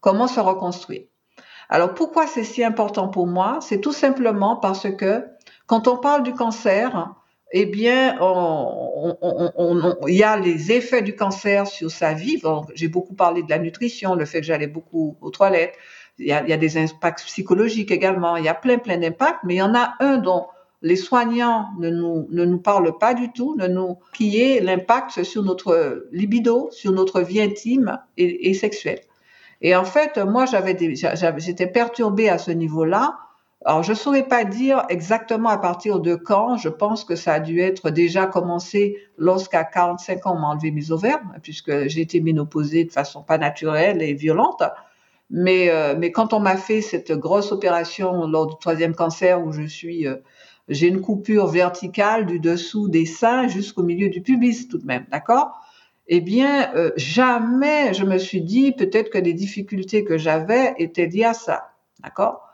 comment 0.00 0.26
se 0.26 0.40
reconstruire. 0.40 1.02
Alors 1.68 1.92
pourquoi 1.92 2.26
c'est 2.26 2.44
si 2.44 2.64
important 2.64 3.08
pour 3.08 3.26
moi? 3.26 3.58
C'est 3.60 3.80
tout 3.80 3.92
simplement 3.92 4.56
parce 4.56 4.90
que 4.90 5.26
quand 5.66 5.86
on 5.86 5.98
parle 5.98 6.22
du 6.22 6.32
cancer, 6.32 7.14
eh 7.52 7.66
bien, 7.66 8.18
il 10.06 10.14
y 10.14 10.22
a 10.22 10.36
les 10.38 10.72
effets 10.72 11.02
du 11.02 11.14
cancer 11.14 11.66
sur 11.66 11.90
sa 11.90 12.12
vie. 12.12 12.42
J'ai 12.74 12.88
beaucoup 12.88 13.14
parlé 13.14 13.42
de 13.42 13.50
la 13.50 13.58
nutrition, 13.58 14.14
le 14.14 14.24
fait 14.26 14.40
que 14.40 14.46
j'allais 14.46 14.66
beaucoup 14.66 15.16
aux 15.20 15.30
toilettes. 15.30 15.74
Il 16.18 16.26
y, 16.26 16.32
a, 16.32 16.56
des 16.56 16.76
impacts 16.76 17.24
psychologiques 17.24 17.92
également. 17.92 18.36
Il 18.36 18.44
y 18.44 18.48
a 18.48 18.54
plein, 18.54 18.78
plein 18.78 18.98
d'impacts, 18.98 19.38
mais 19.44 19.54
il 19.54 19.58
y 19.58 19.62
en 19.62 19.74
a 19.74 19.94
un 20.00 20.18
dont 20.18 20.46
les 20.82 20.96
soignants 20.96 21.68
ne 21.78 21.90
nous, 21.90 22.26
ne 22.30 22.44
nous 22.44 22.58
parlent 22.58 22.98
pas 22.98 23.14
du 23.14 23.32
tout, 23.32 23.56
ne 23.56 23.66
nous, 23.66 23.98
qui 24.12 24.40
est 24.40 24.60
l'impact 24.60 25.22
sur 25.22 25.42
notre 25.42 26.08
libido, 26.12 26.68
sur 26.72 26.92
notre 26.92 27.20
vie 27.20 27.40
intime 27.40 28.00
et, 28.16 28.52
sexuelle. 28.54 29.00
Et 29.60 29.74
en 29.74 29.84
fait, 29.84 30.18
moi, 30.18 30.44
j'avais, 30.46 30.76
j'étais 31.38 31.66
perturbée 31.66 32.28
à 32.28 32.38
ce 32.38 32.50
niveau-là. 32.50 33.18
Alors, 33.64 33.82
je 33.82 33.92
saurais 33.92 34.26
pas 34.26 34.44
dire 34.44 34.84
exactement 34.88 35.48
à 35.48 35.58
partir 35.58 35.98
de 36.00 36.14
quand. 36.14 36.56
Je 36.56 36.68
pense 36.68 37.04
que 37.04 37.16
ça 37.16 37.34
a 37.34 37.40
dû 37.40 37.60
être 37.60 37.90
déjà 37.90 38.26
commencé 38.26 38.96
lorsqu'à 39.16 39.64
45 39.64 40.26
ans, 40.26 40.36
on 40.36 40.38
m'a 40.40 40.48
enlevé 40.48 40.70
mes 40.70 40.90
ovaires, 40.92 41.20
puisque 41.42 41.88
j'ai 41.88 42.00
été 42.00 42.20
ménopausée 42.20 42.84
de 42.84 42.92
façon 42.92 43.22
pas 43.22 43.36
naturelle 43.36 44.00
et 44.00 44.14
violente. 44.14 44.62
Mais, 45.30 45.70
euh, 45.70 45.94
mais 45.98 46.12
quand 46.12 46.32
on 46.32 46.40
m'a 46.40 46.56
fait 46.56 46.80
cette 46.82 47.12
grosse 47.12 47.52
opération 47.52 48.26
lors 48.26 48.46
du 48.46 48.54
troisième 48.60 48.94
cancer 48.94 49.44
où 49.44 49.52
je 49.52 49.62
suis 49.64 50.06
euh, 50.06 50.16
j'ai 50.68 50.86
une 50.88 51.00
coupure 51.02 51.46
verticale 51.48 52.26
du 52.26 52.40
dessous 52.40 52.88
des 52.88 53.06
seins 53.06 53.48
jusqu'au 53.48 53.82
milieu 53.82 54.08
du 54.08 54.22
pubis 54.22 54.68
tout 54.68 54.78
de 54.78 54.86
même, 54.86 55.06
d'accord? 55.10 55.52
Eh 56.06 56.20
bien, 56.20 56.72
euh, 56.74 56.92
jamais 56.96 57.92
je 57.94 58.04
me 58.04 58.18
suis 58.18 58.40
dit 58.42 58.72
peut-être 58.72 59.10
que 59.10 59.18
les 59.18 59.34
difficultés 59.34 60.04
que 60.04 60.16
j'avais 60.18 60.74
étaient 60.78 61.06
liées 61.06 61.24
à 61.24 61.34
ça, 61.34 61.70
d'accord? 62.02 62.47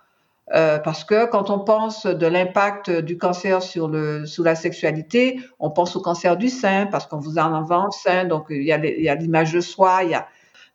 Euh, 0.52 0.78
parce 0.78 1.04
que 1.04 1.26
quand 1.26 1.48
on 1.48 1.60
pense 1.60 2.04
de 2.04 2.26
l'impact 2.26 2.90
du 2.90 3.16
cancer 3.16 3.62
sur 3.62 3.88
le 3.88 4.26
sur 4.26 4.44
la 4.44 4.54
sexualité, 4.54 5.40
on 5.58 5.70
pense 5.70 5.96
au 5.96 6.00
cancer 6.00 6.36
du 6.36 6.50
sein 6.50 6.86
parce 6.86 7.06
qu'on 7.06 7.18
vous 7.18 7.38
en 7.38 7.54
un 7.54 7.90
sein, 7.90 8.24
donc 8.26 8.46
il 8.50 8.62
y 8.62 8.72
a 8.72 9.14
l'image 9.14 9.52
de 9.52 9.60
soi, 9.60 10.04
il 10.04 10.10
y 10.10 10.14
a 10.14 10.28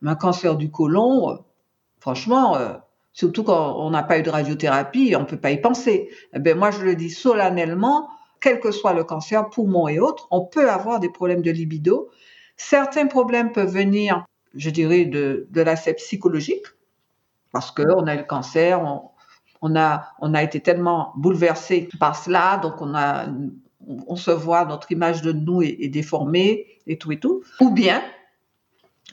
un 0.03 0.15
cancer 0.15 0.55
du 0.55 0.72
côlon. 0.72 1.39
franchement, 1.99 2.55
euh, 2.55 2.74
Surtout 3.11 3.43
quand 3.43 3.76
on 3.78 3.89
n'a 3.89 4.03
pas 4.03 4.20
eu 4.20 4.24
de 4.24 4.30
radiothérapie, 4.30 5.13
on 5.17 5.22
ne 5.22 5.26
peut 5.26 5.39
pas 5.39 5.51
y 5.51 5.59
penser. 5.59 6.09
Eh 6.34 6.39
ben 6.39 6.57
moi, 6.57 6.72
je 6.72 6.84
le 6.84 6.95
dis 6.95 7.09
solennellement, 7.09 8.07
quel 8.39 8.61
que 8.61 8.72
soit 8.72 8.93
le 8.93 9.03
cancer, 9.03 9.49
poumon 9.49 9.89
et 9.89 9.99
autres, 9.99 10.28
on 10.32 10.45
peut 10.45 10.70
avoir 10.70 11.01
des 11.01 11.09
problèmes 11.09 11.41
de 11.41 11.51
libido. 11.51 12.09
Certains 12.55 13.07
problèmes 13.07 13.51
peuvent 13.51 13.74
venir, 13.74 14.26
je 14.55 14.70
dirais, 14.70 15.05
de, 15.05 15.47
de 15.49 15.61
l'aspect 15.61 15.95
psychologique, 15.95 16.65
parce 17.51 17.72
qu'on 17.72 18.07
a 18.07 18.15
le 18.15 18.24
cancer, 18.24 18.82
on, 18.82 19.09
on 19.62 19.76
a 19.76 20.43
été 20.43 20.60
tellement 20.62 21.14
bouleversé 21.16 21.89
par 21.99 22.16
cela, 22.16 22.57
donc 22.57 22.82
on 22.82 22.95
a 22.95 23.28
on 24.07 24.16
se 24.16 24.32
voit, 24.32 24.66
notre 24.66 24.91
image 24.91 25.22
de 25.22 25.32
nous 25.32 25.62
est, 25.62 25.88
déformée 25.88 26.68
et 26.88 26.97
tout 26.97 27.12
et 27.12 27.20
tout. 27.20 27.43
Ou 27.60 27.72
bien, 27.72 28.01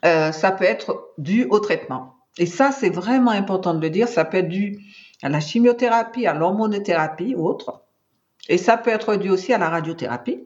euh, 0.05 0.32
ça 0.32 0.53
peut 0.53 0.64
être 0.64 1.12
dû 1.18 1.44
au 1.44 1.59
traitement. 1.61 2.14
Et 2.38 2.47
ça, 2.47 2.70
c'est 2.72 2.90
vraiment 2.90 3.30
important 3.30 3.74
de 3.74 3.80
le 3.80 3.90
dire, 3.90 4.09
ça 4.09 4.24
peut 4.24 4.38
être 4.38 4.49
dû 4.49 4.78
à 5.22 5.28
la 5.28 5.40
chimiothérapie, 5.40 6.26
à 6.26 6.34
l'hormonothérapie 6.34 7.34
ou 7.36 7.47
autre. 7.47 7.82
Et 8.49 8.59
ça 8.59 8.76
peut 8.76 8.90
être 8.90 9.16
dû 9.16 9.30
aussi 9.30 9.53
à 9.53 9.59
la 9.59 9.70
radiothérapie 9.70 10.44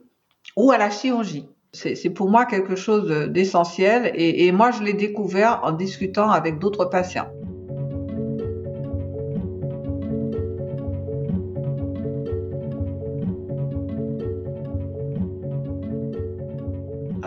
ou 0.56 0.70
à 0.70 0.78
la 0.78 0.90
chirurgie. 0.90 1.48
C'est 1.72 2.10
pour 2.10 2.28
moi 2.28 2.46
quelque 2.46 2.74
chose 2.74 3.08
d'essentiel 3.28 4.10
et 4.14 4.50
moi, 4.50 4.72
je 4.72 4.82
l'ai 4.82 4.92
découvert 4.92 5.60
en 5.62 5.70
discutant 5.70 6.28
avec 6.28 6.58
d'autres 6.58 6.86
patients. 6.86 7.28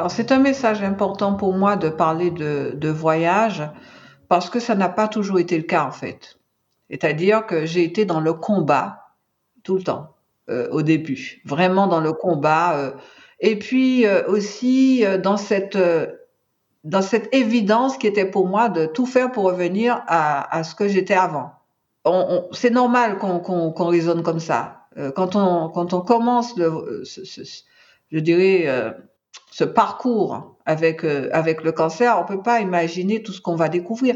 Alors 0.04 0.12
c'est 0.12 0.34
un 0.34 0.40
message 0.40 0.84
important 0.84 1.36
pour 1.36 1.54
moi 1.54 1.78
de 1.78 1.88
parler 1.88 2.30
de, 2.30 2.90
voyage 2.90 3.64
parce 4.28 4.50
que 4.50 4.60
ça 4.60 4.76
n'a 4.76 4.90
pas 4.90 5.08
toujours 5.08 5.40
été 5.40 5.56
le 5.56 5.64
cas 5.64 5.86
en 5.86 5.92
fait. 5.92 6.38
C'est-à-dire 6.90 7.46
que 7.46 7.66
j'ai 7.66 7.86
été 7.86 8.04
dans 8.04 8.20
le 8.20 8.34
combat 8.34 9.14
tout 9.64 9.78
le 9.78 9.84
temps 9.84 10.10
euh, 10.50 10.68
au 10.72 10.82
début, 10.82 11.42
vraiment 11.46 11.88
dans 11.88 12.02
le 12.02 12.12
combat. 12.12 12.76
Euh, 12.76 12.92
et 13.40 13.58
puis 13.58 14.06
euh, 14.06 14.28
aussi 14.28 15.06
dans 15.24 15.38
cette 15.38 15.78
dans 16.84 17.02
cette 17.02 17.34
évidence 17.34 17.98
qui 17.98 18.08
était 18.08 18.30
pour 18.30 18.46
moi 18.46 18.68
de 18.68 18.86
tout 18.86 19.06
faire 19.06 19.32
pour 19.32 19.46
revenir 19.46 20.04
à, 20.08 20.66
ce 20.66 20.76
que 20.76 20.90
j'étais 20.90 21.14
avant. 21.14 21.54
c'est 22.52 22.72
normal 22.72 23.20
qu'on 23.20 23.86
raisonne 23.86 24.22
comme 24.22 24.42
ça. 24.42 24.86
quand 25.16 25.38
on 25.38 25.70
quand 25.70 25.94
on 25.94 26.02
commence 26.02 26.56
je 26.58 28.20
dirais 28.20 28.68
ce 29.52 29.64
parcours 29.64 30.58
avec, 30.66 31.04
euh, 31.04 31.30
avec 31.32 31.64
le 31.64 31.72
cancer, 31.72 32.18
on 32.20 32.26
peut 32.26 32.42
pas 32.42 32.60
imaginer 32.62 33.22
tout 33.22 33.32
ce 33.32 33.42
qu'on 33.42 33.56
va 33.56 33.70
découvrir. 33.70 34.16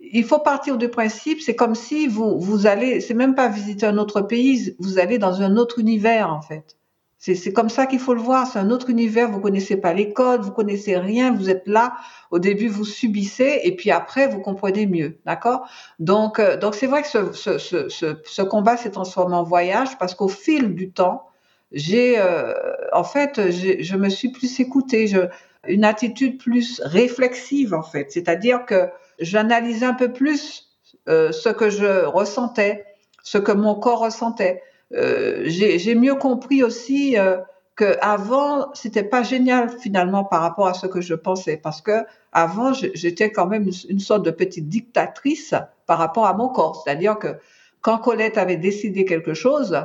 Il 0.00 0.24
faut 0.24 0.38
partir 0.38 0.78
du 0.78 0.88
principe, 0.88 1.40
c'est 1.40 1.56
comme 1.56 1.74
si 1.74 2.06
vous, 2.06 2.38
vous 2.38 2.66
allez, 2.66 3.00
c'est 3.00 3.14
même 3.14 3.34
pas 3.34 3.48
visiter 3.48 3.84
un 3.86 3.98
autre 3.98 4.20
pays, 4.20 4.76
vous 4.78 4.98
allez 4.98 5.18
dans 5.18 5.42
un 5.42 5.56
autre 5.56 5.78
univers, 5.78 6.32
en 6.32 6.40
fait. 6.40 6.78
C'est 7.20 7.52
comme 7.52 7.68
ça 7.68 7.86
qu'il 7.86 7.98
faut 7.98 8.14
le 8.14 8.20
voir. 8.20 8.46
C'est 8.46 8.60
un 8.60 8.70
autre 8.70 8.90
univers. 8.90 9.28
Vous 9.28 9.40
connaissez 9.40 9.76
pas 9.76 9.92
les 9.92 10.12
codes, 10.12 10.42
vous 10.42 10.52
connaissez 10.52 10.96
rien. 10.96 11.32
Vous 11.32 11.50
êtes 11.50 11.66
là. 11.66 11.96
Au 12.30 12.38
début, 12.38 12.68
vous 12.68 12.84
subissez, 12.84 13.60
et 13.64 13.74
puis 13.74 13.90
après, 13.90 14.28
vous 14.28 14.40
comprenez 14.40 14.86
mieux. 14.86 15.18
D'accord? 15.26 15.68
Donc, 15.98 16.38
euh, 16.38 16.56
donc 16.56 16.76
c'est 16.76 16.86
vrai 16.86 17.02
que 17.02 17.08
ce, 17.08 17.32
ce, 17.32 17.58
ce, 17.58 18.20
ce 18.24 18.42
combat 18.42 18.76
s'est 18.76 18.92
transformé 18.92 19.34
en 19.34 19.42
voyage 19.42 19.98
parce 19.98 20.14
qu'au 20.14 20.28
fil 20.28 20.76
du 20.76 20.92
temps, 20.92 21.27
j'ai, 21.72 22.18
euh, 22.18 22.54
en 22.92 23.04
fait, 23.04 23.50
je 23.50 23.96
me 23.96 24.08
suis 24.08 24.30
plus 24.30 24.60
écoutée, 24.60 25.06
je, 25.06 25.20
une 25.66 25.84
attitude 25.84 26.38
plus 26.38 26.80
réflexive 26.84 27.74
en 27.74 27.82
fait, 27.82 28.10
c'est-à-dire 28.10 28.64
que 28.66 28.88
j'analysais 29.18 29.86
un 29.86 29.94
peu 29.94 30.12
plus 30.12 30.68
euh, 31.08 31.32
ce 31.32 31.48
que 31.48 31.70
je 31.70 32.04
ressentais, 32.04 32.84
ce 33.22 33.38
que 33.38 33.52
mon 33.52 33.74
corps 33.74 34.00
ressentait. 34.00 34.62
Euh, 34.94 35.42
j'ai 35.46 35.94
mieux 35.94 36.14
compris 36.14 36.62
aussi 36.62 37.18
euh, 37.18 37.38
que 37.76 37.96
avant 38.00 38.72
c'était 38.74 39.02
pas 39.02 39.22
génial 39.22 39.68
finalement 39.68 40.24
par 40.24 40.40
rapport 40.40 40.66
à 40.66 40.74
ce 40.74 40.86
que 40.86 41.00
je 41.00 41.14
pensais, 41.14 41.56
parce 41.56 41.82
que 41.82 42.04
avant 42.32 42.72
j'étais 42.72 43.30
quand 43.30 43.46
même 43.46 43.64
une, 43.64 43.74
une, 43.90 44.00
sorte 44.00 44.24
de 44.24 44.30
petite 44.30 44.68
dictatrice 44.68 45.54
par 45.86 45.98
rapport 45.98 46.26
à 46.26 46.34
mon 46.34 46.48
corps, 46.48 46.82
c'est-à-dire 46.82 47.18
que 47.18 47.36
quand 47.80 47.98
Colette 47.98 48.38
avait 48.38 48.56
décidé 48.56 49.04
quelque 49.04 49.34
chose, 49.34 49.78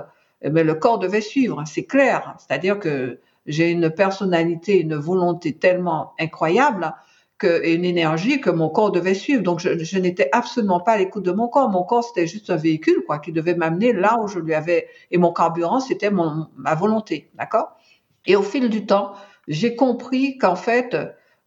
mais 0.44 0.62
eh 0.62 0.64
le 0.64 0.76
corps 0.76 1.00
devait 1.00 1.22
suivre, 1.22 1.64
c'est 1.66 1.86
clair. 1.86 2.36
C'est-à-dire 2.38 2.80
que 2.80 3.20
j'ai 3.46 3.72
une 3.72 3.90
personnalité, 3.90 4.80
une 4.80 4.96
volonté 4.96 5.54
tellement 5.54 6.14
incroyable 6.20 6.94
que, 7.38 7.62
et 7.64 7.74
une 7.74 7.86
énergie 7.86 8.40
que 8.40 8.50
mon 8.50 8.70
corps 8.70 8.92
devait 8.92 9.14
suivre. 9.14 9.42
Donc, 9.42 9.60
je, 9.60 9.98
n'étais 9.98 10.30
absolument 10.32 10.80
pas 10.80 10.94
à 10.94 10.98
l'écoute 10.98 11.24
de 11.24 11.32
mon 11.32 11.48
corps. 11.48 11.70
Mon 11.70 11.84
corps, 11.84 12.04
c'était 12.04 12.28
juste 12.28 12.50
un 12.50 12.56
véhicule, 12.56 13.04
quoi, 13.06 13.20
qui 13.20 13.32
devait 13.32 13.56
m'amener 13.56 13.94
là 13.94 14.20
où 14.22 14.28
je 14.28 14.40
lui 14.40 14.54
avais, 14.54 14.88
et 15.12 15.18
mon 15.18 15.34
carburant, 15.34 15.80
c'était 15.80 16.12
mon, 16.12 16.48
ma 16.56 16.76
volonté, 16.76 17.30
d'accord? 17.36 17.76
Et 18.26 18.36
au 18.36 18.44
fil 18.44 18.70
du 18.70 18.86
temps, 18.86 19.14
j'ai 19.48 19.76
compris 19.76 20.38
qu'en 20.38 20.56
fait, 20.56 20.96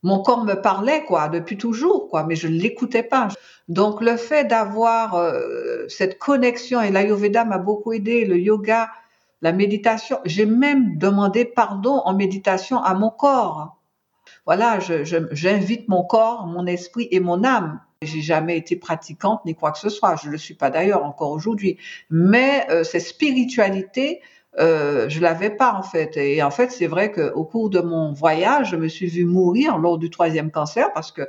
mon 0.06 0.20
corps 0.20 0.44
me 0.44 0.54
parlait 0.54 1.04
quoi 1.04 1.28
depuis 1.28 1.58
toujours 1.58 2.08
quoi, 2.08 2.22
mais 2.22 2.36
je 2.36 2.46
ne 2.46 2.56
l'écoutais 2.56 3.02
pas. 3.02 3.26
Donc 3.66 4.00
le 4.00 4.16
fait 4.16 4.44
d'avoir 4.44 5.16
euh, 5.16 5.88
cette 5.88 6.16
connexion 6.16 6.80
et 6.80 6.92
l'ayurveda 6.92 7.44
m'a 7.44 7.58
beaucoup 7.58 7.92
aidé, 7.92 8.24
le 8.24 8.38
yoga, 8.38 8.88
la 9.42 9.52
méditation. 9.52 10.18
J'ai 10.24 10.46
même 10.46 10.96
demandé 10.96 11.44
pardon 11.44 12.02
en 12.04 12.14
méditation 12.14 12.80
à 12.80 12.94
mon 12.94 13.10
corps. 13.10 13.78
Voilà, 14.44 14.78
j'invite 14.78 15.88
mon 15.88 16.04
corps, 16.04 16.46
mon 16.46 16.66
esprit 16.66 17.08
et 17.10 17.18
mon 17.18 17.42
âme. 17.42 17.80
J'ai 18.00 18.20
jamais 18.20 18.56
été 18.56 18.76
pratiquante 18.76 19.44
ni 19.44 19.56
quoi 19.56 19.72
que 19.72 19.78
ce 19.78 19.88
soit. 19.88 20.14
Je 20.22 20.30
le 20.30 20.38
suis 20.38 20.54
pas 20.54 20.70
d'ailleurs 20.70 21.04
encore 21.04 21.32
aujourd'hui. 21.32 21.78
Mais 22.10 22.64
euh, 22.70 22.84
cette 22.84 23.02
spiritualité, 23.02 24.20
euh, 24.58 25.08
je 25.08 25.20
l'avais 25.20 25.50
pas 25.50 25.74
en 25.74 25.82
fait. 25.82 26.16
Et 26.16 26.42
en 26.42 26.50
fait, 26.50 26.70
c'est 26.70 26.86
vrai 26.86 27.12
qu'au 27.12 27.44
cours 27.44 27.70
de 27.70 27.80
mon 27.80 28.12
voyage, 28.12 28.70
je 28.70 28.76
me 28.76 28.88
suis 28.88 29.06
vue 29.06 29.24
mourir 29.24 29.78
lors 29.78 29.98
du 29.98 30.10
troisième 30.10 30.50
cancer 30.50 30.92
parce 30.92 31.12
que 31.12 31.22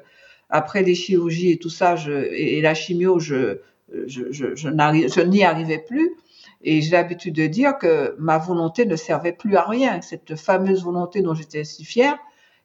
après 0.50 0.82
les 0.82 0.96
chirurgies 0.96 1.52
et 1.52 1.58
tout 1.58 1.70
ça, 1.70 1.96
je, 1.96 2.12
et, 2.12 2.62
la 2.62 2.74
chimio, 2.74 3.20
je, 3.20 3.60
je, 4.06 4.32
je, 4.32 4.56
je 4.56 5.22
n'y 5.22 5.44
arrivais 5.44 5.80
plus. 5.80 6.16
Et 6.64 6.82
j'ai 6.82 6.92
l'habitude 6.92 7.36
de 7.36 7.48
dire 7.48 7.78
que 7.78 8.16
ma 8.18 8.38
volonté 8.38 8.86
ne 8.86 8.96
servait 8.96 9.32
plus 9.32 9.56
à 9.56 9.64
rien, 9.64 10.02
cette 10.02 10.36
fameuse 10.36 10.84
volonté 10.84 11.22
dont 11.22 11.34
j'étais 11.34 11.64
si 11.64 11.86
fière. 11.86 12.18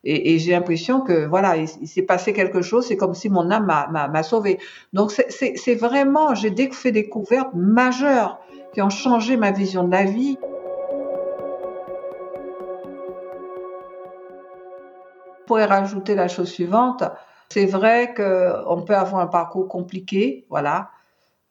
Et, 0.05 0.35
et 0.35 0.39
j'ai 0.39 0.53
l'impression 0.53 1.01
que 1.01 1.27
voilà, 1.27 1.57
il, 1.57 1.89
s'est 1.89 2.03
passé 2.03 2.33
quelque 2.33 2.63
chose. 2.63 2.87
C'est 2.87 2.97
comme 2.97 3.15
si 3.15 3.29
mon 3.29 3.51
âme 3.51 3.67
m'a 3.67 4.23
sauvée. 4.23 4.59
Donc 4.93 5.13
c'est 5.13 5.75
vraiment, 5.75 6.35
j'ai 6.35 6.55
fait 6.73 6.93
des 6.93 7.03
découvertes 7.03 7.55
majeures 7.55 8.41
qui 8.73 8.83
ont 8.83 8.91
changé 8.91 9.37
ma 9.37 9.51
vision 9.51 9.85
de 9.85 9.93
la 9.93 10.05
vie. 10.05 10.39
Pourrais 15.47 15.64
rajouter 15.64 16.14
la 16.14 16.28
chose 16.28 16.51
suivante. 16.51 17.05
C'est 17.51 17.66
vrai 17.66 18.14
qu'on 18.14 18.82
peut 18.82 18.97
avoir 18.97 19.20
un 19.20 19.26
parcours 19.26 19.68
compliqué, 19.68 20.47
voilà. 20.49 20.90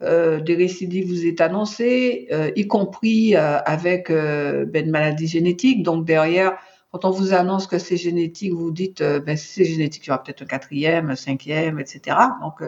Euh, 0.04 0.40
des 0.40 0.56
récidives 0.56 1.08
vous 1.08 1.28
est 1.28 1.42
annoncé, 1.42 2.28
euh, 2.32 2.50
y 2.56 2.66
compris 2.66 3.36
euh, 3.36 3.60
avec 3.60 4.10
ben, 4.10 4.86
une 4.86 4.92
maladie 4.92 5.28
génétique. 5.28 5.84
Donc 5.84 6.06
derrière, 6.06 6.58
quand 6.92 7.06
on 7.06 7.12
vous 7.12 7.34
annonce 7.34 7.68
que 7.68 7.78
c'est 7.78 7.98
génétique, 7.98 8.54
vous 8.54 8.72
dites, 8.72 9.04
ben, 9.04 9.38
si 9.38 9.48
c'est 9.48 9.66
génétique, 9.66 10.06
il 10.06 10.10
y 10.10 10.12
aura 10.12 10.24
peut-être 10.24 10.42
un 10.42 10.46
quatrième, 10.46 11.12
un 11.12 11.16
cinquième, 11.16 11.80
etc. 11.80 12.18
Donc 12.42 12.68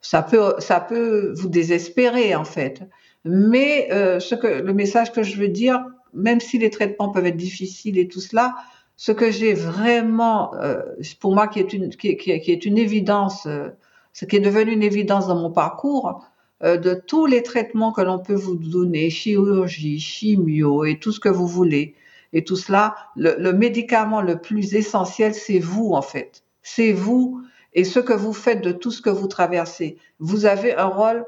ça 0.00 0.22
peut, 0.22 0.54
ça 0.58 0.80
peut 0.80 1.34
vous 1.36 1.48
désespérer 1.48 2.34
en 2.34 2.44
fait. 2.44 2.82
Mais 3.24 3.88
ce 3.90 4.34
que 4.34 4.46
le 4.46 4.72
message 4.72 5.12
que 5.12 5.22
je 5.22 5.36
veux 5.36 5.48
dire, 5.48 5.84
même 6.14 6.40
si 6.40 6.58
les 6.58 6.70
traitements 6.70 7.10
peuvent 7.10 7.26
être 7.26 7.36
difficiles 7.36 7.98
et 7.98 8.08
tout 8.08 8.20
cela, 8.20 8.54
ce 8.96 9.12
que 9.12 9.30
j'ai 9.30 9.54
vraiment, 9.54 10.54
euh, 10.54 10.82
pour 11.20 11.34
moi, 11.34 11.48
qui 11.48 11.58
est 11.58 11.72
une, 11.72 11.90
qui, 11.90 12.16
qui, 12.16 12.30
est 12.30 12.64
une 12.64 12.78
évidence, 12.78 13.46
euh, 13.46 13.70
ce 14.12 14.24
qui 14.24 14.36
est 14.36 14.40
devenu 14.40 14.72
une 14.72 14.82
évidence 14.82 15.26
dans 15.26 15.36
mon 15.36 15.50
parcours, 15.50 16.24
euh, 16.62 16.76
de 16.76 16.94
tous 16.94 17.26
les 17.26 17.42
traitements 17.42 17.92
que 17.92 18.02
l'on 18.02 18.18
peut 18.18 18.34
vous 18.34 18.56
donner, 18.56 19.10
chirurgie, 19.10 19.98
chimio 19.98 20.84
et 20.84 20.98
tout 20.98 21.12
ce 21.12 21.20
que 21.20 21.28
vous 21.28 21.46
voulez, 21.46 21.94
et 22.32 22.44
tout 22.44 22.56
cela, 22.56 22.94
le, 23.16 23.34
le 23.38 23.52
médicament 23.52 24.22
le 24.22 24.40
plus 24.40 24.74
essentiel, 24.74 25.34
c'est 25.34 25.58
vous 25.58 25.92
en 25.92 26.02
fait. 26.02 26.44
C'est 26.62 26.92
vous 26.92 27.42
et 27.74 27.84
ce 27.84 27.98
que 27.98 28.12
vous 28.12 28.32
faites 28.32 28.62
de 28.62 28.72
tout 28.72 28.90
ce 28.90 29.02
que 29.02 29.10
vous 29.10 29.26
traversez. 29.26 29.98
Vous 30.18 30.46
avez 30.46 30.74
un 30.74 30.86
rôle 30.86 31.24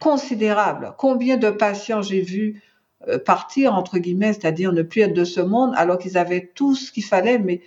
considérable. 0.00 0.94
Combien 0.98 1.36
de 1.36 1.50
patients 1.50 2.02
j'ai 2.02 2.20
vus 2.20 2.62
partir, 3.24 3.74
entre 3.74 3.98
guillemets, 3.98 4.32
c'est-à-dire 4.32 4.72
ne 4.72 4.82
plus 4.82 5.02
être 5.02 5.14
de 5.14 5.24
ce 5.24 5.40
monde, 5.40 5.72
alors 5.76 5.98
qu'ils 5.98 6.18
avaient 6.18 6.50
tout 6.54 6.74
ce 6.74 6.90
qu'il 6.92 7.04
fallait, 7.04 7.38
mais 7.38 7.60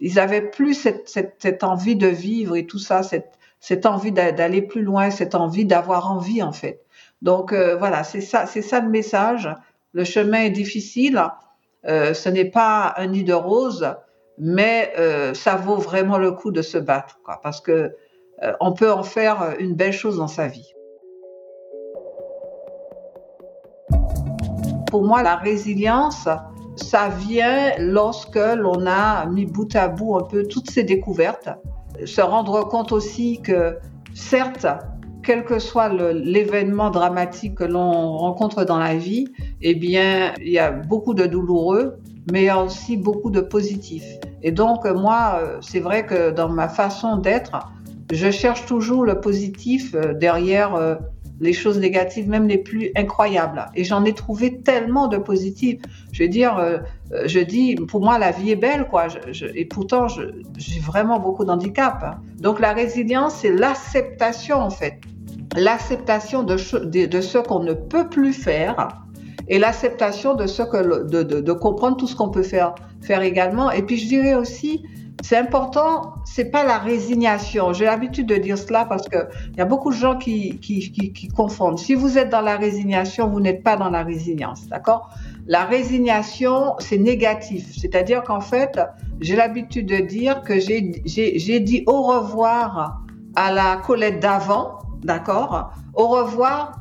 ils 0.00 0.18
avaient 0.18 0.50
plus 0.50 0.74
cette, 0.74 1.08
cette, 1.08 1.36
cette, 1.38 1.64
envie 1.64 1.96
de 1.96 2.06
vivre 2.06 2.56
et 2.56 2.66
tout 2.66 2.78
ça, 2.78 3.02
cette, 3.02 3.32
cette 3.60 3.86
envie 3.86 4.12
d'aller 4.12 4.62
plus 4.62 4.82
loin, 4.82 5.10
cette 5.10 5.34
envie 5.34 5.64
d'avoir 5.64 6.10
envie, 6.10 6.42
en 6.42 6.52
fait. 6.52 6.80
Donc 7.22 7.52
euh, 7.52 7.76
voilà, 7.76 8.04
c'est 8.04 8.20
ça, 8.20 8.46
c'est 8.46 8.62
ça 8.62 8.80
le 8.80 8.88
message. 8.88 9.48
Le 9.92 10.04
chemin 10.04 10.42
est 10.42 10.50
difficile. 10.50 11.22
Euh, 11.86 12.14
ce 12.14 12.28
n'est 12.28 12.44
pas 12.44 12.94
un 12.96 13.06
nid 13.06 13.24
de 13.24 13.32
roses, 13.32 13.94
mais 14.38 14.92
euh, 14.98 15.34
ça 15.34 15.56
vaut 15.56 15.76
vraiment 15.76 16.18
le 16.18 16.32
coup 16.32 16.50
de 16.50 16.62
se 16.62 16.78
battre, 16.78 17.20
quoi, 17.24 17.40
parce 17.42 17.60
que 17.60 17.94
euh, 18.42 18.52
on 18.60 18.72
peut 18.72 18.90
en 18.90 19.02
faire 19.02 19.54
une 19.58 19.74
belle 19.74 19.92
chose 19.92 20.18
dans 20.18 20.28
sa 20.28 20.48
vie. 20.48 20.73
Pour 24.94 25.02
moi, 25.02 25.24
la 25.24 25.34
résilience, 25.34 26.28
ça 26.76 27.08
vient 27.08 27.72
lorsque 27.80 28.36
l'on 28.36 28.86
a 28.86 29.26
mis 29.26 29.44
bout 29.44 29.74
à 29.74 29.88
bout 29.88 30.14
un 30.14 30.22
peu 30.22 30.44
toutes 30.44 30.70
ces 30.70 30.84
découvertes. 30.84 31.48
Se 32.04 32.20
rendre 32.20 32.68
compte 32.68 32.92
aussi 32.92 33.42
que, 33.42 33.76
certes, 34.14 34.68
quel 35.24 35.44
que 35.44 35.58
soit 35.58 35.88
l'événement 35.88 36.90
dramatique 36.90 37.56
que 37.56 37.64
l'on 37.64 38.16
rencontre 38.18 38.62
dans 38.62 38.78
la 38.78 38.94
vie, 38.94 39.26
eh 39.62 39.74
bien, 39.74 40.32
il 40.40 40.52
y 40.52 40.60
a 40.60 40.70
beaucoup 40.70 41.14
de 41.14 41.26
douloureux, 41.26 41.96
mais 42.30 42.42
il 42.42 42.46
y 42.46 42.48
a 42.48 42.62
aussi 42.62 42.96
beaucoup 42.96 43.32
de 43.32 43.40
positif. 43.40 44.04
Et 44.44 44.52
donc, 44.52 44.86
moi, 44.86 45.40
c'est 45.60 45.80
vrai 45.80 46.06
que 46.06 46.30
dans 46.30 46.50
ma 46.50 46.68
façon 46.68 47.16
d'être, 47.16 47.58
je 48.12 48.30
cherche 48.30 48.66
toujours 48.66 49.04
le 49.04 49.20
positif 49.20 49.94
euh, 49.94 50.14
derrière 50.14 50.74
euh, 50.74 50.94
les 51.40 51.52
choses 51.52 51.78
négatives, 51.78 52.28
même 52.28 52.48
les 52.48 52.58
plus 52.58 52.90
incroyables. 52.96 53.66
Et 53.74 53.84
j'en 53.84 54.04
ai 54.04 54.12
trouvé 54.12 54.60
tellement 54.60 55.08
de 55.08 55.16
positifs. 55.16 55.80
Je 56.12 56.22
veux 56.22 56.28
dire, 56.28 56.82
je 57.26 57.40
dis, 57.40 57.74
pour 57.74 58.00
moi, 58.00 58.18
la 58.18 58.30
vie 58.30 58.52
est 58.52 58.56
belle, 58.56 58.86
quoi. 58.88 59.08
et 59.54 59.64
pourtant, 59.64 60.06
j'ai 60.08 60.80
vraiment 60.80 61.18
beaucoup 61.18 61.44
d'handicap. 61.44 62.18
Donc, 62.38 62.60
la 62.60 62.72
résilience, 62.72 63.36
c'est 63.36 63.52
l'acceptation, 63.52 64.56
en 64.56 64.70
fait. 64.70 65.00
L'acceptation 65.56 66.42
de, 66.42 66.56
de, 67.06 67.20
ce 67.20 67.38
qu'on 67.38 67.60
ne 67.60 67.74
peut 67.74 68.08
plus 68.08 68.32
faire 68.32 69.04
et 69.48 69.58
l'acceptation 69.58 70.34
de, 70.34 70.46
de, 71.04 71.40
de, 71.40 71.52
comprendre 71.52 71.96
tout 71.96 72.06
ce 72.06 72.16
qu'on 72.16 72.30
peut 72.30 72.42
faire 72.42 72.74
faire 73.02 73.22
également. 73.22 73.70
Et 73.70 73.82
puis 73.82 73.96
je 73.96 74.06
dirais 74.06 74.34
aussi, 74.34 74.84
c'est 75.22 75.36
important, 75.36 76.14
c'est 76.24 76.50
pas 76.50 76.64
la 76.64 76.78
résignation. 76.78 77.72
J'ai 77.72 77.84
l'habitude 77.86 78.26
de 78.26 78.36
dire 78.36 78.58
cela 78.58 78.84
parce 78.84 79.08
que 79.08 79.16
il 79.52 79.58
y 79.58 79.60
a 79.60 79.64
beaucoup 79.64 79.90
de 79.90 79.96
gens 79.96 80.18
qui, 80.18 80.58
confondent. 81.34 81.78
Si 81.78 81.94
vous 81.94 82.18
êtes 82.18 82.30
dans 82.30 82.40
la 82.40 82.56
résignation, 82.56 83.28
vous 83.28 83.40
n'êtes 83.40 83.62
pas 83.62 83.76
dans 83.76 83.90
la 83.90 84.02
résilience, 84.02 84.66
d'accord? 84.68 85.10
La 85.46 85.64
résignation, 85.64 86.74
c'est 86.78 86.98
négatif, 86.98 87.66
c'est-à-dire 87.76 88.22
qu'en 88.22 88.40
fait, 88.40 88.80
j'ai 89.20 89.36
l'habitude 89.36 89.86
de 89.86 89.98
dire 89.98 90.42
que 90.42 90.58
j'ai 90.58 91.60
dit 91.60 91.84
au 91.86 92.02
revoir 92.02 93.02
à 93.36 93.52
la 93.52 93.76
Colette 93.76 94.20
d'avant, 94.20 94.78
d'accord? 95.02 95.72
Au 95.94 96.08
revoir 96.08 96.80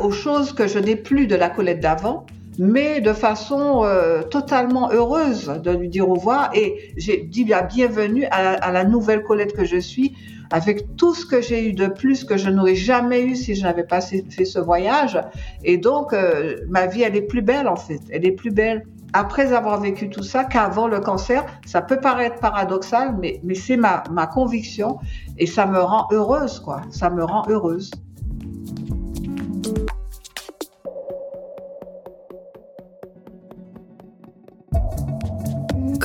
aux 0.00 0.12
choses 0.12 0.52
que 0.52 0.68
je 0.68 0.78
n'ai 0.78 0.96
plus 0.96 1.26
de 1.26 1.34
la 1.34 1.48
Colette 1.48 1.80
d'avant, 1.80 2.26
mais 2.58 3.00
de 3.00 3.12
façon 3.12 3.84
euh, 3.84 4.22
totalement 4.22 4.90
heureuse 4.90 5.46
de 5.62 5.70
lui 5.70 5.88
dire 5.88 6.08
au 6.08 6.14
revoir. 6.14 6.50
Et 6.54 6.92
j'ai 6.96 7.18
dit 7.18 7.44
la 7.44 7.62
bienvenue 7.62 8.26
à, 8.30 8.72
la 8.72 8.84
nouvelle 8.84 9.22
Colette 9.22 9.52
que 9.52 9.64
je 9.64 9.78
suis, 9.78 10.14
avec 10.50 10.96
tout 10.96 11.14
ce 11.14 11.26
que 11.26 11.40
j'ai 11.40 11.68
eu 11.68 11.72
de 11.72 11.86
plus 11.86 12.24
que 12.24 12.36
je 12.36 12.48
n'aurais 12.50 12.76
jamais 12.76 13.22
eu 13.22 13.34
si 13.34 13.54
je 13.54 13.62
n'avais 13.62 13.84
pas 13.84 14.00
fait 14.00 14.44
ce 14.44 14.58
voyage. 14.58 15.20
Et 15.64 15.76
donc, 15.76 16.12
euh, 16.12 16.56
ma 16.68 16.86
vie, 16.86 17.02
elle 17.02 17.16
est 17.16 17.22
plus 17.22 17.42
belle 17.42 17.68
en 17.68 17.76
fait. 17.76 18.00
Elle 18.10 18.26
est 18.26 18.32
plus 18.32 18.50
belle 18.50 18.86
après 19.12 19.52
avoir 19.52 19.80
vécu 19.80 20.10
tout 20.10 20.22
ça 20.22 20.44
qu'avant 20.44 20.88
le 20.88 21.00
cancer. 21.00 21.44
Ça 21.64 21.80
peut 21.80 22.00
paraître 22.00 22.38
paradoxal, 22.38 23.16
mais, 23.20 23.40
mais 23.44 23.54
c'est 23.54 23.76
ma, 23.76 24.04
ma 24.10 24.26
conviction 24.26 24.98
et 25.38 25.46
ça 25.46 25.66
me 25.66 25.80
rend 25.80 26.06
heureuse, 26.12 26.60
quoi. 26.60 26.82
Ça 26.90 27.10
me 27.10 27.24
rend 27.24 27.44
heureuse. 27.48 27.90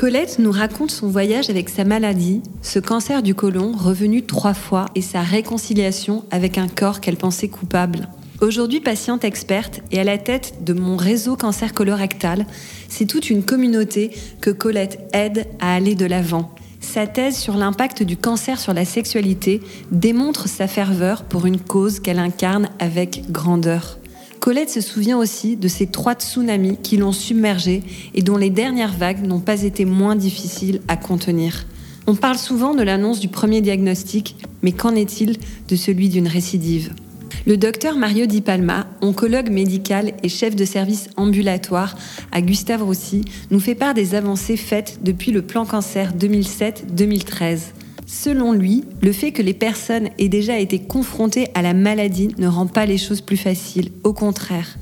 Colette 0.02 0.40
nous 0.40 0.52
raconte 0.52 0.90
son 0.90 1.10
voyage 1.10 1.52
avec 1.52 1.70
sa 1.70 1.84
maladie, 1.84 2.42
ce 2.64 2.80
cancer 2.80 3.22
du 3.22 3.36
côlon 3.36 3.72
revenu 3.72 4.24
trois 4.24 4.56
fois 4.56 4.88
et 4.96 5.02
sa 5.04 5.22
réconciliation 5.22 6.26
avec 6.32 6.58
un 6.58 6.68
corps 6.68 7.02
qu'elle 7.02 7.18
pensait 7.18 7.50
coupable. 7.50 8.08
Aujourd'hui 8.42 8.80
patiente 8.80 9.24
experte 9.24 9.82
et 9.92 10.00
à 10.00 10.04
la 10.04 10.18
tête 10.18 10.64
de 10.64 10.74
mon 10.74 10.98
réseau 10.98 11.36
cancer 11.36 11.76
colorectal, 11.76 12.48
c'est 12.90 13.06
toute 13.06 13.30
une 13.30 13.44
communauté 13.44 14.10
que 14.42 14.50
Colette 14.50 15.08
aide 15.14 15.46
à 15.60 15.76
aller 15.76 15.94
de 15.94 16.08
l'avant. 16.08 16.50
Sa 16.80 17.06
thèse 17.06 17.38
sur 17.38 17.56
l'impact 17.56 18.02
du 18.02 18.18
cancer 18.18 18.60
sur 18.60 18.74
la 18.74 18.86
sexualité 18.86 19.62
démontre 19.92 20.50
sa 20.50 20.66
ferveur 20.66 21.26
pour 21.26 21.46
une 21.46 21.60
cause 21.60 22.00
qu'elle 22.00 22.18
incarne 22.18 22.70
avec 22.80 23.32
grandeur. 23.32 24.00
Colette 24.42 24.72
se 24.72 24.82
souvient 24.82 25.20
aussi 25.20 25.56
de 25.56 25.68
ces 25.68 25.86
trois 25.86 26.16
tsunamis 26.16 26.78
qui 26.82 26.98
l'ont 26.98 27.12
submergée 27.12 27.84
et 28.16 28.24
dont 28.24 28.38
les 28.38 28.50
dernières 28.50 28.92
vagues 28.92 29.24
n'ont 29.24 29.40
pas 29.40 29.62
été 29.62 29.86
moins 29.86 30.16
difficiles 30.16 30.82
à 30.88 30.98
contenir. 30.98 31.68
On 32.08 32.16
parle 32.16 32.40
souvent 32.40 32.74
de 32.74 32.82
l'annonce 32.82 33.20
du 33.20 33.28
premier 33.28 33.62
diagnostic, 33.62 34.36
mais 34.64 34.72
qu'en 34.72 34.96
est-il 34.96 35.38
de 35.68 35.76
celui 35.76 36.10
d'une 36.10 36.28
récidive? 36.28 36.92
Le 37.46 37.56
docteur 37.56 37.98
Mario 37.98 38.26
Di 38.26 38.42
Palma, 38.42 38.88
oncologue 39.02 39.52
médical 39.52 40.14
et 40.24 40.30
chef 40.30 40.56
de 40.56 40.66
service 40.66 41.08
ambulatoire 41.18 41.96
à 42.32 42.42
Gustave 42.42 42.82
Roussy, 42.82 43.24
nous 43.52 43.60
fait 43.60 43.76
part 43.76 43.94
des 43.94 44.16
avancées 44.16 44.58
faites 44.58 45.02
depuis 45.04 45.32
le 45.32 45.44
plan 45.44 45.68
cancer 45.68 46.14
2007-2013. 46.18 47.60
Selon 48.14 48.52
lui, 48.52 48.84
le 49.02 49.14
fait 49.14 49.32
que 49.32 49.42
les 49.42 49.54
personnes 49.54 50.10
aient 50.20 50.28
déjà 50.28 50.60
été 50.60 50.80
confrontées 50.80 51.48
à 51.56 51.62
la 51.62 51.74
maladie 51.74 52.28
ne 52.38 52.48
rend 52.48 52.68
pas 52.68 52.86
les 52.86 52.98
choses 52.98 53.22
plus 53.22 53.38
faciles, 53.38 53.90
au 54.04 54.12
contraire. 54.12 54.78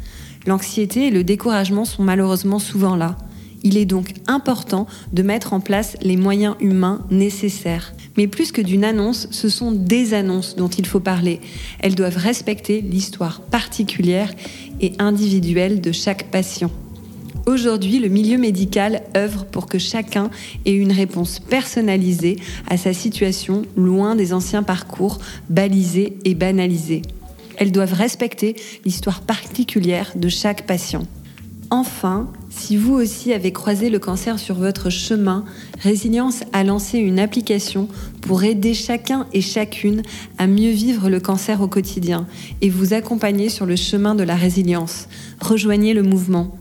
L'anxiété 0.47 1.05
et 1.05 1.11
le 1.11 1.23
découragement 1.23 1.85
sont 1.85 2.01
malheureusement 2.01 2.57
souvent 2.57 2.95
là. 2.95 3.17
Il 3.61 3.77
est 3.77 3.85
donc 3.85 4.15
important 4.25 4.87
de 5.13 5.21
mettre 5.21 5.53
en 5.53 5.59
place 5.59 5.95
les 6.01 6.17
moyens 6.17 6.55
humains 6.59 7.05
nécessaires. 7.11 7.93
Mais 8.17 8.25
plus 8.25 8.51
que 8.51 8.63
d'une 8.63 8.83
annonce, 8.83 9.27
ce 9.29 9.47
sont 9.47 9.71
des 9.71 10.15
annonces 10.15 10.55
dont 10.55 10.67
il 10.67 10.87
faut 10.87 10.99
parler. 10.99 11.39
Elles 11.81 11.93
doivent 11.93 12.17
respecter 12.17 12.81
l'histoire 12.81 13.41
particulière 13.41 14.33
et 14.81 14.93
individuelle 14.97 15.81
de 15.81 15.91
chaque 15.91 16.31
patient. 16.31 16.71
Aujourd'hui, 17.49 17.97
le 17.97 18.09
milieu 18.09 18.37
médical 18.37 19.01
œuvre 19.17 19.43
pour 19.43 19.65
que 19.65 19.79
chacun 19.79 20.29
ait 20.67 20.75
une 20.75 20.91
réponse 20.91 21.39
personnalisée 21.39 22.35
à 22.67 22.77
sa 22.77 22.93
situation, 22.93 23.63
loin 23.75 24.15
des 24.15 24.33
anciens 24.33 24.61
parcours 24.61 25.17
balisés 25.49 26.15
et 26.25 26.35
banalisés. 26.35 27.01
Elles 27.57 27.71
doivent 27.71 27.93
respecter 27.93 28.55
l'histoire 28.85 29.21
particulière 29.21 30.11
de 30.15 30.29
chaque 30.29 30.67
patient. 30.67 31.07
Enfin, 31.71 32.31
si 32.51 32.77
vous 32.77 32.93
aussi 32.93 33.33
avez 33.33 33.51
croisé 33.51 33.89
le 33.89 33.97
cancer 33.97 34.37
sur 34.37 34.53
votre 34.53 34.91
chemin, 34.91 35.43
Résilience 35.79 36.43
a 36.53 36.63
lancé 36.63 36.99
une 36.99 37.17
application 37.17 37.87
pour 38.21 38.43
aider 38.43 38.75
chacun 38.75 39.25
et 39.33 39.41
chacune 39.41 40.03
à 40.37 40.45
mieux 40.45 40.69
vivre 40.69 41.09
le 41.09 41.19
cancer 41.19 41.61
au 41.63 41.67
quotidien 41.67 42.27
et 42.61 42.69
vous 42.69 42.93
accompagner 42.93 43.49
sur 43.49 43.65
le 43.65 43.75
chemin 43.75 44.13
de 44.13 44.23
la 44.23 44.35
résilience. 44.35 45.07
Rejoignez 45.41 45.95
le 45.95 46.03
mouvement. 46.03 46.55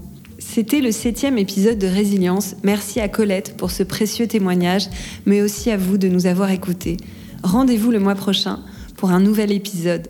C'était 0.51 0.80
le 0.80 0.92
septième 0.92 1.36
épisode 1.36 1.78
de 1.78 1.86
Résilience. 1.86 2.57
Merci 2.62 3.01
à 3.01 3.09
Colette 3.09 3.55
pour 3.59 3.70
ce 3.70 3.82
précieux 3.82 4.26
témoignage, 4.26 4.88
mais 5.26 5.42
aussi 5.42 5.70
à 5.70 5.76
vous 5.76 5.99
de 5.99 6.09
nous 6.09 6.24
avoir 6.24 6.51
écoutés. 6.51 6.96
Rendez-vous 7.42 7.90
le 7.90 8.01
mois 8.01 8.14
prochain 8.14 8.61
pour 8.96 9.11
un 9.11 9.20
nouvel 9.20 9.53
épisode. 9.53 10.09